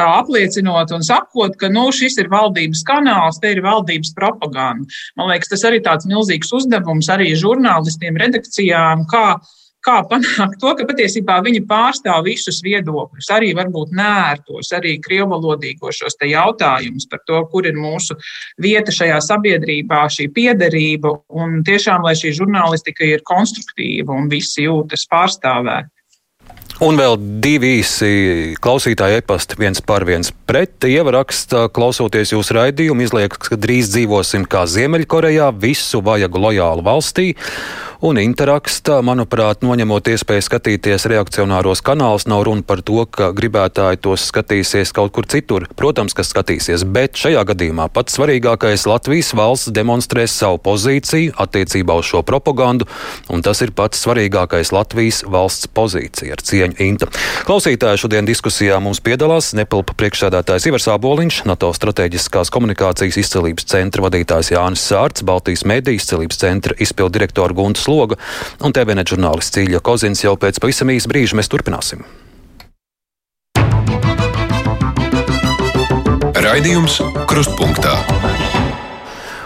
apliecinot 0.00 0.96
un 0.96 1.04
sakot, 1.04 1.58
ka 1.60 1.68
nu, 1.68 1.90
šis 1.92 2.16
ir 2.24 2.32
valdības 2.32 2.86
kanāls, 2.88 3.42
te 3.42 3.52
ir 3.52 3.60
valdības 3.68 4.16
propaganda. 4.16 4.88
Man 5.20 5.28
liekas, 5.28 5.52
tas 5.52 5.68
arī 5.68 5.84
tāds 5.84 6.08
milzīgs 6.08 6.56
uzdevums 6.56 7.12
arī 7.12 7.34
žurnālistiem, 7.36 8.16
redakcijiem 8.16 8.61
diskusijām, 8.62 9.06
kā, 9.10 9.38
kā 9.82 10.02
panākt 10.08 10.60
to, 10.60 10.74
ka 10.76 10.86
patiesībā 10.86 11.42
viņi 11.42 11.64
pārstāv 11.66 12.24
visus 12.24 12.62
viedokļus, 12.62 13.30
arī 13.30 13.54
varbūt 13.54 13.92
nērtos, 13.92 14.72
arī 14.72 14.98
krievvalodīgos 15.00 16.02
šos 16.02 16.16
jautājumus 16.20 17.08
par 17.10 17.20
to, 17.26 17.44
kur 17.50 17.66
ir 17.66 17.74
mūsu 17.74 18.14
vieta 18.58 18.92
šajā 18.92 19.20
sabiedrībā, 19.20 20.08
šī 20.08 20.28
piederība, 20.32 21.16
un 21.30 21.62
tiešām, 21.64 22.02
lai 22.02 22.14
šī 22.14 22.32
žurnālistika 22.32 23.04
ir 23.04 23.22
konstruktīva 23.24 24.12
un 24.12 24.28
visi 24.28 24.68
jūtas 24.68 25.06
pārstāvēti. 25.10 25.90
Un 26.82 26.96
vēl 26.98 27.14
divi 27.38 27.76
īsi 27.78 28.56
klausītāji 28.58 29.20
e-pasti, 29.20 29.54
viens 29.60 29.78
par 29.86 30.02
viens 30.02 30.32
pret. 30.50 30.82
Ieva 30.88 31.12
raksta, 31.14 31.68
klausoties 31.70 32.32
jūsu 32.32 32.56
raidījumu, 32.56 33.04
izliekas, 33.04 33.52
ka 33.52 33.58
drīz 33.60 33.92
dzīvosim 33.92 34.48
kā 34.50 34.64
Ziemeļkorejā, 34.66 35.52
visu 35.62 36.02
vajag 36.02 36.40
lojālu 36.42 36.82
valstī. 36.82 37.28
Un 38.02 38.18
interakstā, 38.18 38.96
manuprāt, 39.06 39.60
noņemot 39.62 40.08
iespēju 40.10 40.42
skatīties 40.42 41.04
reakcionāros 41.06 41.84
kanālus, 41.86 42.24
nav 42.26 42.40
runa 42.48 42.64
par 42.66 42.80
to, 42.82 43.04
ka 43.06 43.28
gribētāji 43.30 44.00
tos 44.02 44.24
skatīsies 44.26 44.90
kaut 44.90 45.12
kur 45.14 45.28
citur. 45.30 45.68
Protams, 45.78 46.10
ka 46.10 46.24
skatīsies, 46.26 46.82
bet 46.82 47.14
šajā 47.14 47.44
gadījumā 47.52 47.86
pats 47.94 48.18
svarīgākais 48.18 48.88
Latvijas 48.90 49.30
valsts 49.38 49.70
demonstrēs 49.76 50.34
savu 50.34 50.58
pozīciju 50.64 51.36
attiecībā 51.44 51.94
uz 52.00 52.08
šo 52.10 52.24
propagandu, 52.26 52.88
un 53.30 53.46
tas 53.46 53.62
ir 53.62 53.70
pats 53.70 54.02
svarīgākais 54.02 54.74
Latvijas 54.74 55.22
valsts 55.22 55.70
pozīcija 55.70 56.34
ar 56.34 56.42
cieņu 56.42 56.82
Inta. 56.82 57.06
Klausītāji 57.46 58.02
šodien 58.02 58.26
diskusijā 58.26 58.80
mums 58.82 58.98
piedalās 58.98 59.52
Nepilpa 59.54 59.94
priekšsēdētājs 60.02 60.66
Ivars 60.72 60.90
Āboliņš, 60.90 61.44
NATO 61.46 61.70
strateģiskās 61.78 62.50
komunikācijas 62.50 63.22
izcelības 63.22 63.70
centra 63.76 64.08
vadītājs 64.08 64.50
Jānis 64.56 64.90
Sārts, 64.90 65.22
Baltijas 65.22 65.62
mediju 65.70 66.02
izcelības 66.02 66.42
centra 66.42 66.74
izpildu 66.82 67.20
direktora 67.20 67.54
Guntas 67.54 67.91
sloga, 67.92 68.16
un 68.64 68.72
TVNet 68.72 69.12
žurnālists 69.12 69.52
Cīļa 69.56 69.84
Kozins 69.84 70.24
jau 70.24 70.36
pēc 70.40 70.60
pavisam 70.62 70.92
īsa 70.94 71.10
brīža 71.12 71.36
mēs 71.38 71.52
turpināsim. 71.52 72.04
Raidījums 76.42 76.98
Krustpunktā. 77.30 77.92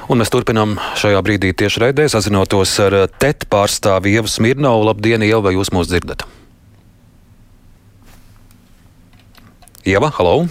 Un 0.07 0.22
mēs 0.22 0.30
turpinām 0.30 0.76
šajā 0.97 1.18
brīdī 1.26 1.51
tieši 1.59 1.82
raidē, 1.82 2.07
sazinoties 2.09 2.76
ar 2.84 2.94
TET 3.18 3.49
pārstāvi 3.51 4.14
Ievu 4.14 4.30
Smirnovu. 4.30 4.86
Labdien, 4.86 5.24
Ieva, 5.26 5.42
vai 5.49 5.57
jūs 5.59 5.72
mūs 5.74 5.90
dzirdat? 5.90 6.22
Ieva, 9.86 10.12
halo! 10.14 10.47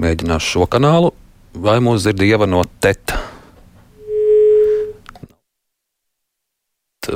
Mēģināšu 0.00 0.54
šo 0.54 0.68
kanālu, 0.72 1.12
vai 1.52 1.80
mūs 1.84 2.04
dzird 2.04 2.22
Ieva 2.28 2.48
no 2.48 2.62
TET? 2.84 3.16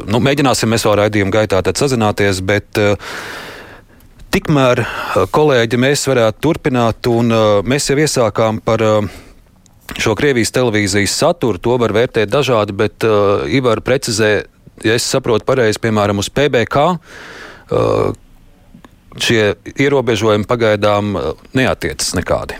Nu, 0.06 0.20
mēģināsim 0.22 0.72
mēs 0.72 0.86
vēl 0.86 0.98
raidījuma 1.02 1.34
gaitā 1.34 1.60
sazināties, 1.76 2.40
bet 2.46 2.80
uh, 2.82 2.96
tikmēr, 4.34 4.82
uh, 4.82 5.28
kolēģi, 5.30 5.80
mēs 5.80 6.06
varētu 6.10 6.42
turpināt, 6.42 7.06
un 7.12 7.30
uh, 7.30 7.46
mēs 7.66 7.90
jau 7.90 7.98
iesākām 8.02 8.60
par 8.66 8.82
šo 9.94 10.16
Krievijas 10.18 10.52
televīzijas 10.54 11.14
saturu, 11.14 11.62
to 11.62 11.78
var 11.78 11.94
vērtēt 11.94 12.32
dažādi, 12.32 12.74
bet 12.76 13.06
uh, 13.06 13.46
Ivar 13.46 13.82
precizē, 13.86 14.30
ja 14.84 14.96
es 14.98 15.06
saprotu 15.06 15.46
pareizi, 15.46 15.80
piemēram, 15.82 16.18
uz 16.22 16.30
PBK. 16.34 16.86
Uh, 17.66 18.12
šie 19.22 19.54
ierobežojumi 19.80 20.48
pagaidām 20.48 21.14
uh, 21.16 21.44
neatiecas 21.56 22.14
nekādi. 22.18 22.58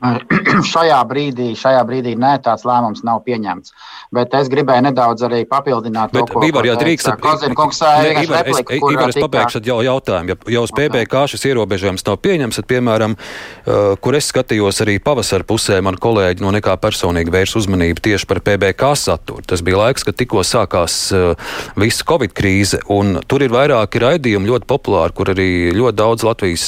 šajā 0.72 0.98
brīdī, 1.08 1.50
šajā 1.58 1.80
brīdī 1.84 2.14
nē, 2.18 2.38
tāds 2.44 2.64
lēmums 2.64 3.02
nav 3.04 3.20
pieņemts. 3.26 3.74
Bet 4.14 4.32
es 4.38 4.48
gribēju 4.50 4.86
nedaudz 4.88 5.24
arī 5.26 5.42
papildināt 5.48 6.14
Bet, 6.14 6.24
to, 6.24 6.38
ko 6.40 6.44
Ivar, 6.46 6.66
ja 6.66 6.76
drīkst, 6.80 7.10
Kozinkungs 7.20 7.82
Ivar, 8.24 8.48
es, 8.48 8.62
Ivar, 8.80 9.12
es 9.12 9.18
pabeigšu 9.20 9.62
jau 9.66 9.80
jautājumu. 9.84 10.32
Ja, 10.32 10.38
ja 10.56 10.62
uz 10.64 10.72
PBK 10.74 11.26
šis 11.34 11.44
ierobežojums 11.50 12.06
nav 12.08 12.16
pieņemts, 12.24 12.60
tad, 12.60 12.68
piemēram, 12.70 13.16
uh, 13.16 13.92
kur 14.00 14.16
es 14.16 14.30
skatījos 14.32 14.80
arī 14.84 14.96
pavasara 15.04 15.46
pusē, 15.46 15.82
man 15.84 16.00
kolēģi 16.00 16.44
no 16.44 16.54
nekā 16.56 16.78
personīgi 16.80 17.34
vērs 17.34 17.56
uzmanību 17.60 18.04
tieši 18.08 18.28
par 18.30 18.40
PBK 18.46 18.94
saturu. 18.98 19.44
Tas 19.46 19.64
bija 19.66 19.82
laiks, 19.82 20.06
kad 20.08 20.16
tikko 20.16 20.44
sākās 20.46 20.96
uh, 21.14 21.52
visa 21.80 22.08
Covid 22.08 22.32
krīze, 22.36 22.80
un 22.90 23.20
tur 23.28 23.44
ir 23.44 23.52
vairāki 23.52 24.00
raidījumi 24.02 24.48
ļoti 24.48 24.68
populāri, 24.70 25.16
kur 25.16 25.34
arī 25.34 25.50
ļoti 25.76 26.00
daudz 26.00 26.26
Latvijas 26.26 26.66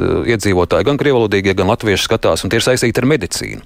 uh, 0.00 0.24
iedzīvotāji, 0.32 0.88
gan 0.88 1.00
krievalodīgie, 1.00 1.54
gan 1.58 1.70
latvieši 1.74 2.08
skatās. 2.08 2.46
Ir 2.62 2.68
saistīti 2.70 3.02
ar 3.02 3.10
medicīnu. 3.10 3.64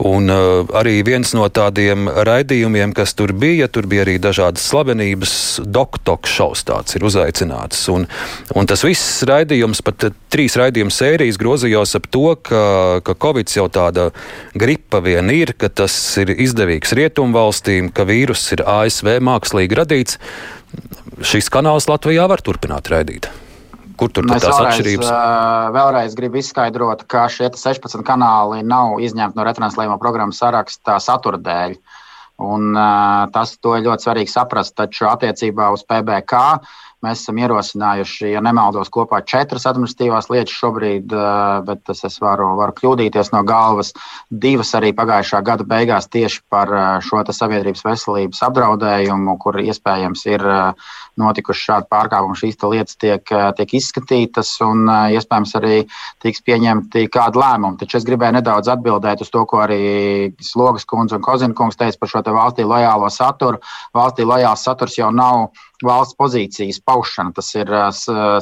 Un, 0.00 0.30
uh, 0.32 0.64
arī 0.80 1.02
viens 1.04 1.28
no 1.36 1.44
tādiem 1.52 2.06
raidījumiem, 2.08 2.94
kas 2.96 3.12
tur 3.16 3.34
bija, 3.36 3.66
tur 3.68 3.84
bija 3.90 4.06
arī 4.06 4.14
dažādas 4.22 4.64
slavenības, 4.70 5.32
doktora 5.68 6.24
šausmas 6.24 6.64
tāds 6.70 6.96
ir 6.96 7.04
uzaicināts. 7.04 7.82
Un, 7.92 8.06
un 8.56 8.68
tas 8.68 8.80
viss 8.84 9.20
raidījums, 9.28 9.82
pat 9.84 10.08
trīs 10.32 10.56
raidījumu 10.56 10.94
sērijas 10.94 11.38
grozījās 11.40 11.92
ap 11.98 12.08
to, 12.12 12.32
ka, 12.48 12.62
ka 13.04 13.16
Covid 13.20 13.52
jau 13.52 13.68
tāda 13.72 14.08
gripa 14.56 15.02
vien 15.04 15.28
ir, 15.34 15.52
ka 15.52 15.68
tas 15.68 15.94
ir 16.20 16.32
izdevīgs 16.32 16.96
rietumvalstīm, 16.96 17.92
ka 17.92 18.08
vīrus 18.08 18.48
ir 18.56 18.64
ASV 18.64 19.18
mākslīgi 19.20 19.78
radīts. 19.82 20.18
Šis 21.20 21.52
kanāls 21.52 21.90
Latvijā 21.92 22.24
var 22.30 22.40
turpināt 22.44 22.88
raidīt. 22.88 23.28
Kur 24.00 24.12
tur 24.16 24.24
tās 24.30 24.44
vēlreiz, 24.46 24.66
atšķirības? 24.70 25.08
Vēlreiz 25.76 26.14
gribu 26.16 26.40
izskaidrot, 26.40 27.04
ka 27.10 27.26
šie 27.32 27.50
16 27.52 28.04
kanāli 28.06 28.62
nav 28.64 28.96
izņemti 29.04 29.36
no 29.36 29.44
retranslējuma 29.44 29.98
programmas 30.00 30.40
saraksta 30.40 30.96
satura 31.04 31.40
dēļ. 31.40 31.76
Un, 32.40 32.72
tas 33.34 33.52
to 33.60 33.74
ir 33.76 33.84
ļoti 33.84 34.06
svarīgi 34.06 34.32
saprast. 34.32 34.72
Taču 34.80 35.10
attiecībā 35.10 35.68
uz 35.74 35.84
PBK 35.84 36.40
Mēs 37.00 37.22
esam 37.22 37.38
ierosinājuši, 37.40 38.26
ja 38.34 38.42
nemaldos, 38.44 38.90
kopā 38.92 39.22
četras 39.24 39.64
administratīvās 39.70 40.26
lietas 40.28 40.52
šobrīd, 40.52 41.14
bet 41.64 41.92
es, 41.94 42.02
es 42.04 42.18
varu, 42.20 42.50
varu 42.58 42.74
kļūdīties 42.76 43.32
no 43.32 43.40
galvas. 43.48 43.94
Divas 44.28 44.74
arī 44.76 44.90
pagājušā 44.98 45.40
gada 45.46 45.64
beigās 45.64 46.10
tieši 46.12 46.42
par 46.52 46.74
šo 47.06 47.22
sabiedrības 47.24 47.86
veselības 47.86 48.44
apdraudējumu, 48.50 49.38
kur 49.40 49.56
iespējams 49.62 50.26
ir 50.28 50.44
eh, 50.44 50.90
notikuši 51.18 51.64
šādi 51.66 51.88
pārkāpumi. 51.90 52.38
Šīs 52.38 52.58
lietas 52.62 52.98
tiek, 53.00 53.24
tiek 53.58 53.74
izskatītas 53.78 54.52
un 54.66 54.84
iespējams 55.16 55.56
arī 55.58 55.76
tiks 56.22 56.44
pieņemti 56.46 57.06
kādi 57.12 57.40
lēmumi. 57.42 57.80
Taču 57.80 57.98
es 57.98 58.06
gribēju 58.08 58.38
nedaudz 58.38 58.70
atbildēt 58.72 59.24
uz 59.24 59.32
to, 59.32 59.44
ko 59.50 59.62
arī 59.64 59.80
Slogas 60.44 60.86
kundze 60.88 61.18
un 61.18 61.24
Kozina 61.24 61.56
kungs 61.56 61.80
teica 61.80 61.98
par 62.00 62.12
šo 62.12 62.24
valstī 62.30 62.66
lojālo 62.66 63.10
saturu. 63.10 63.60
Valstī 63.96 64.26
lojāls 64.28 64.64
saturs 64.66 64.98
jau 64.98 65.10
nav 65.14 65.50
valsts 65.84 66.16
pozīcijas 66.20 66.80
paušana. 66.84 67.34
Tas 67.36 67.54
ir 67.56 67.70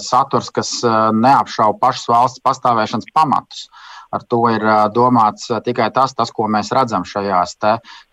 saturs, 0.04 0.50
kas 0.50 0.78
neapšauba 0.84 1.78
pašas 1.82 2.08
valsts 2.10 2.44
pastāvēšanas 2.44 3.14
pamatus. 3.14 3.68
Ar 4.14 4.24
to 4.24 4.40
ir 4.48 4.62
domāts 4.94 5.50
tikai 5.64 5.90
tas, 5.94 6.14
tas 6.16 6.32
ko 6.32 6.46
mēs 6.48 6.72
redzam 6.72 7.04
šajās 7.04 7.56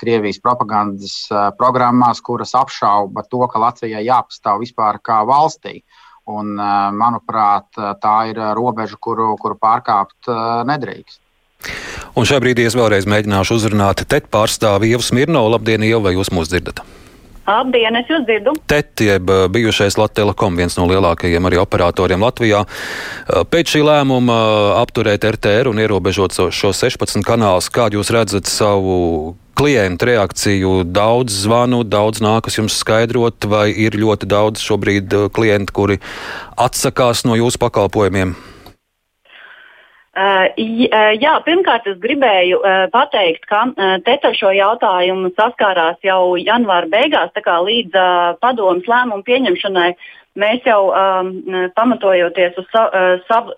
Krievijas 0.02 0.42
propagandas 0.44 1.14
programmās, 1.60 2.20
kuras 2.20 2.56
apšauba 2.58 3.24
to, 3.30 3.46
ka 3.48 3.62
Latvijai 3.64 4.04
jāpastāv 4.08 4.60
vispār 4.66 5.00
kā 5.00 5.22
valstī. 5.28 5.82
Un, 6.26 6.56
manuprāt, 6.98 7.70
tā 8.02 8.16
ir 8.32 8.42
robeža, 8.58 8.98
kuru, 8.98 9.36
kuru 9.38 9.60
pārkāpt 9.62 10.32
nedrīkst. 10.66 11.22
Un 12.16 12.26
šajā 12.28 12.42
brīdī 12.42 12.66
es 12.66 12.76
vēlreiz 12.78 13.08
mēģināšu 13.10 13.60
uzrunāt 13.60 14.06
TET 14.10 14.30
pārstāvi 14.34 14.94
Ievu 14.94 15.06
Smirnovu. 15.06 15.54
Labdien, 15.54 15.86
Ieva, 15.86 16.08
vai 16.08 16.16
jūs 16.18 16.34
mūs 16.34 16.52
dzirdat? 16.52 16.82
Labdien, 17.46 17.94
es 18.00 18.10
jūs 18.10 18.24
dzirdu. 18.26 18.56
TET, 18.66 19.02
jeb 19.06 19.30
eh, 19.30 19.46
bijušais 19.54 20.00
Latvijas 20.00 20.16
Telekom, 20.16 20.56
viens 20.58 20.78
no 20.80 20.88
lielākajiem 20.90 21.46
arī 21.46 21.60
operatoriem 21.62 22.24
Latvijā. 22.26 22.64
Eh, 22.66 23.44
pēc 23.52 23.76
šī 23.76 23.84
lēmuma 23.86 24.38
eh, 24.42 24.70
apturēt 24.82 25.28
RTR 25.30 25.70
un 25.70 25.82
ierobežot 25.84 26.34
šo 26.50 26.72
16 26.74 27.22
kanālus, 27.28 27.70
kādu 27.70 28.00
jūs 28.00 28.10
redzat 28.16 28.50
savu 28.50 29.36
klientu 29.60 30.10
reakciju? 30.10 30.74
Daudz 30.90 31.38
zvanu, 31.46 31.84
daudz 31.86 32.24
nākas 32.26 32.58
jums 32.58 32.80
skaidrot, 32.82 33.46
vai 33.46 33.70
ir 33.70 33.94
ļoti 34.00 34.30
daudz 34.32 34.66
šobrīd 34.66 35.14
klientu, 35.36 35.78
kuri 35.78 36.02
atsakās 36.58 37.28
no 37.30 37.38
jūsu 37.38 37.62
pakalpojumiem? 37.62 38.34
Uh, 40.16 40.46
jā, 41.20 41.34
pirmkārt, 41.44 41.90
es 41.92 41.98
gribēju 42.00 42.62
uh, 42.62 42.86
pateikt, 42.94 43.44
ka 43.50 43.66
uh, 43.68 43.98
TET 44.06 44.24
ar 44.24 44.38
šo 44.38 44.54
jautājumu 44.56 45.34
saskārās 45.36 45.98
jau 46.08 46.38
janvāra 46.40 46.88
beigās, 46.88 47.34
tā 47.36 47.44
kā 47.44 47.58
līdz 47.66 47.98
padomus 48.40 48.88
lēmumu 48.88 49.26
pieņemšanai 49.28 49.90
mēs 50.40 50.64
jau 50.68 50.80
pamatojoties 51.76 52.58
uz 52.60 52.72
savu 53.28 53.54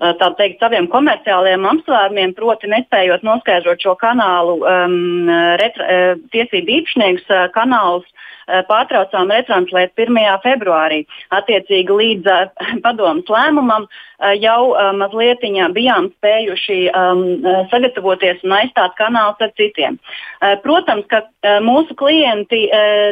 tā 0.00 0.28
teikt, 0.36 0.60
saviem 0.60 0.88
komerciāliem 0.92 1.64
apsvērumiem, 1.68 2.34
proti, 2.36 2.68
nespējot 2.72 3.24
noskaidrot 3.24 3.80
šo 3.84 3.94
kanālu 4.00 4.58
um, 4.60 5.28
retra, 5.60 6.16
tiesību 6.32 6.76
īpašniekus, 6.78 7.32
kanālus 7.56 8.28
pārtraucām 8.68 9.30
retranslēt 9.32 9.94
1. 9.98 10.18
februārī. 10.44 11.04
Attiecīgi 11.36 11.96
līdz 12.00 12.30
uh, 12.34 12.74
padomus 12.84 13.30
lēmumam 13.30 13.86
uh, 13.86 14.34
jau 14.40 14.74
mazliet 14.96 15.42
bijām 15.74 16.10
spējuši 16.18 16.80
um, 16.90 17.24
sagatavoties 17.70 18.44
un 18.44 18.56
aizstāt 18.58 18.96
kanālus 18.98 19.40
ar 19.40 19.52
citiem. 19.56 19.98
Protams, 20.64 21.06
ka 21.08 21.22
mūsu 21.64 21.94
klienti 21.96 22.66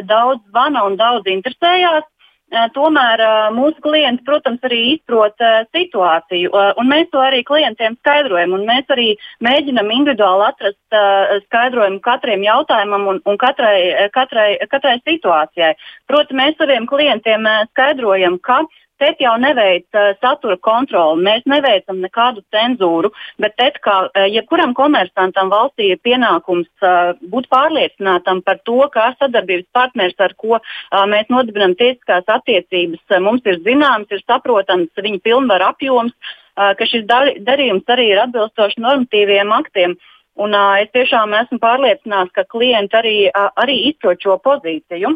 daudz 0.05 0.41
zvana 0.51 0.85
un 0.85 0.97
daudz 0.99 1.29
interesējās. 1.29 2.05
Tomēr 2.49 3.21
mūsu 3.53 3.77
klienti, 3.83 4.23
protams, 4.25 4.63
arī 4.65 4.79
izprot 4.95 5.37
situāciju, 5.75 6.49
un 6.81 6.89
mēs 6.89 7.11
to 7.13 7.21
arī 7.21 7.43
klientiem 7.45 7.97
skaidrojam. 7.99 8.55
Mēs 8.65 8.89
arī 8.89 9.11
mēģinam 9.45 9.91
individuāli 9.93 10.47
atrast 10.47 10.97
skaidrojumu 11.45 12.01
katram 12.05 12.45
jautājumam 12.47 13.07
un, 13.13 13.21
un 13.29 13.37
katrai, 13.37 14.09
katrai, 14.15 14.49
katrai 14.71 14.97
situācijai. 15.03 15.75
Proti, 16.09 16.37
mēs 16.41 16.57
saviem 16.57 16.89
klientiem 16.89 17.45
skaidrojam, 17.69 18.39
ka 18.41 18.63
TET 18.99 19.21
jau 19.23 19.35
neveic 19.41 19.85
uh, 19.95 20.11
satura 20.19 20.57
kontroli, 20.61 21.23
mēs 21.25 21.45
neveicam 21.49 22.01
nekādu 22.03 22.43
cenzūru, 22.53 23.11
bet 23.41 23.55
TET 23.59 23.79
kā 23.85 23.95
uh, 24.07 24.25
jebkuram 24.29 24.75
komersantam 24.77 25.51
valstī 25.53 25.91
ir 25.93 26.01
pienākums 26.05 26.69
uh, 26.83 27.15
būt 27.31 27.49
pārliecinātam 27.53 28.43
par 28.45 28.59
to, 28.67 28.81
kā 28.93 29.09
sadarbības 29.19 29.69
partners, 29.75 30.17
ar 30.19 30.35
ko 30.39 30.57
uh, 30.59 31.05
mēs 31.09 31.31
nodibinām 31.33 31.77
tiesiskās 31.79 32.27
attiecības, 32.27 33.01
uh, 33.09 33.21
mums 33.23 33.47
ir 33.49 33.61
zināms, 33.65 34.11
ir 34.11 34.23
saprotams 34.25 35.03
viņa 35.07 35.23
pilnvaru 35.25 35.69
apjoms, 35.71 36.15
uh, 36.15 36.73
ka 36.77 36.87
šis 36.89 37.07
dar 37.09 37.33
darījums 37.47 37.87
arī 37.89 38.11
ir 38.13 38.23
atbilstoši 38.27 38.83
normatīviem 38.85 39.53
aktiem. 39.55 39.95
Un, 40.39 40.55
uh, 40.55 40.79
es 40.79 40.91
tiešām 40.95 41.33
esmu 41.35 41.59
pārliecināts, 41.59 42.31
ka 42.35 42.45
klienti 42.47 42.95
arī, 42.95 43.15
uh, 43.31 43.49
arī 43.59 43.79
izprot 43.89 44.21
šo 44.23 44.37
pozīciju. 44.43 45.15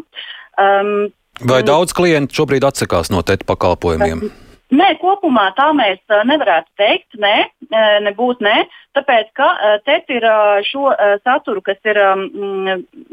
Um, 0.60 1.12
Vai 1.42 1.60
mm. 1.62 1.66
daudz 1.66 1.94
klientu 1.96 2.42
šobrīd 2.42 2.66
atsakās 2.66 3.10
no 3.10 3.22
TET 3.26 3.42
pakalpojumiem? 3.48 4.28
Nē, 4.74 4.86
kopumā 4.98 5.50
tā 5.58 5.68
mēs 5.76 6.00
nevarētu 6.26 6.70
teikt. 6.80 7.18
Nē, 7.20 7.34
nebūtu 8.06 8.46
nē, 8.46 8.64
tāpēc 8.96 9.30
ka 9.38 9.50
TET 9.86 10.10
ir 10.14 10.26
šo 10.66 10.94
saturu, 11.22 11.62
kas 11.62 11.78
ir 11.86 12.00
um, 12.02 12.24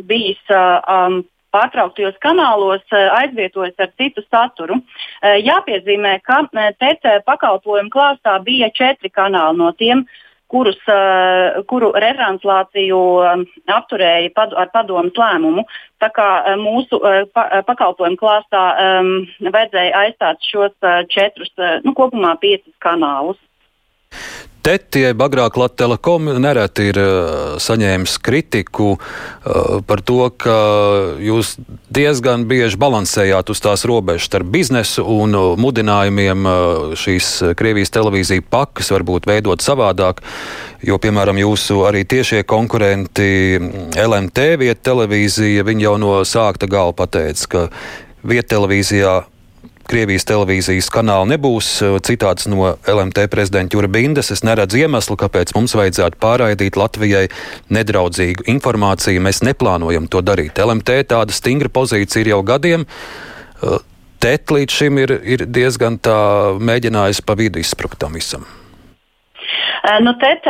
bijis. 0.07 0.41
Um, 0.51 1.21
pārtrauktajos 1.51 2.15
kanālos 2.23 2.93
aizvietojas 2.95 3.75
ar 3.83 3.89
citu 3.99 4.23
saturu. 4.29 4.77
Jāpiezīmē, 5.21 6.13
ka 6.23 6.45
TET 6.79 7.07
pakalpojumu 7.27 7.91
klāstā 7.91 8.37
bija 8.45 8.71
četri 8.71 9.11
kanāli 9.11 9.59
no 9.59 9.71
tiem 9.75 10.05
kurus, 10.51 10.79
uh, 10.91 11.61
kuru 11.69 11.91
retranslāciju 12.03 12.99
um, 13.23 13.45
apturēja 13.71 14.33
pad, 14.35 14.55
ar 14.59 14.71
padomu 14.73 15.13
lēmumu. 15.17 15.65
Tā 16.03 16.11
kā 16.15 16.27
uh, 16.41 16.57
mūsu 16.59 16.99
pa, 17.33 17.47
pakalpojumu 17.67 18.19
klāstā 18.19 18.65
um, 18.99 19.13
vajadzēja 19.47 20.03
aizstāt 20.05 20.43
šos 20.51 20.75
četrus, 21.13 21.53
nu, 21.85 21.95
kopumā 21.97 22.35
piecus 22.41 22.75
kanālus. 22.83 23.39
Tetie 24.61 25.09
agrāk 25.09 25.57
Latvijas 25.57 25.79
Telekom 25.81 26.27
nereti 26.37 26.91
ir 26.91 26.97
uh, 27.01 27.55
saņēmis 27.57 28.19
kritiku 28.21 28.91
uh, 28.93 29.79
par 29.87 30.03
to, 30.05 30.27
ka 30.37 30.57
jūs 31.17 31.55
diezgan 31.89 32.45
bieži 32.45 32.77
balansējāt 32.77 33.49
uz 33.49 33.61
tās 33.63 33.85
robežas 33.89 34.27
starp 34.29 34.51
biznesu 34.53 35.01
un 35.09 35.33
uh, 35.33 35.47
mudinājumiem 35.57 36.45
šīs 36.93 37.31
Krievijas 37.57 37.93
televīzija 37.95 38.45
pakas 38.53 38.91
varbūt 38.93 39.25
veidot 39.31 39.65
savādāk. 39.65 40.21
Jo, 40.85 41.01
piemēram, 41.01 41.41
jūsu 41.41 41.81
arī 41.89 42.05
tiešie 42.05 42.43
konkurenti 42.45 43.57
LMT 43.97 44.47
vieta 44.61 44.91
televīzija, 44.91 45.65
viņi 45.65 45.87
jau 45.87 45.97
no 46.01 46.15
sākta 46.27 46.69
gala 46.69 46.93
pateica, 46.93 47.49
ka 47.49 47.67
vieta 48.21 48.55
televīzijā 48.55 49.21
Krievijas 49.89 50.25
televīzijas 50.29 50.89
kanāla 50.93 51.27
nebūs. 51.33 51.69
Citāts 52.05 52.47
no 52.51 52.73
LMT 52.89 53.25
prezidenta 53.31 53.77
Jura 53.77 53.89
Bindes. 53.91 54.31
Es 54.33 54.43
neredzu 54.45 54.81
iemeslu, 54.83 55.17
kāpēc 55.19 55.55
mums 55.57 55.75
vajadzētu 55.77 56.19
pārraidīt 56.21 56.77
Latvijai 56.79 57.25
nedraudzīgu 57.73 58.47
informāciju. 58.53 59.23
Mēs 59.25 59.41
neplānojam 59.47 60.07
to 60.11 60.23
darīt. 60.25 60.61
LMT 60.61 61.01
tāda 61.11 61.35
stingra 61.35 61.71
pozīcija 61.73 62.25
ir 62.25 62.33
jau 62.35 62.41
gadiem. 62.45 62.87
TET 64.21 64.53
līdz 64.53 64.79
šim 64.79 65.01
ir, 65.01 65.15
ir 65.25 65.45
diezgan 65.49 65.97
tā 65.97 66.17
mēģinājis 66.61 67.23
pa 67.25 67.37
vidu 67.39 67.61
izsprukt 67.61 67.99
tam 68.01 68.17
visam. 68.17 68.45
Nu, 70.05 70.13
TET, 70.21 70.45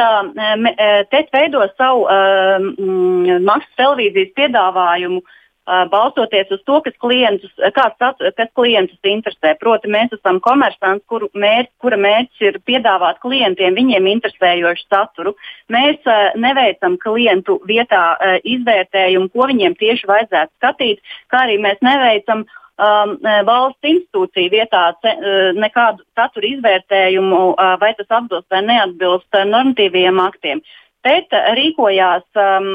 TET 1.13 1.29
veido 1.31 1.63
savu 1.79 2.03
uh, 2.03 3.37
maksas 3.39 3.77
televīzijas 3.79 4.33
piedāvājumu 4.35 5.21
uh, 5.21 5.37
balstoties 5.65 6.49
uz 6.51 6.61
to, 6.65 6.79
kas 6.81 6.95
klientus, 7.01 7.51
kāds, 7.75 8.23
kas 8.37 8.49
klientus 8.57 8.97
interesē. 9.05 9.53
Proti, 9.59 9.91
mēs 9.91 10.13
esam 10.17 10.39
komersants, 10.43 11.05
kuru 11.09 11.29
mērķi, 11.33 11.71
kura 11.81 11.99
mērķis 12.01 12.47
ir 12.47 12.59
piedāvāt 12.65 13.21
klientiem 13.21 13.77
viņiem 13.77 14.09
interesējošu 14.15 14.87
saturu. 14.87 15.35
Mēs 15.71 16.01
neveicam 16.35 16.97
klientu 17.01 17.59
vietā 17.69 18.17
izvērtējumu, 18.41 19.29
ko 19.29 19.51
viņiem 19.51 19.77
tieši 19.77 20.09
vajadzētu 20.09 20.51
skatīt, 20.57 21.05
kā 21.29 21.45
arī 21.45 21.61
mēs 21.61 21.79
neveicam 21.85 22.43
um, 22.45 23.15
valsts 23.45 23.85
institūciju 23.93 24.51
vietā 24.51 24.83
ce, 25.03 25.15
nekādu 25.57 26.05
satura 26.17 26.49
izvērtējumu, 26.55 27.41
vai 27.81 27.93
tas 27.97 28.09
atbilst 28.09 28.49
vai 28.51 28.63
neatbilst 28.65 29.43
normatīviem 29.53 30.21
aktiem. 30.25 30.63
Bet 31.01 31.33
rīkojās 31.57 32.23
um, 32.37 32.67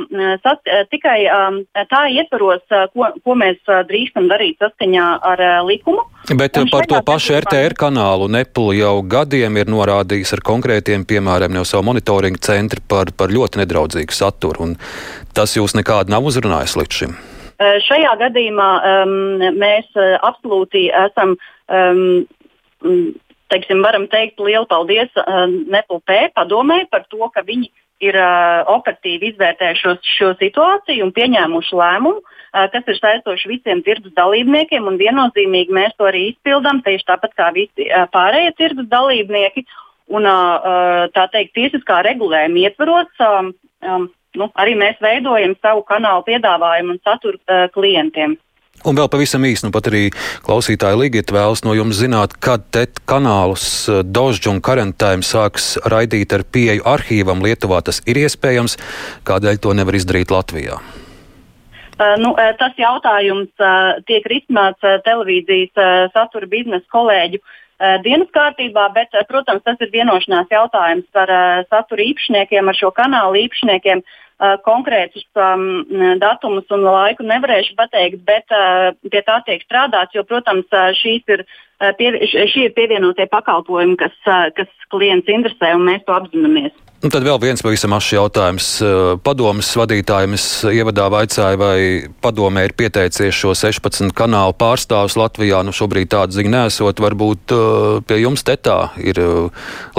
sas, 0.43 0.59
tikai 0.91 1.19
um, 1.31 1.61
tā 1.91 2.01
ietvaros, 2.11 2.65
ko, 2.91 3.11
ko 3.23 3.37
mēs 3.39 3.61
drīkstam 3.87 4.27
darīt 4.33 4.59
saskaņā 4.63 5.05
ar 5.31 5.43
uh, 5.43 5.59
likumu. 5.67 6.03
Bet 6.35 6.59
un 6.59 6.67
par 6.73 6.89
to 6.91 6.99
pašu 7.07 7.37
RTR 7.39 7.77
kanālu 7.79 8.27
Neplu 8.33 8.73
jau 8.75 8.97
gadiem 9.07 9.61
ir 9.61 9.71
norādījis 9.71 10.35
ar 10.35 10.43
konkrētiem 10.49 11.07
piemēriem 11.07 11.55
no 11.55 11.63
savu 11.63 11.87
monitoringa 11.93 12.43
centru 12.43 12.83
par, 12.91 13.15
par 13.15 13.31
ļoti 13.31 13.63
nedraudzīgu 13.63 14.19
saturu. 14.19 14.73
Tas 15.37 15.55
jūs 15.55 15.77
nekādu 15.79 16.11
nav 16.11 16.27
uzrunājis 16.27 16.75
līdz 16.81 16.99
šim. 16.99 17.17
Šajā 17.57 18.17
gadījumā 18.21 18.71
um, 18.91 19.15
mēs 19.55 19.87
uh, 19.95 20.19
absolūti 20.27 20.89
esam. 21.07 21.39
Um, 21.71 22.27
Teiksim, 23.47 23.79
varam 23.79 24.09
teikt 24.11 24.41
lielu 24.43 24.67
paldies 24.67 25.13
uh, 25.23 25.45
Nepulpē 25.47 26.33
padomē 26.35 26.81
par 26.91 27.05
to, 27.07 27.29
ka 27.31 27.45
viņi 27.47 27.71
ir 28.05 28.17
uh, 28.21 28.67
operatīvi 28.77 29.33
izvērtējuši 29.33 29.83
šo, 29.83 29.95
šo 30.17 30.31
situāciju 30.41 31.07
un 31.07 31.13
pieņēmuši 31.17 31.79
lēmumu, 31.81 32.21
uh, 32.21 32.67
kas 32.73 32.91
ir 32.93 32.99
saistoši 32.99 33.51
visiem 33.55 33.83
tirgus 33.87 34.15
dalībniekiem. 34.19 34.89
Viennozīmīgi 35.01 35.75
mēs 35.77 35.97
to 35.97 36.09
arī 36.11 36.31
izpildām, 36.33 36.83
tieši 36.85 37.09
tāpat 37.09 37.37
kā 37.39 37.51
visi 37.57 37.89
uh, 37.89 38.05
pārējie 38.13 38.55
tirgus 38.61 38.91
dalībnieki. 38.93 39.67
Un, 40.07 40.29
uh, 40.31 41.09
tā 41.11 41.25
teikt, 41.33 41.57
tiesiskā 41.57 41.99
regulējuma 42.07 42.61
ietvaros 42.63 43.25
um, 43.27 43.49
um, 43.83 44.05
nu, 44.39 44.49
arī 44.61 44.77
mēs 44.79 45.01
veidojam 45.03 45.57
savu 45.59 45.83
kanālu 45.89 46.23
piedāvājumu 46.29 46.95
un 46.95 47.01
saturu 47.03 47.41
uh, 47.41 47.67
klientiem. 47.75 48.37
Un 48.87 48.95
vēl 48.95 49.09
pavisam 49.11 49.43
īsi, 49.43 49.65
nu 49.67 49.73
pat 49.75 49.89
arī 49.91 50.05
klausītāji 50.47 50.99
Ligita 51.01 51.35
vēlas 51.35 51.65
no 51.67 51.73
jums 51.75 51.99
zināt, 51.99 52.37
kad 52.39 52.69
TET 52.71 53.01
kanālus 53.11 53.65
eh, 53.91 54.05
Dožģu 54.07 54.53
un 54.55 54.61
Karantēm 54.63 55.25
sāks 55.27 55.73
raidīt 55.91 56.35
ar 56.37 56.45
pieeju 56.55 56.87
arhīvam 56.87 57.43
Lietuvā. 57.43 57.81
Tas 57.83 57.99
ir 58.07 58.21
iespējams, 58.23 58.79
kādēļ 59.27 59.59
to 59.65 59.75
nevar 59.75 59.99
izdarīt 59.99 60.31
Latvijā? 60.31 60.79
Uh, 61.97 62.15
nu, 62.21 62.31
uh, 62.37 62.53
tas 62.61 62.77
jautājums 62.79 63.51
tiek 64.07 64.27
risināts 64.31 64.85
televīzijas 65.03 66.13
satura 66.13 66.47
biznesa 66.51 66.85
kolēģu 66.93 67.41
dienas 68.05 68.31
kārtībā, 68.33 68.87
bet, 68.95 69.13
protams, 69.29 69.61
tas 69.65 69.81
ir 69.85 69.91
vienošanās 69.93 70.53
jautājums 70.53 71.19
ar 71.25 71.33
uh, 71.33 71.65
satura 71.73 72.07
īpašniekiem, 72.07 72.71
ar 72.71 72.79
šo 72.79 72.93
kanālu 72.95 73.43
īpašniekiem. 73.43 74.01
Uh, 74.05 74.26
konkrētus 74.67 75.25
um, 75.41 75.87
datumus 76.21 76.69
un 76.75 76.85
laiku 76.85 77.25
nevarēšu 77.25 77.77
pateikt, 77.79 78.21
bet 78.29 78.53
uh, 78.53 78.93
pie 79.09 79.23
tā 79.25 79.39
tiek 79.47 79.65
strādāts, 79.65 80.13
jo, 80.13 80.27
protams, 80.29 80.67
uh, 80.77 80.93
ir, 81.33 81.47
uh, 81.47 81.66
pie, 81.99 82.11
šī 82.25 82.69
ir 82.69 82.75
pievienotie 82.77 83.29
pakalpojumi, 83.33 83.97
kas, 84.01 84.17
uh, 84.27 84.49
kas 84.57 84.71
klients 84.93 85.31
interesē, 85.31 85.75
un 85.77 85.87
mēs 85.89 86.05
to 86.07 86.17
apzināmies. 86.17 86.75
Un 87.05 87.13
tad 87.13 87.27
vēl 87.27 87.37
viens 87.43 87.61
pavisam 87.61 87.93
mašs 87.93 88.15
jautājums. 88.17 88.69
Uh, 88.81 89.19
padomas 89.23 89.69
vadītājiem 89.77 90.37
es 90.39 90.47
ievadā 90.65 91.11
vaicāju, 91.13 91.61
vai 91.61 91.79
padomē 92.25 92.65
ir 92.67 92.77
pieteicies 92.79 93.37
šo 93.37 93.53
16 93.59 94.15
kanālu 94.17 94.57
pārstāvus 94.57 95.19
Latvijā. 95.21 95.61
Nu, 95.67 95.77
šobrīd 95.77 96.11
tāda 96.17 96.35
ziņa 96.35 96.55
nesot. 96.57 97.05
Varbūt 97.05 97.57
pie 98.09 98.21
jums 98.23 98.47
tetā 98.49 98.79
ir 98.97 99.21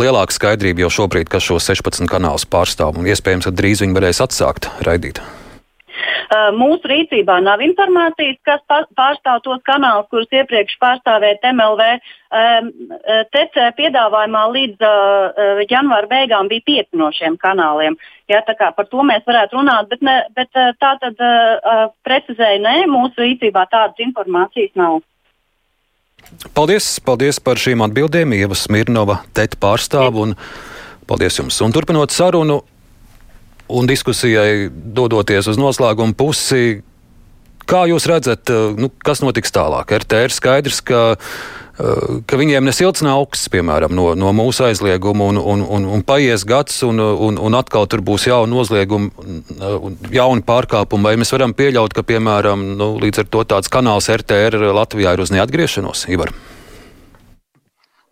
lielāka 0.02 0.36
skaidrība 0.36 0.88
jau 0.88 0.94
šobrīd, 1.02 1.30
kas 1.30 1.46
šo 1.46 1.62
16 1.62 2.10
kanālus 2.10 2.50
pārstāv. 2.50 2.98
Un 2.98 3.10
iespējams, 3.14 3.46
ka 3.46 3.54
drīz 3.62 3.86
viņi 3.86 4.02
varēs 4.02 4.26
atsākt 4.26 4.72
raidīt? 4.88 5.22
Uh, 6.28 6.50
mūsu 6.56 6.90
rīcībā 6.92 7.38
nav 7.44 7.62
informācijas, 7.64 8.38
kas 8.46 8.62
pārstāv 8.68 9.42
tos 9.46 9.62
kanālus, 9.68 10.10
kurus 10.12 10.32
iepriekš 10.36 10.78
pārstāvēja 10.82 11.54
MLV. 11.54 11.90
Um, 12.28 12.70
uh, 12.92 13.24
TEC 13.34 13.56
piedāvājumā 13.78 14.44
līdz 14.54 14.84
uh, 14.84 15.64
janvāra 15.72 16.10
beigām 16.12 16.52
bija 16.52 16.66
pieci 16.68 17.00
no 17.00 17.10
šiem 17.16 17.40
kanāliem. 17.42 17.98
Jā, 18.28 18.42
par 18.60 18.90
to 18.92 19.06
mēs 19.08 19.24
varētu 19.28 19.56
runāt, 19.56 19.88
bet, 19.88 20.02
ne, 20.04 20.18
bet 20.36 20.52
tā 20.52 20.90
tad 21.00 21.22
precizēji, 22.04 22.60
nē, 22.60 22.74
mūsu 22.92 23.24
rīcībā 23.24 23.64
tādas 23.72 24.04
informācijas 24.04 24.74
nav. 24.76 24.98
Paldies, 26.58 26.98
paldies 27.08 27.40
par 27.40 27.56
šīm 27.62 27.86
atbildēm, 27.86 28.34
Ieva 28.36 28.58
Smirnova, 28.58 29.22
TET 29.38 29.56
pārstāvu, 29.62 30.26
un 30.28 30.36
paldies 31.08 31.40
jums. 31.40 31.62
Un 31.64 31.72
turpinot 31.72 32.12
sarunu, 32.12 32.60
un 33.68 33.88
diskusijai 33.88 34.70
dodoties 34.72 35.50
uz 35.52 35.60
noslēgumu 35.60 36.16
pusi. 36.18 36.82
Kā 37.68 37.84
jūs 37.90 38.08
redzat, 38.08 38.48
eh, 38.50 38.74
nu, 38.80 38.90
kas 39.04 39.20
notiks 39.20 39.52
tālāk? 39.52 39.92
RTR 39.92 40.32
skaidrs, 40.32 40.80
ka, 40.88 41.18
eh, 41.80 42.22
ka 42.26 42.40
viņiem 42.40 42.64
nesilts 42.64 43.04
nav 43.04 43.20
augsts, 43.20 43.50
piemēram, 43.52 43.92
no, 43.92 44.14
no 44.16 44.32
mūsu 44.32 44.64
aizlieguma, 44.70 45.28
un, 45.28 45.38
un, 45.38 45.62
un, 45.62 45.86
un 45.98 46.04
paies 46.04 46.46
gads, 46.48 46.80
un, 46.88 47.00
un, 47.00 47.38
un 47.38 47.60
atkal 47.60 47.88
tur 47.92 48.00
būs 48.00 48.30
jauni 48.32 48.56
nozliegumi, 48.56 49.12
jauni 50.16 50.48
pārkāpumi. 50.48 51.04
Vai 51.04 51.18
mēs 51.20 51.36
varam 51.36 51.54
pieļaut, 51.54 51.92
ka, 51.92 52.08
piemēram, 52.08 52.70
nu, 52.80 52.94
līdz 53.04 53.26
ar 53.26 53.34
to 53.36 53.44
tāds 53.44 53.68
kanāls 53.68 54.08
RTR 54.16 54.72
Latvijā 54.72 55.18
ir 55.18 55.28
uz 55.28 55.36
neatgriešanos? 55.36 56.08
Ivar? 56.08 56.32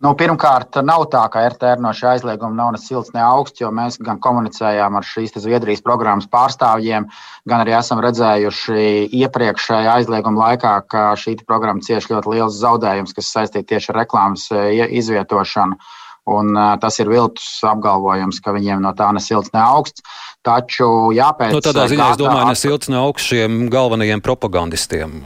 Nu, 0.04 0.10
pirmkārt, 0.12 0.76
nav 0.84 1.06
tā, 1.08 1.22
ka 1.32 1.40
RTR 1.48 1.80
no 1.80 1.88
šī 1.96 2.10
aizlieguma 2.10 2.52
nav 2.52 2.74
ne 2.74 2.80
silts, 2.80 3.14
ne 3.14 3.22
augsts, 3.24 3.62
jo 3.62 3.70
mēs 3.72 3.96
gan 4.04 4.18
komunicējām 4.20 4.98
ar 4.98 5.06
šīs 5.08 5.32
Zviedrijas 5.40 5.80
programmas 5.84 6.28
pārstāvjiem, 6.28 7.06
gan 7.48 7.64
arī 7.64 7.72
esam 7.78 8.02
redzējuši 8.04 9.08
iepriekšējā 9.22 9.94
aizlieguma 9.94 10.50
laikā, 10.50 10.74
ka 10.92 11.06
šī 11.16 11.38
programma 11.48 11.80
cieš 11.80 12.10
ļoti 12.12 12.34
liels 12.34 12.60
zaudējums, 12.60 13.16
kas 13.16 13.32
saistīts 13.38 13.70
tieši 13.72 13.94
ar 13.94 14.02
reklāmas 14.02 14.44
e, 14.52 14.68
izvietošanu. 15.00 15.80
Un, 16.26 16.56
uh, 16.58 16.72
tas 16.82 16.96
ir 16.98 17.06
viltus 17.06 17.46
apgalvojums, 17.62 18.40
ka 18.42 18.50
viņiem 18.50 18.80
no 18.82 18.90
tā 18.98 19.12
ne 19.14 19.22
silts, 19.22 19.52
ne 19.54 19.62
augsts. 19.62 20.02
Taču, 20.42 21.12
jāpēc. 21.14 21.54
No 21.54 21.60
nu, 21.62 21.62
tādā 21.62 21.86
ziņā 21.88 22.08
es 22.12 22.18
domāju, 22.18 22.48
ne 22.50 22.58
silts, 22.58 22.90
ne 22.90 22.98
augsts 22.98 23.30
šiem 23.30 23.68
galvenajiem 23.70 24.24
propagandistiem. 24.26 25.20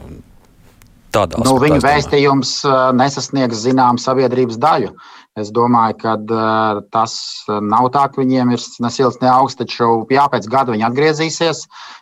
Tādā 1.11 1.41
nu, 1.43 1.57
viņa 1.59 1.81
vēstījums 1.83 2.51
nesasniegs 2.95 3.65
zināmu 3.65 3.99
sabiedrības 3.99 4.59
daļu. 4.61 4.93
Es 5.39 5.47
domāju, 5.55 5.95
ka 6.01 6.13
uh, 6.19 6.81
tas 6.91 7.13
nav 7.47 7.87
tā, 7.95 8.03
ka 8.11 8.19
viņiem 8.19 8.49
ir 8.51 8.63
ne 8.83 8.89
silts, 8.91 9.21
ne 9.23 9.29
augsts, 9.31 9.61
taču 9.61 10.03
jā, 10.11 10.25
pēc 10.27 10.47
gada 10.51 10.75
viņi 10.75 10.83
atgriezīsies, 10.89 11.61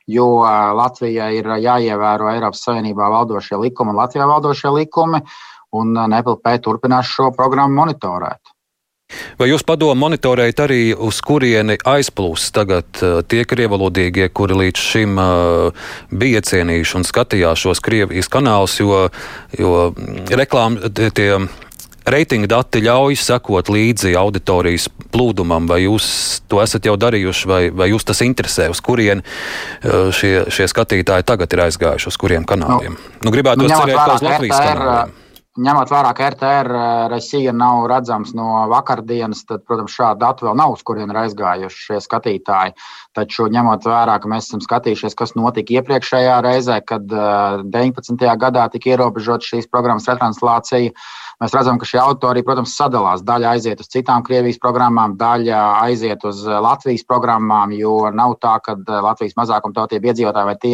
jo 0.10 0.26
uh, 0.40 0.72
Latvijai 0.80 1.36
ir 1.38 1.50
jāievēro 1.62 2.32
Eiropas 2.34 2.64
Savienībā 2.66 3.12
valdošie 3.14 3.60
likumi 3.62 3.94
un 3.94 4.02
Latvijā 4.02 4.26
valdošie 4.30 4.74
likumi, 4.74 5.22
un 5.78 5.94
uh, 5.94 6.08
NPLP 6.10 6.56
turpinās 6.66 7.14
šo 7.14 7.30
programmu 7.38 7.84
monitorēt. 7.84 8.49
Vai 9.40 9.48
jūs 9.48 9.64
padomu 9.64 9.96
monitorējat 10.04 10.62
arī, 10.66 10.82
uz 10.94 11.22
kurieni 11.24 11.78
aizplūst 11.88 12.52
tagad 12.56 13.00
uh, 13.00 13.22
tie 13.24 13.46
krievalodīgie, 13.48 14.28
kuri 14.36 14.58
līdz 14.66 14.84
šim 14.84 15.16
uh, 15.22 15.88
bija 16.12 16.42
cienījuši 16.44 17.00
un 17.00 17.08
skatījās 17.08 17.64
šos 17.64 17.82
Krievijas 17.84 18.28
kanālus, 18.32 18.76
jo, 18.82 19.06
jo 19.56 19.90
reklāmas 20.36 20.92
tie 21.16 21.32
reitinga 22.10 22.50
dati 22.52 22.82
ļauj 22.84 23.16
sekot 23.22 23.72
līdzi 23.72 24.12
auditorijas 24.20 24.90
plūdumam, 25.14 25.70
vai 25.72 25.84
jūs 25.86 26.10
to 26.52 26.60
esat 26.64 26.90
jau 26.90 26.98
darījuši, 27.00 27.50
vai, 27.50 27.62
vai 27.72 27.90
jūs 27.94 28.08
tas 28.12 28.20
interesē, 28.26 28.68
uz 28.74 28.84
kurien 28.84 29.24
uh, 29.24 30.12
šie, 30.16 30.50
šie 30.52 30.68
skatītāji 30.68 31.28
tagad 31.32 31.56
ir 31.56 31.64
aizgājuši, 31.70 32.12
uz 32.12 32.20
kuriem 32.20 32.48
kanāliem? 32.50 33.00
Nu, 33.00 33.24
nu 33.30 33.36
gribētu 33.36 33.64
nu, 33.64 33.72
cerēt, 33.72 34.04
ka 34.04 34.20
uz 34.20 34.28
Latvijas 34.28 34.68
kanāliem. 34.68 35.18
Ņemot 35.60 35.90
vērā, 35.92 36.12
ka 36.16 36.30
RTR 36.32 36.70
Resija 37.12 37.52
nav 37.56 37.84
redzams 37.92 38.32
no 38.38 38.48
vakardienas, 38.72 39.42
tad, 39.50 39.66
protams, 39.68 39.92
šādu 39.92 40.22
datu 40.22 40.48
vēl 40.48 40.56
nav, 40.56 40.76
uz 40.78 40.84
kurien 40.88 41.12
aizgājuši 41.12 41.82
šie 41.88 42.00
skatītāji. 42.06 42.76
Taču, 43.18 43.50
ņemot 43.52 43.88
vērā, 43.90 44.16
ka 44.22 44.32
mēs 44.32 44.48
esam 44.48 44.64
skatījušies, 44.64 45.18
kas 45.20 45.36
notika 45.36 45.76
iepriekšējā 45.80 46.38
reizē, 46.46 46.80
kad 46.88 47.04
19. 47.10 48.28
gadā 48.44 48.68
tika 48.72 48.94
ierobežota 48.94 49.52
šīs 49.52 49.68
programmas 49.72 50.08
retranslācija, 50.08 50.96
Mēs 51.40 51.54
redzam, 51.56 51.78
ka 51.80 51.88
šie 51.88 52.02
autori, 52.04 52.42
protams, 52.44 52.74
sadalās. 52.76 53.22
Daļa 53.24 53.54
aiziet 53.56 53.80
uz 53.80 53.88
citām 53.88 54.26
Krievijas 54.28 54.58
programmām, 54.60 55.14
daļa 55.20 55.60
aiziet 55.86 56.26
uz 56.28 56.42
eh, 56.44 56.58
Latvijas 56.66 57.06
programmām, 57.08 57.72
jo 57.78 57.94
nav 58.12 58.36
tā, 58.44 58.58
ka 58.66 58.76
eh, 58.76 58.98
Latvijas 59.06 59.38
mazākumtautību 59.40 60.12
iedzīvotāji 60.12 60.50
vai 60.50 60.58
tie 60.60 60.74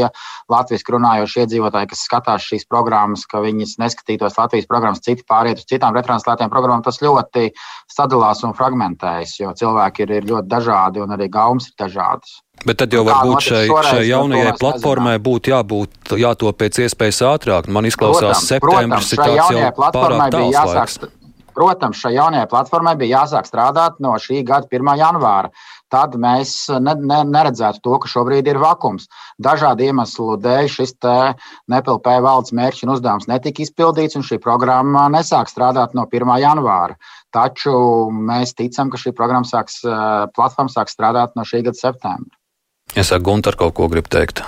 latviešu 0.50 0.96
runājošie 0.96 1.44
iedzīvotāji, 1.46 1.92
kas 1.92 2.02
skatās 2.10 2.48
šīs 2.50 2.66
programmas, 2.72 3.28
ka 3.30 3.44
viņas 3.46 3.78
neskatītos 3.84 4.40
Latvijas 4.42 4.66
programmas, 4.72 5.06
citi 5.06 5.28
pāriet 5.30 5.62
uz 5.62 5.70
citām 5.70 5.94
retranslētām 6.00 6.50
programmām. 6.50 6.82
Tas 6.88 6.98
ļoti 7.06 7.52
sadalās 7.94 8.42
un 8.50 8.58
fragmentējas, 8.58 9.38
jo 9.44 9.54
cilvēki 9.62 10.08
ir, 10.08 10.18
ir 10.18 10.30
ļoti 10.34 10.50
dažādi 10.58 11.06
un 11.06 11.14
arī 11.14 11.30
gaumas 11.30 11.70
ir 11.70 11.78
dažādas. 11.86 12.40
Bet 12.66 12.80
tad 12.82 12.94
jau 12.96 13.04
varbūt 13.06 13.44
šai, 13.46 13.66
šai 13.90 14.06
jaunajai 14.08 14.56
platformai 14.62 15.18
būtu 15.22 15.52
jābūt 15.52 16.16
jāto 16.22 16.50
pēc 16.56 16.80
iespējas 16.88 17.22
ātrāk. 17.28 17.70
Man 17.70 17.86
izklausās, 17.90 18.40
ka 18.40 18.56
septembris 18.56 19.12
ir 19.14 19.22
tāds 19.22 19.54
jau 19.54 19.92
pārāk 19.94 20.34
tāls 20.34 20.60
laiks. 20.72 21.00
Protams, 21.56 22.02
šai 22.04 22.18
jaunajai 22.18 22.50
platformai 22.52 22.98
bija 23.00 23.22
jāsāk 23.22 23.48
strādāt 23.48 24.02
no 24.04 24.12
šī 24.20 24.42
gada 24.48 24.68
1. 24.68 24.92
janvāra. 25.00 25.54
Tad 25.94 26.18
mēs 26.20 26.52
ne, 26.84 26.96
ne, 27.00 27.20
neredzētu 27.30 27.80
to, 27.86 27.96
ka 28.04 28.10
šobrīd 28.12 28.50
ir 28.52 28.60
vakums. 28.60 29.06
Dažādu 29.40 29.86
iemeslu 29.86 30.36
dēļ 30.44 30.68
šis 30.74 30.96
nepilnpēja 31.72 32.24
valdes 32.26 32.56
mērķis 32.58 32.88
un 32.88 32.96
uzdevums 32.98 33.30
netika 33.32 33.64
izpildīts, 33.64 34.18
un 34.20 34.26
šī 34.28 34.42
programma 34.44 35.06
nesāk 35.14 35.52
strādāt 35.52 35.96
no 35.96 36.04
1. 36.12 36.34
janvāra. 36.44 36.98
Taču 37.32 37.76
mēs 38.12 38.56
ticam, 38.58 38.92
ka 38.92 39.00
šī 39.00 39.16
programma 39.16 39.48
sāks, 39.48 39.80
platforma 40.36 40.74
sāks 40.74 40.98
strādāt 40.98 41.38
no 41.40 41.48
šī 41.48 41.64
gada 41.70 41.80
septembra. 41.80 42.36
Es 42.96 43.10
saku, 43.12 43.26
Gunter, 43.28 43.58
kaut 43.60 43.74
ko 43.76 43.90
grib 43.92 44.06
teikt. 44.08 44.40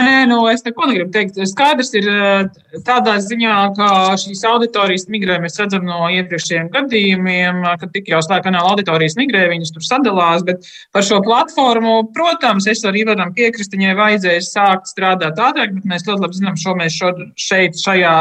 Nē, 0.00 0.24
nu, 0.30 0.38
es 0.48 0.62
neko 0.64 0.86
negribu 0.88 1.10
teikt. 1.12 1.36
Skaidrs 1.50 1.90
ir 1.98 2.06
eh, 2.08 2.60
tādā 2.86 3.16
ziņā, 3.20 3.54
ka 3.76 3.88
šīs 4.20 4.42
auditorijas 4.48 5.06
migrē, 5.12 5.36
mēs 5.42 5.58
redzam 5.60 5.84
no 5.88 6.08
iepriekšējiem 6.14 6.70
gadījumiem, 6.72 7.60
kad 7.82 7.92
tik 7.94 8.08
jau 8.12 8.20
slēgta 8.24 8.52
auditorijas 8.62 9.18
migrē, 9.20 9.46
viņas 9.52 9.74
tur 9.76 9.84
sadalās. 9.84 10.44
Bet 10.46 10.68
par 10.96 11.04
šo 11.06 11.20
platformu, 11.24 11.94
protams, 12.16 12.68
es 12.70 12.84
arī 12.88 13.04
varam 13.08 13.34
piekrist, 13.36 13.74
viņai 13.76 13.96
vajadzēja 14.00 14.44
sākt 14.46 14.92
strādāt 14.92 15.40
ātrāk, 15.40 15.76
bet 15.76 15.88
mēs 15.92 16.06
ļoti 16.08 16.26
labi 16.26 16.40
zinām, 16.40 16.60
šo 16.60 16.76
mēs 16.80 16.96
šo, 16.96 17.12
šeit, 17.48 17.80
šajā 17.84 18.14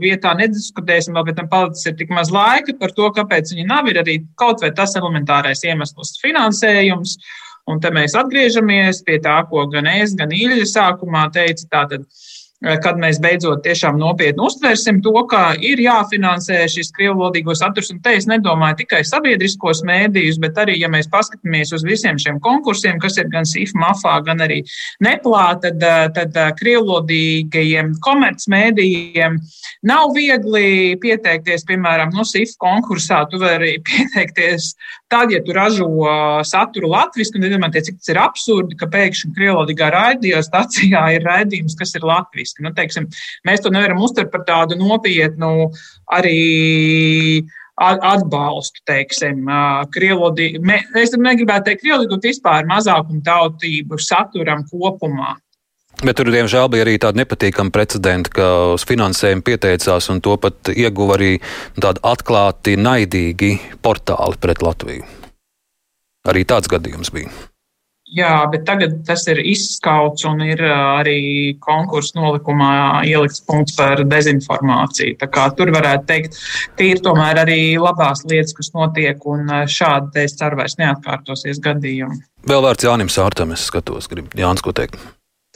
vietā 0.00 0.36
nediskutēsim, 0.40 1.16
vēl 1.16 1.28
pēc 1.28 1.40
tam 1.40 1.50
palicis 1.52 1.90
ir 1.90 1.98
tik 2.00 2.14
maz 2.16 2.32
laika 2.34 2.76
par 2.80 2.94
to, 2.96 3.10
kāpēc 3.18 3.52
viņi 3.52 3.68
nav. 3.68 3.90
Ir 3.92 4.00
arī 4.02 4.20
kaut 4.40 4.64
vai 4.64 4.72
tas 4.76 4.96
elementārais 4.98 5.66
iemesls- 5.68 6.16
finansējums. 6.24 7.18
Un 7.66 7.80
te 7.82 7.90
mēs 7.90 8.14
atgriežamies 8.18 9.02
pie 9.06 9.18
tā, 9.22 9.40
ko 9.50 9.64
gan 9.72 9.88
es, 9.90 10.14
gan 10.18 10.30
Ilja 10.34 10.66
sākumā 10.70 11.26
teica. 11.34 11.66
Tātad, 11.72 12.04
kad 12.64 12.96
mēs 12.96 13.18
beidzot 13.20 13.60
tiešām 13.66 13.98
nopietni 14.00 14.40
uztversim 14.46 15.02
to, 15.04 15.12
ka 15.28 15.50
ir 15.60 15.80
jāfinansē 15.82 16.62
šis 16.72 16.88
krievlodīgo 16.96 17.52
saturs. 17.56 17.90
Un 17.92 18.00
te 18.04 18.14
es 18.16 18.26
nedomāju 18.30 18.80
tikai 18.80 19.02
sabiedriskos 19.04 19.82
mēdījus, 19.86 20.40
bet 20.40 20.56
arī, 20.62 20.78
ja 20.80 20.88
mēs 20.92 21.10
paskatāmies 21.12 21.74
uz 21.76 21.84
visiem 21.84 22.16
šiem 22.22 22.40
konkursiem, 22.44 23.00
kas 23.02 23.18
ir 23.20 23.28
gan 23.32 23.44
SIF, 23.48 23.74
MAFā, 23.76 24.16
gan 24.24 24.40
arī 24.44 24.62
Neplā, 25.04 25.44
tad, 25.60 25.82
eh, 25.84 26.06
tad 26.16 26.36
eh, 26.36 26.52
krievlodīgajiem 26.56 27.92
komercmēdījiem 28.04 29.36
nav 29.86 30.14
viegli 30.16 30.96
pieteikties, 31.02 31.66
piemēram, 31.68 32.14
no 32.16 32.24
SIF 32.24 32.56
konkursā. 32.62 33.26
Tu 33.30 33.40
vari 33.42 33.76
pieteikties 33.84 34.72
tad, 35.12 35.30
ja 35.34 35.42
tu 35.44 35.52
ražo 35.56 35.90
saturu 36.46 36.88
latviešu, 36.94 37.36
un 37.36 37.46
iedomājieties, 37.50 37.90
cik 37.90 38.00
tas 38.00 38.14
ir 38.14 38.22
absurdi, 38.22 38.80
ka 38.80 38.88
pēkšņi 38.90 39.32
krievlodīgā 39.36 39.92
radio 39.92 40.40
stacijā 40.44 41.04
ir 41.18 41.26
raidījums, 41.26 41.76
kas 41.78 41.94
ir 41.98 42.06
latviešu 42.06 42.45
būtiski. 42.46 42.64
Nu, 42.64 42.72
teiksim, 42.74 43.08
mēs 43.46 43.62
to 43.62 43.70
nevaram 43.70 44.02
uztvert 44.02 44.30
par 44.32 44.44
tādu 44.46 44.76
nopietnu 44.78 45.72
arī 46.12 47.44
atbalstu, 47.76 48.80
teiksim, 48.86 49.44
krievlodi. 49.92 50.56
Es 50.96 51.12
negribētu 51.12 51.68
teikt 51.68 51.82
krievlodi, 51.82 52.14
bet 52.14 52.30
vispār 52.30 52.64
mazākumu 52.66 53.22
tautību 53.22 53.98
saturam 53.98 54.64
kopumā. 54.70 55.36
Bet 56.04 56.16
tur, 56.16 56.28
diemžēl, 56.28 56.68
bija 56.68 56.84
arī 56.84 56.98
tāda 57.00 57.22
nepatīkama 57.22 57.72
precedenta, 57.72 58.28
ka 58.28 58.46
uz 58.74 58.84
finansējumu 58.84 59.44
pieteicās 59.44 60.10
un 60.12 60.20
to 60.20 60.36
pat 60.36 60.68
ieguva 60.68 61.16
arī 61.16 61.38
tādi 61.80 62.02
atklāti 62.04 62.76
naidīgi 62.76 63.54
portāli 63.80 64.36
pret 64.40 64.60
Latviju. 64.60 65.06
Arī 66.28 66.44
tāds 66.44 66.68
gadījums 66.68 67.12
bija. 67.14 67.32
Jā, 68.06 68.44
bet 68.52 68.62
tagad 68.68 69.00
tas 69.06 69.24
ir 69.26 69.40
izskauts 69.42 70.22
un 70.28 70.38
ir 70.46 70.60
arī 70.62 71.56
konkursu 71.58 72.14
nolikumā 72.20 73.02
ielikts 73.02 73.42
punkts 73.42 73.74
par 73.74 74.04
dezinformāciju. 74.06 75.16
Tur 75.58 75.72
varētu 75.74 76.06
teikt, 76.06 76.38
ka 76.78 76.86
ir 76.86 77.02
tomēr 77.02 77.42
arī 77.42 77.58
labās 77.82 78.22
lietas, 78.30 78.54
kas 78.54 78.70
notiek, 78.78 79.26
un 79.26 79.50
šādi, 79.50 80.22
es 80.22 80.38
ceru, 80.38 80.60
vairs 80.62 80.78
neatkārtosies 80.78 81.58
gadījumi. 81.66 82.22
Vēl 82.46 82.62
vārds 82.62 82.86
Jānim 82.86 83.10
Sārtam, 83.10 83.50
es 83.56 83.66
skatos, 83.66 84.06
grib 84.12 84.30
Jānis 84.38 84.62
ko 84.62 84.70
teikt. 84.76 85.02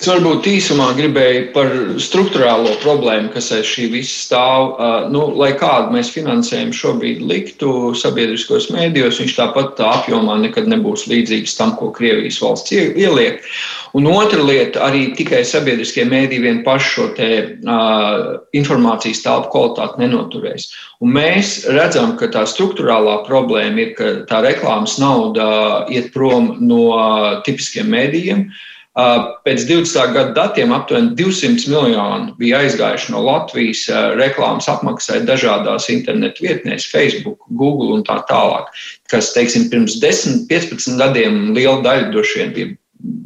Es 0.01 0.09
varbūt 0.09 0.47
īsumā 0.49 0.87
gribēju 0.97 1.41
par 1.53 1.73
struktūrālo 2.01 2.71
problēmu, 2.81 3.29
kas 3.35 3.51
aiz 3.53 3.67
šī 3.69 3.83
visa 3.93 4.15
stāv. 4.17 4.79
Nu, 5.13 5.27
lai 5.37 5.51
kādu 5.61 5.93
mēs 5.93 6.09
finansējumu 6.15 6.73
šobrīd 6.73 7.21
liktu 7.29 7.91
sabiedriskos 8.01 8.71
mēdījos, 8.73 9.19
viņš 9.21 9.35
tāpat 9.37 9.75
tā 9.77 9.91
apjomā 9.99 10.39
nekad 10.41 10.71
nebūs 10.73 11.05
līdzīgs 11.11 11.53
tam, 11.59 11.75
ko 11.77 11.91
Krievijas 11.93 12.41
valsts 12.41 12.73
ieliek. 12.73 13.45
Un 13.93 14.09
otra 14.09 14.41
lieta, 14.41 14.87
arī 14.87 15.11
tikai 15.19 15.43
sabiedriskie 15.45 16.09
mēdīji 16.09 16.47
vien 16.47 16.65
paši 16.65 16.91
šo 16.95 17.07
te, 17.21 17.31
uh, 17.61 18.41
informācijas 18.57 19.21
telpu 19.27 19.53
kvalitāti 19.53 20.01
nenoturēs. 20.07 20.71
Un 21.05 21.13
mēs 21.19 21.53
redzam, 21.77 22.17
ka 22.17 22.33
tā 22.33 22.49
struktūrālā 22.49 23.21
problēma 23.29 23.85
ir, 23.85 23.95
ka 24.01 24.17
tā 24.33 24.41
reklāmas 24.49 24.97
nauda 25.03 25.85
iet 25.93 26.09
prom 26.17 26.55
no 26.65 26.83
uh, 26.97 27.31
tipiskiem 27.45 27.93
mēdījiem. 27.93 28.47
Uh, 28.49 28.67
Pēc 28.99 29.69
20. 29.69 30.15
gada 30.15 30.33
datiem 30.35 30.73
aptuveni 30.75 31.13
200 31.15 31.71
miljoni 31.71 32.33
bija 32.41 32.59
aizgājuši 32.65 33.13
no 33.15 33.23
Latvijas 33.23 33.85
reklāmas 34.19 34.67
apmaksai 34.73 35.21
dažādās 35.29 35.87
internetu 35.95 36.43
vietnēs, 36.49 36.89
Facebook, 36.91 37.47
Google 37.55 37.95
un 37.95 38.03
tā 38.03 38.19
tālāk. 38.27 38.67
Kas, 39.13 39.31
teiksim, 39.37 39.69
pirms 39.71 40.01
10, 40.03 40.49
15 40.51 40.99
gadiem 40.99 41.55
liela 41.55 41.79
daļa 41.87 42.11
droši 42.11 42.43
vien 42.43 42.53
bija, 42.57 42.75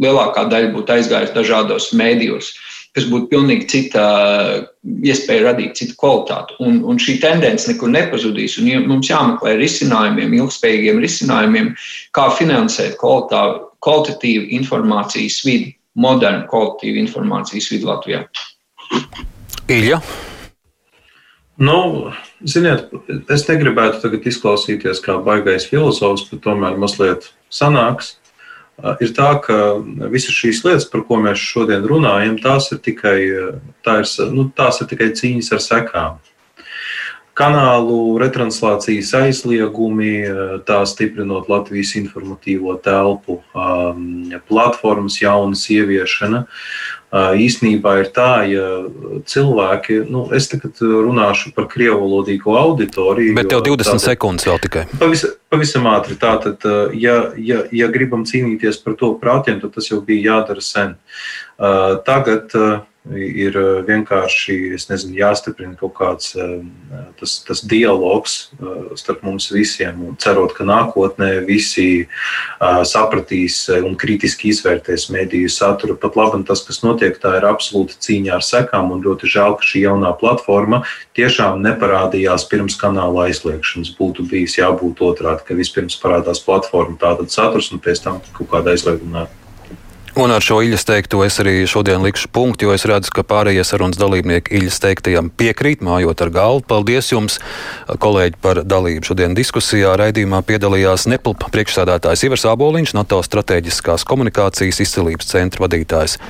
lielākā 0.04 0.44
daļa 0.52 0.70
būtu 0.76 0.98
aizgājusi 0.98 1.34
dažādos 1.34 1.90
mēdījos, 1.96 2.52
kas 2.94 3.08
būtu 3.08 3.32
pilnīgi 3.32 3.66
cita 3.72 4.04
iespēja 4.84 5.48
radīt 5.48 5.80
citu 5.80 5.96
kvalitāti. 5.98 6.60
Un, 6.60 6.82
un 6.84 7.00
šī 7.00 7.16
tendence 7.24 7.72
nekur 7.72 7.88
nepazudīs. 7.88 8.60
Un 8.60 8.84
mums 8.84 9.08
jāmeklē 9.08 9.56
risinājumiem, 9.58 10.36
ilgspējīgiem 10.42 11.00
risinājumiem, 11.02 11.72
kā 12.14 12.28
finansēt 12.36 13.00
kvalitāti 13.00 13.64
kvalitatīvu 13.84 14.48
informācijas 14.58 15.40
vidi, 15.46 15.74
modernu 15.94 16.48
kvalitatīvu 16.50 17.02
informācijas 17.04 17.70
vidi 17.72 17.88
Latvijā. 17.88 18.24
Ilja. 19.70 20.00
Nu, 21.54 22.10
ziniet, 22.42 22.88
es 23.30 23.46
negribētu 23.46 24.02
tagad 24.02 24.26
izklausīties 24.26 25.00
kā 25.04 25.20
baigais 25.22 25.68
filozofs, 25.70 26.26
bet 26.32 26.42
tomēr 26.46 26.78
mazliet 26.80 27.30
sanāks. 27.54 28.16
Ir 29.04 29.12
tā, 29.14 29.28
ka 29.38 29.56
visas 30.10 30.34
šīs 30.34 30.64
lietas, 30.66 30.88
par 30.90 31.04
ko 31.06 31.20
mēs 31.22 31.38
šodien 31.38 31.84
runājam, 31.86 32.40
tās 32.42 32.72
ir 32.74 32.80
tikai, 32.82 33.18
tā 33.86 34.00
ir, 34.02 34.08
nu, 34.34 34.48
tās 34.58 34.82
ir 34.82 34.90
tikai 34.90 35.12
cīņas 35.14 35.52
ar 35.54 35.62
sekām 35.62 36.16
kanālu 37.34 38.16
retranslācijas 38.22 39.10
aizliegumi, 39.18 40.14
eh, 40.22 40.54
tā 40.66 40.80
stiprinot 40.86 41.50
Latvijas 41.50 41.94
informatīvo 41.98 42.76
telpu, 42.82 43.40
um, 43.54 44.32
platformas 44.48 45.20
jaunas 45.22 45.66
ieviešana. 45.70 46.46
Uh, 47.14 47.30
īsnībā 47.38 47.92
ir 48.02 48.08
tā, 48.10 48.42
ja 48.50 48.64
cilvēki, 49.30 50.00
nu, 50.10 50.24
es 50.34 50.48
tagad 50.50 50.80
runāšu 50.82 51.52
par 51.54 51.68
krievalodīgo 51.70 52.56
auditoriju. 52.58 53.36
Bet 53.36 53.52
tev 53.52 53.62
20 53.62 53.86
tātad, 53.86 54.02
sekundes 54.02 54.48
vēl 54.48 54.58
tikai. 54.64 54.82
Pavisam, 54.98 55.36
pavisam 55.46 55.86
ātri. 55.92 56.18
Tātad, 56.18 56.66
uh, 56.66 56.90
ja, 56.90 57.30
ja, 57.38 57.62
ja 57.70 57.86
gribam 57.94 58.24
cīnīties 58.26 58.82
par 58.82 58.98
to 58.98 59.12
prātiem, 59.22 59.62
tad 59.62 59.76
tas 59.76 59.92
jau 59.92 60.00
bija 60.02 60.32
jādara 60.32 60.64
sen. 60.64 60.96
Tagad 61.54 62.50
ir 63.12 63.56
vienkārši 63.84 64.56
nezinu, 64.88 65.12
jāstiprina 65.18 65.76
kaut 65.76 65.92
kāds 65.98 66.30
tas, 67.20 67.34
tas 67.44 67.60
dialogs 67.68 68.36
starp 68.96 69.24
mums 69.26 69.50
visiem. 69.52 70.00
Cerot, 70.22 70.54
ka 70.56 70.64
nākotnē 70.64 71.44
visi 71.44 72.06
sapratīs 72.60 73.66
un 73.76 73.98
kritiski 74.00 74.48
izvērtēs 74.54 75.10
mediju 75.12 75.52
saturu. 75.52 75.98
Pat 76.00 76.16
labi, 76.16 76.40
tas, 76.48 76.64
kas 76.64 76.80
notiek, 76.86 77.20
tā 77.20 77.36
ir 77.42 77.48
absolūta 77.50 78.00
cīņa 78.00 78.38
ar 78.38 78.46
sekām. 78.46 78.94
Un 78.96 79.04
ļoti 79.04 79.28
žēl, 79.36 79.58
ka 79.60 79.68
šī 79.68 79.84
jaunā 79.84 80.14
platforma 80.16 80.84
tiešām 81.18 81.60
neparādījās 81.64 82.48
pirms 82.48 82.80
kanāla 82.80 83.28
aizliegšanas. 83.28 83.92
Būtu 84.00 84.24
bijis 84.32 84.56
jābūt 84.62 85.04
otrādi, 85.04 85.44
ka 85.44 85.60
vispirms 85.60 86.00
parādās 86.00 86.40
platforma, 86.44 86.96
tātad 87.00 87.28
saturs 87.34 87.68
un 87.74 87.84
pēc 87.84 88.06
tam 88.08 88.22
kaut 88.32 88.54
kāda 88.56 88.72
aizlieguma. 88.72 89.28
Un 90.14 90.30
ar 90.30 90.44
šo 90.46 90.60
Iļas 90.62 90.84
teikto 90.86 91.24
es 91.24 91.40
arī 91.42 91.64
šodien 91.66 92.04
likšu 92.04 92.28
punktu, 92.30 92.68
jo 92.68 92.74
es 92.76 92.84
redzu, 92.86 93.10
ka 93.16 93.24
pārējie 93.26 93.64
sarunas 93.66 93.98
dalībnieki 93.98 94.60
Iļas 94.60 94.78
teiktajam 94.84 95.32
piekrīt, 95.34 95.82
mājot 95.82 96.22
ar 96.22 96.30
galvu. 96.30 96.62
Paldies 96.70 97.10
jums, 97.10 97.40
kolēģi, 97.90 98.38
par 98.44 98.62
dalību 98.62 99.10
šodien 99.10 99.34
diskusijā. 99.34 99.96
Raidījumā 99.98 100.44
piedalījās 100.46 101.08
Nepilpa 101.10 101.50
priekšsādātājs 101.50 102.28
Ivars 102.28 102.46
Āboliņš, 102.46 102.94
NATO 102.94 103.18
strateģiskās 103.26 104.06
komunikācijas 104.06 104.84
izcelības 104.86 105.34
centra 105.34 105.66
vadītājs 105.66 106.20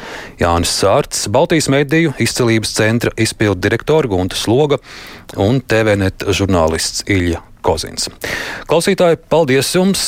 Jānis 0.41 0.73
Sārts, 0.81 1.27
Baltijas 1.29 1.69
mediju 1.69 2.17
izcelības 2.17 2.73
centra 2.81 3.13
izpildu 3.21 3.61
direktora 3.69 4.09
Gunta 4.09 4.41
Sloga 4.41 4.81
un 5.37 5.61
TVNet 5.61 6.31
žurnālists 6.33 7.05
Iļa 7.05 7.51
Kozins. 7.65 8.11
Klausītāji, 8.71 9.21
paldies 9.33 9.73
jums! 9.75 10.03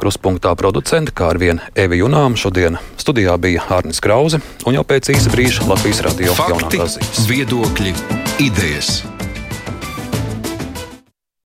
Kruspunktā 0.00 0.54
producenti, 0.58 1.14
kā 1.16 1.32
ar 1.34 1.40
vienu 1.42 1.64
Evi 1.74 2.00
Junām. 2.02 2.38
Šodien 2.38 2.78
studijā 3.00 3.36
bija 3.42 3.66
Hārnis 3.68 4.02
Krause 4.04 4.42
un 4.66 4.78
jau 4.78 4.86
pēc 4.86 5.12
īsa 5.16 5.32
brīža 5.34 5.66
Latvijas 5.70 6.04
radio 6.06 6.36
jaunākās 6.36 7.00
ziņas. 7.00 7.24
Viedokļi, 7.30 7.96
idejas. 8.46 9.00